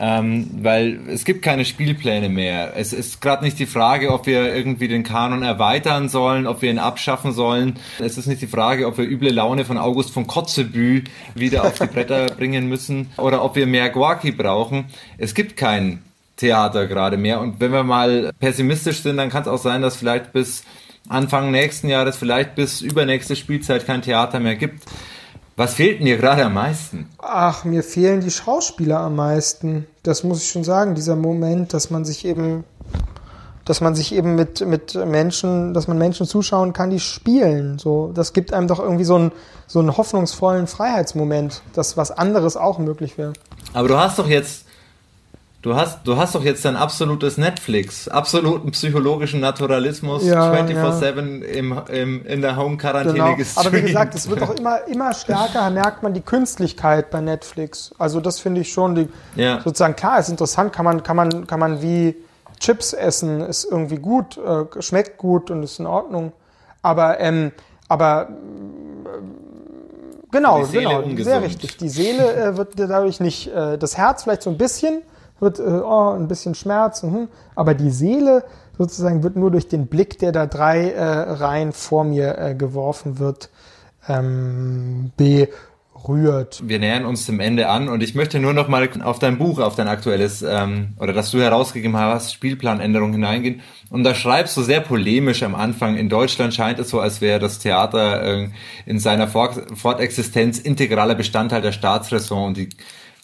Ähm, 0.00 0.50
weil 0.60 0.98
es 1.08 1.24
gibt 1.24 1.42
keine 1.42 1.64
Spielpläne 1.64 2.28
mehr. 2.28 2.72
Es 2.76 2.92
ist 2.92 3.20
gerade 3.20 3.44
nicht 3.44 3.60
die 3.60 3.66
Frage, 3.66 4.12
ob 4.12 4.26
wir 4.26 4.52
irgendwie 4.52 4.88
den 4.88 5.04
Kanon 5.04 5.42
erweitern 5.42 6.08
sollen, 6.08 6.48
ob 6.48 6.62
wir 6.62 6.70
ihn 6.70 6.80
abschaffen 6.80 7.32
sollen. 7.32 7.74
Es 8.00 8.18
ist 8.18 8.26
nicht 8.26 8.42
die 8.42 8.48
Frage, 8.48 8.88
ob 8.88 8.98
wir 8.98 9.04
üble 9.04 9.30
Laune 9.30 9.64
von 9.64 9.78
August 9.78 10.10
von 10.10 10.26
Kotzebue 10.26 11.04
wieder 11.36 11.64
auf 11.64 11.78
die 11.78 11.86
Bretter 11.86 12.26
bringen 12.36 12.68
müssen 12.68 13.10
oder 13.18 13.44
ob 13.44 13.54
wir 13.54 13.68
mehr 13.68 13.88
Guaki 13.88 14.32
brauchen. 14.32 14.86
Es 15.16 15.32
gibt 15.32 15.56
keinen 15.56 16.02
Theater 16.36 16.86
gerade 16.86 17.16
mehr. 17.16 17.40
Und 17.40 17.60
wenn 17.60 17.72
wir 17.72 17.84
mal 17.84 18.32
pessimistisch 18.38 19.02
sind, 19.02 19.16
dann 19.16 19.30
kann 19.30 19.42
es 19.42 19.48
auch 19.48 19.58
sein, 19.58 19.82
dass 19.82 19.96
vielleicht 19.96 20.32
bis 20.32 20.64
Anfang 21.08 21.50
nächsten 21.50 21.88
Jahres, 21.88 22.16
vielleicht 22.16 22.54
bis 22.54 22.80
übernächste 22.80 23.36
Spielzeit 23.36 23.86
kein 23.86 24.02
Theater 24.02 24.40
mehr 24.40 24.56
gibt. 24.56 24.84
Was 25.56 25.74
fehlt 25.74 26.00
mir 26.00 26.16
gerade 26.16 26.44
am 26.44 26.54
meisten? 26.54 27.08
Ach, 27.18 27.64
mir 27.64 27.84
fehlen 27.84 28.20
die 28.20 28.30
Schauspieler 28.30 28.98
am 28.98 29.14
meisten. 29.14 29.86
Das 30.02 30.24
muss 30.24 30.42
ich 30.42 30.50
schon 30.50 30.64
sagen. 30.64 30.96
Dieser 30.96 31.14
Moment, 31.14 31.72
dass 31.72 31.90
man 31.90 32.04
sich 32.04 32.24
eben, 32.24 32.64
dass 33.64 33.80
man 33.80 33.94
sich 33.94 34.12
eben 34.12 34.34
mit, 34.34 34.66
mit 34.66 34.94
Menschen, 34.94 35.72
dass 35.72 35.86
man 35.86 35.96
Menschen 35.96 36.26
zuschauen 36.26 36.72
kann, 36.72 36.90
die 36.90 36.98
spielen. 36.98 37.78
So, 37.78 38.10
das 38.12 38.32
gibt 38.32 38.52
einem 38.52 38.66
doch 38.66 38.80
irgendwie 38.80 39.04
so 39.04 39.14
einen, 39.14 39.32
so 39.68 39.78
einen 39.78 39.96
hoffnungsvollen 39.96 40.66
Freiheitsmoment, 40.66 41.62
dass 41.72 41.96
was 41.96 42.10
anderes 42.10 42.56
auch 42.56 42.78
möglich 42.80 43.16
wäre. 43.16 43.34
Aber 43.74 43.86
du 43.86 43.96
hast 43.96 44.18
doch 44.18 44.28
jetzt 44.28 44.63
Du 45.64 45.74
hast, 45.74 46.00
du 46.04 46.18
hast 46.18 46.34
doch 46.34 46.44
jetzt 46.44 46.62
dein 46.66 46.76
absolutes 46.76 47.38
Netflix, 47.38 48.06
absoluten 48.06 48.70
psychologischen 48.72 49.40
Naturalismus 49.40 50.22
ja, 50.22 50.52
24-7 50.52 51.42
ja. 51.42 51.52
im, 51.52 51.80
im, 51.88 52.26
in 52.26 52.42
der 52.42 52.58
Home-Quarantäne 52.58 53.14
genau. 53.14 53.34
gestreamt. 53.34 53.68
Aber 53.68 53.76
wie 53.78 53.80
gesagt, 53.80 54.14
es 54.14 54.28
wird 54.28 54.42
doch 54.42 54.54
immer, 54.58 54.86
immer 54.88 55.14
stärker, 55.14 55.70
merkt 55.70 56.02
man 56.02 56.12
die 56.12 56.20
Künstlichkeit 56.20 57.10
bei 57.10 57.22
Netflix. 57.22 57.94
Also 57.96 58.20
das 58.20 58.40
finde 58.40 58.60
ich 58.60 58.74
schon, 58.74 58.94
die, 58.94 59.08
ja. 59.36 59.62
sozusagen 59.62 59.96
klar, 59.96 60.18
ist 60.18 60.28
interessant, 60.28 60.74
kann 60.74 60.84
man, 60.84 61.02
kann 61.02 61.16
man, 61.16 61.46
kann 61.46 61.60
man 61.60 61.80
wie 61.80 62.14
Chips 62.60 62.92
essen, 62.92 63.40
ist 63.40 63.64
irgendwie 63.64 63.96
gut, 63.96 64.36
äh, 64.36 64.82
schmeckt 64.82 65.16
gut 65.16 65.50
und 65.50 65.62
ist 65.62 65.80
in 65.80 65.86
Ordnung. 65.86 66.34
Aber, 66.82 67.20
ähm, 67.20 67.52
aber, 67.88 68.28
äh, 68.28 69.08
genau, 70.30 70.62
genau, 70.70 70.98
ungesund. 70.98 71.24
sehr 71.24 71.40
richtig. 71.40 71.78
Die 71.78 71.88
Seele 71.88 72.34
äh, 72.34 72.56
wird 72.58 72.74
dadurch 72.76 73.18
nicht, 73.20 73.46
äh, 73.46 73.78
das 73.78 73.96
Herz 73.96 74.24
vielleicht 74.24 74.42
so 74.42 74.50
ein 74.50 74.58
bisschen, 74.58 75.00
wird 75.44 75.60
äh, 75.60 75.62
oh, 75.62 76.10
ein 76.10 76.26
bisschen 76.26 76.56
Schmerz, 76.56 77.02
hm, 77.02 77.28
aber 77.54 77.74
die 77.74 77.90
Seele 77.90 78.42
sozusagen 78.76 79.22
wird 79.22 79.36
nur 79.36 79.52
durch 79.52 79.68
den 79.68 79.86
Blick, 79.86 80.18
der 80.18 80.32
da 80.32 80.46
drei 80.46 80.90
äh, 80.90 81.04
Reihen 81.04 81.72
vor 81.72 82.02
mir 82.02 82.36
äh, 82.38 82.54
geworfen 82.54 83.20
wird, 83.20 83.50
ähm, 84.08 85.12
berührt. 85.16 86.60
Wir 86.64 86.78
nähern 86.80 87.04
uns 87.04 87.26
dem 87.26 87.40
Ende 87.40 87.68
an 87.68 87.88
und 87.88 88.02
ich 88.02 88.14
möchte 88.14 88.40
nur 88.40 88.52
noch 88.52 88.68
mal 88.68 88.88
auf 89.02 89.20
dein 89.20 89.38
Buch, 89.38 89.60
auf 89.60 89.76
dein 89.76 89.88
aktuelles 89.88 90.42
ähm, 90.42 90.94
oder 90.98 91.12
das 91.12 91.30
du 91.30 91.38
herausgegeben 91.38 91.96
hast, 91.96 92.32
Spielplanänderung 92.32 93.12
hineingehen. 93.12 93.60
Und 93.90 94.02
da 94.02 94.14
schreibst 94.14 94.56
du 94.56 94.62
sehr 94.62 94.80
polemisch 94.80 95.44
am 95.44 95.54
Anfang. 95.54 95.96
In 95.96 96.08
Deutschland 96.08 96.52
scheint 96.52 96.80
es 96.80 96.90
so, 96.90 97.00
als 97.00 97.20
wäre 97.20 97.38
das 97.38 97.60
Theater 97.60 98.22
äh, 98.22 98.48
in 98.86 98.98
seiner 98.98 99.28
Fortexistenz 99.28 100.58
integraler 100.58 101.14
Bestandteil 101.14 101.62
der 101.62 101.72
Staatsräson 101.72 102.48
und 102.48 102.56
die 102.56 102.68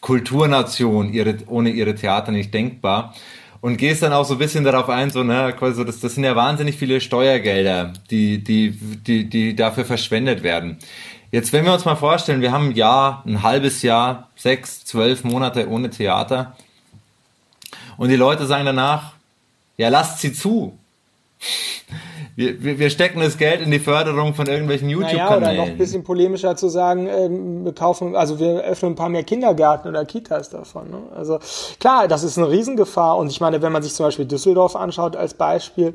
Kulturnation, 0.01 1.13
ihre, 1.13 1.37
ohne 1.47 1.71
ihre 1.71 1.95
Theater 1.95 2.33
nicht 2.33 2.53
denkbar. 2.53 3.15
Und 3.61 3.77
gehst 3.77 4.03
dann 4.03 4.15
auch 4.15 4.25
so 4.25 4.35
ein 4.35 4.39
bisschen 4.39 4.65
darauf 4.65 4.89
ein, 4.89 5.11
so, 5.11 5.23
ne, 5.23 5.55
quasi 5.59 5.75
so, 5.75 5.85
das, 5.85 6.01
das 6.01 6.15
sind 6.15 6.25
ja 6.25 6.35
wahnsinnig 6.35 6.77
viele 6.77 6.99
Steuergelder, 7.01 7.93
die, 8.11 8.43
die, 8.43 8.71
die, 8.71 9.29
die 9.29 9.55
dafür 9.55 9.85
verschwendet 9.85 10.43
werden. 10.43 10.79
Jetzt, 11.31 11.53
wenn 11.53 11.67
wir 11.67 11.75
uns 11.75 11.85
mal 11.85 11.97
vorstellen, 11.97 12.41
wir 12.41 12.53
haben 12.53 12.71
ein 12.71 12.75
Jahr, 12.75 13.23
ein 13.27 13.43
halbes 13.43 13.83
Jahr, 13.83 14.31
sechs, 14.35 14.85
zwölf 14.87 15.25
Monate 15.25 15.69
ohne 15.69 15.91
Theater. 15.91 16.57
Und 17.99 18.09
die 18.09 18.17
Leute 18.17 18.47
sagen 18.47 18.65
danach, 18.65 19.13
ja, 19.77 19.91
lasst 19.91 20.21
sie 20.21 20.33
zu 20.33 20.79
wir, 22.41 22.79
wir 22.79 22.91
stecken 22.91 23.21
das 23.21 23.37
Geld 23.37 23.61
in 23.61 23.71
die 23.71 23.79
Förderung 23.79 24.35
von 24.35 24.47
irgendwelchen 24.47 24.89
YouTube-Kanälen. 24.89 25.41
Naja, 25.41 25.53
oder 25.53 25.65
noch 25.65 25.71
ein 25.71 25.79
bisschen 25.79 26.03
polemischer 26.03 26.57
zu 26.57 26.69
sagen, 26.69 27.07
ähm, 27.07 27.65
wir 27.65 27.75
kaufen, 27.75 28.17
also 28.17 28.39
wir 28.39 28.63
öffnen 28.63 28.93
ein 28.93 28.97
paar 28.97 29.09
mehr 29.09 29.25
Kindergärten 29.25 29.91
oder 29.91 30.05
Kitas 30.05 30.51
davon. 30.51 30.91
Ne? 30.91 31.03
Also 31.15 31.39
klar, 31.79 32.09
das 32.09 32.25
ist 32.25 32.39
eine 32.39 32.51
Riesengefahr. 32.51 33.17
Und 33.19 33.31
ich 33.31 33.41
meine, 33.41 33.61
wenn 33.63 33.73
man 33.73 33.83
sich 33.83 33.95
zum 33.95 34.07
Beispiel 34.07 34.25
Düsseldorf 34.25 34.77
anschaut 34.77 35.17
als 35.17 35.35
Beispiel, 35.35 35.95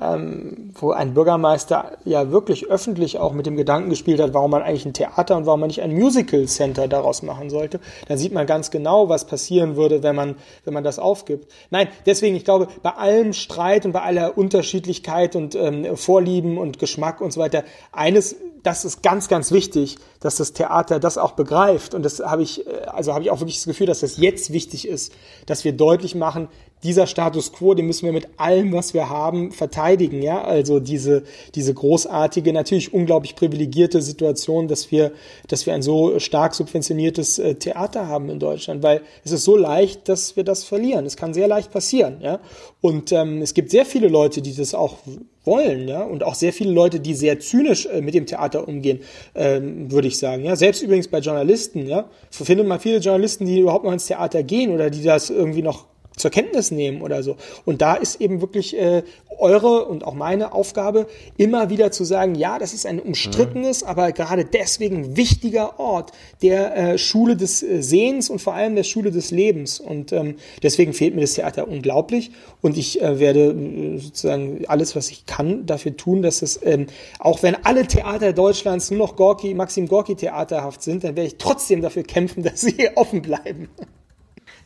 ähm, 0.00 0.70
wo 0.74 0.92
ein 0.92 1.14
Bürgermeister 1.14 1.98
ja 2.04 2.30
wirklich 2.30 2.68
öffentlich 2.68 3.18
auch 3.18 3.32
mit 3.32 3.46
dem 3.46 3.56
Gedanken 3.56 3.90
gespielt 3.90 4.20
hat, 4.20 4.34
warum 4.34 4.50
man 4.50 4.62
eigentlich 4.62 4.86
ein 4.86 4.92
Theater 4.92 5.36
und 5.36 5.46
warum 5.46 5.60
man 5.60 5.68
nicht 5.68 5.82
ein 5.82 5.94
Musical 5.94 6.46
Center 6.46 6.88
daraus 6.88 7.22
machen 7.22 7.50
sollte, 7.50 7.80
dann 8.08 8.18
sieht 8.18 8.32
man 8.32 8.46
ganz 8.46 8.70
genau, 8.70 9.08
was 9.08 9.26
passieren 9.26 9.76
würde, 9.76 10.02
wenn 10.02 10.16
man, 10.16 10.36
wenn 10.64 10.74
man 10.74 10.84
das 10.84 10.98
aufgibt. 10.98 11.50
Nein, 11.70 11.88
deswegen, 12.06 12.36
ich 12.36 12.44
glaube, 12.44 12.68
bei 12.82 12.90
allem 12.90 13.32
Streit 13.32 13.84
und 13.84 13.92
bei 13.92 14.02
aller 14.02 14.36
Unterschiedlichkeit 14.36 15.36
und 15.36 15.54
ähm, 15.54 15.96
Vorlieben 15.96 16.58
und 16.58 16.78
Geschmack 16.78 17.20
und 17.20 17.32
so 17.32 17.40
weiter, 17.40 17.64
eines 17.92 18.36
das 18.62 18.84
ist 18.84 19.02
ganz, 19.02 19.28
ganz 19.28 19.52
wichtig, 19.52 19.96
dass 20.20 20.36
das 20.36 20.52
Theater 20.52 21.00
das 21.00 21.18
auch 21.18 21.32
begreift. 21.32 21.94
Und 21.94 22.02
das 22.02 22.20
habe 22.20 22.42
ich, 22.42 22.66
äh, 22.66 22.70
also 22.86 23.14
habe 23.14 23.24
ich 23.24 23.30
auch 23.30 23.40
wirklich 23.40 23.56
das 23.56 23.66
Gefühl, 23.66 23.86
dass 23.86 24.00
das 24.00 24.18
jetzt 24.18 24.52
wichtig 24.52 24.86
ist, 24.86 25.12
dass 25.46 25.64
wir 25.64 25.72
deutlich 25.72 26.14
machen, 26.14 26.48
dieser 26.82 27.06
Status 27.06 27.52
quo, 27.52 27.74
den 27.74 27.86
müssen 27.86 28.06
wir 28.06 28.12
mit 28.12 28.28
allem, 28.38 28.72
was 28.72 28.94
wir 28.94 29.10
haben, 29.10 29.52
verteidigen, 29.52 30.22
ja. 30.22 30.42
Also 30.42 30.80
diese, 30.80 31.24
diese 31.54 31.74
großartige, 31.74 32.52
natürlich 32.52 32.94
unglaublich 32.94 33.36
privilegierte 33.36 34.00
Situation, 34.00 34.66
dass 34.66 34.90
wir, 34.90 35.12
dass 35.48 35.66
wir 35.66 35.74
ein 35.74 35.82
so 35.82 36.18
stark 36.18 36.54
subventioniertes 36.54 37.38
äh, 37.38 37.54
Theater 37.56 38.08
haben 38.08 38.30
in 38.30 38.38
Deutschland, 38.38 38.82
weil 38.82 39.02
es 39.24 39.32
ist 39.32 39.44
so 39.44 39.56
leicht, 39.56 40.08
dass 40.08 40.36
wir 40.36 40.44
das 40.44 40.64
verlieren. 40.64 41.04
Es 41.04 41.16
kann 41.16 41.34
sehr 41.34 41.48
leicht 41.48 41.70
passieren, 41.70 42.18
ja. 42.22 42.40
Und 42.80 43.12
ähm, 43.12 43.42
es 43.42 43.52
gibt 43.52 43.70
sehr 43.70 43.84
viele 43.84 44.08
Leute, 44.08 44.40
die 44.40 44.54
das 44.54 44.74
auch 44.74 44.96
wollen, 45.44 45.88
ja, 45.88 46.02
und 46.02 46.22
auch 46.22 46.34
sehr 46.34 46.52
viele 46.52 46.72
Leute, 46.72 47.00
die 47.00 47.14
sehr 47.14 47.40
zynisch 47.40 47.86
äh, 47.86 48.00
mit 48.00 48.14
dem 48.14 48.26
Theater 48.26 48.68
umgehen, 48.68 49.00
ähm, 49.34 49.90
würde 49.90 50.08
ich 50.08 50.18
sagen, 50.18 50.44
ja. 50.44 50.56
Selbst 50.56 50.82
übrigens 50.82 51.08
bei 51.08 51.18
Journalisten, 51.18 51.86
ja, 51.86 52.08
findet 52.30 52.66
man 52.66 52.80
viele 52.80 52.98
Journalisten, 52.98 53.46
die 53.46 53.60
überhaupt 53.60 53.84
noch 53.84 53.92
ins 53.92 54.06
Theater 54.06 54.42
gehen 54.42 54.72
oder 54.72 54.90
die 54.90 55.02
das 55.02 55.30
irgendwie 55.30 55.62
noch 55.62 55.86
zur 56.20 56.30
Kenntnis 56.30 56.70
nehmen 56.70 57.02
oder 57.02 57.22
so. 57.22 57.36
Und 57.64 57.82
da 57.82 57.94
ist 57.94 58.20
eben 58.20 58.40
wirklich 58.40 58.78
äh, 58.78 59.02
eure 59.38 59.86
und 59.86 60.04
auch 60.04 60.14
meine 60.14 60.52
Aufgabe, 60.52 61.06
immer 61.36 61.70
wieder 61.70 61.90
zu 61.90 62.04
sagen, 62.04 62.34
ja, 62.34 62.58
das 62.58 62.74
ist 62.74 62.86
ein 62.86 63.00
umstrittenes, 63.00 63.82
mhm. 63.82 63.88
aber 63.88 64.12
gerade 64.12 64.44
deswegen 64.44 65.16
wichtiger 65.16 65.80
Ort 65.80 66.12
der 66.42 66.76
äh, 66.76 66.98
Schule 66.98 67.36
des 67.36 67.62
äh, 67.62 67.82
Sehens 67.82 68.30
und 68.30 68.40
vor 68.40 68.54
allem 68.54 68.76
der 68.76 68.84
Schule 68.84 69.10
des 69.10 69.30
Lebens. 69.30 69.80
Und 69.80 70.12
ähm, 70.12 70.36
deswegen 70.62 70.92
fehlt 70.92 71.14
mir 71.14 71.22
das 71.22 71.34
Theater 71.34 71.68
unglaublich. 71.68 72.30
Und 72.60 72.76
ich 72.76 73.00
äh, 73.00 73.18
werde 73.18 73.50
äh, 73.50 73.98
sozusagen 73.98 74.64
alles, 74.66 74.94
was 74.94 75.10
ich 75.10 75.26
kann, 75.26 75.66
dafür 75.66 75.96
tun, 75.96 76.22
dass 76.22 76.42
es, 76.42 76.60
ähm, 76.62 76.86
auch 77.18 77.42
wenn 77.42 77.56
alle 77.64 77.86
Theater 77.86 78.32
Deutschlands 78.32 78.90
nur 78.90 78.98
noch 78.98 79.16
Gorki, 79.16 79.54
Maxim 79.54 79.88
Gorki 79.88 80.14
theaterhaft 80.14 80.82
sind, 80.82 81.04
dann 81.04 81.16
werde 81.16 81.28
ich 81.28 81.36
trotzdem 81.38 81.80
dafür 81.80 82.02
kämpfen, 82.02 82.42
dass 82.50 82.60
sie 82.60 82.90
offen 82.94 83.22
bleiben. 83.22 83.68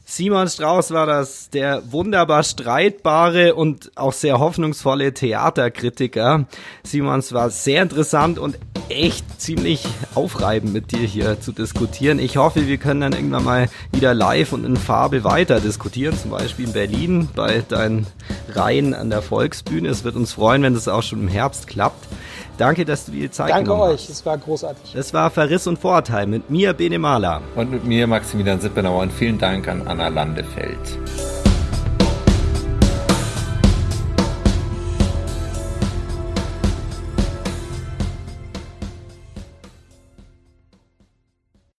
Simon 0.07 0.49
Strauß 0.49 0.91
war 0.91 1.07
das, 1.07 1.49
der 1.49 1.91
wunderbar 1.91 2.43
streitbare 2.43 3.55
und 3.55 3.91
auch 3.95 4.13
sehr 4.13 4.39
hoffnungsvolle 4.39 5.15
Theaterkritiker. 5.15 6.47
Simon, 6.83 7.21
es 7.21 7.33
war 7.33 7.49
sehr 7.49 7.83
interessant 7.83 8.39
und 8.39 8.59
echt 8.89 9.41
ziemlich 9.41 9.85
aufreibend 10.15 10.73
mit 10.73 10.93
dir 10.93 11.01
hier 11.07 11.41
zu 11.41 11.53
diskutieren. 11.53 12.19
Ich 12.19 12.37
hoffe, 12.37 12.67
wir 12.67 12.77
können 12.77 13.01
dann 13.01 13.13
irgendwann 13.13 13.45
mal 13.45 13.69
wieder 13.93 14.15
live 14.15 14.53
und 14.53 14.65
in 14.65 14.77
Farbe 14.77 15.25
weiter 15.25 15.61
diskutieren, 15.61 16.17
zum 16.17 16.31
Beispiel 16.31 16.67
in 16.67 16.73
Berlin 16.73 17.29
bei 17.35 17.63
deinen 17.69 18.07
Reihen 18.55 18.95
an 18.95 19.11
der 19.11 19.23
Volksbühne. 19.23 19.89
Es 19.89 20.05
wird 20.05 20.17
uns 20.17 20.33
freuen, 20.33 20.63
wenn 20.63 20.75
das 20.75 20.89
auch 20.89 21.03
schon 21.03 21.21
im 21.21 21.29
Herbst 21.29 21.67
klappt. 21.67 22.07
Danke, 22.57 22.85
dass 22.85 23.07
du 23.07 23.13
dir 23.13 23.31
Zeit 23.33 23.51
Danke 23.51 23.65
genommen 23.65 23.93
euch, 23.93 24.09
es 24.09 24.25
war 24.25 24.39
großartig. 24.39 24.93
Das 24.95 25.13
war 25.13 25.31
Verriss 25.31 25.67
und 25.67 25.79
Vorurteil 25.79 26.27
mit 26.27 26.51
mir, 26.51 26.73
Bene 26.73 26.99
Mahler. 26.99 27.43
Und 27.57 27.71
mit 27.71 27.85
mir, 27.85 28.07
Maximilian 28.07 28.61
Sippenauer. 28.61 29.03
Und 29.03 29.13
vielen 29.13 29.39
Dank 29.39 29.67
an 29.67 29.87
Anna 29.87 30.09
Landefeld. 30.09 30.79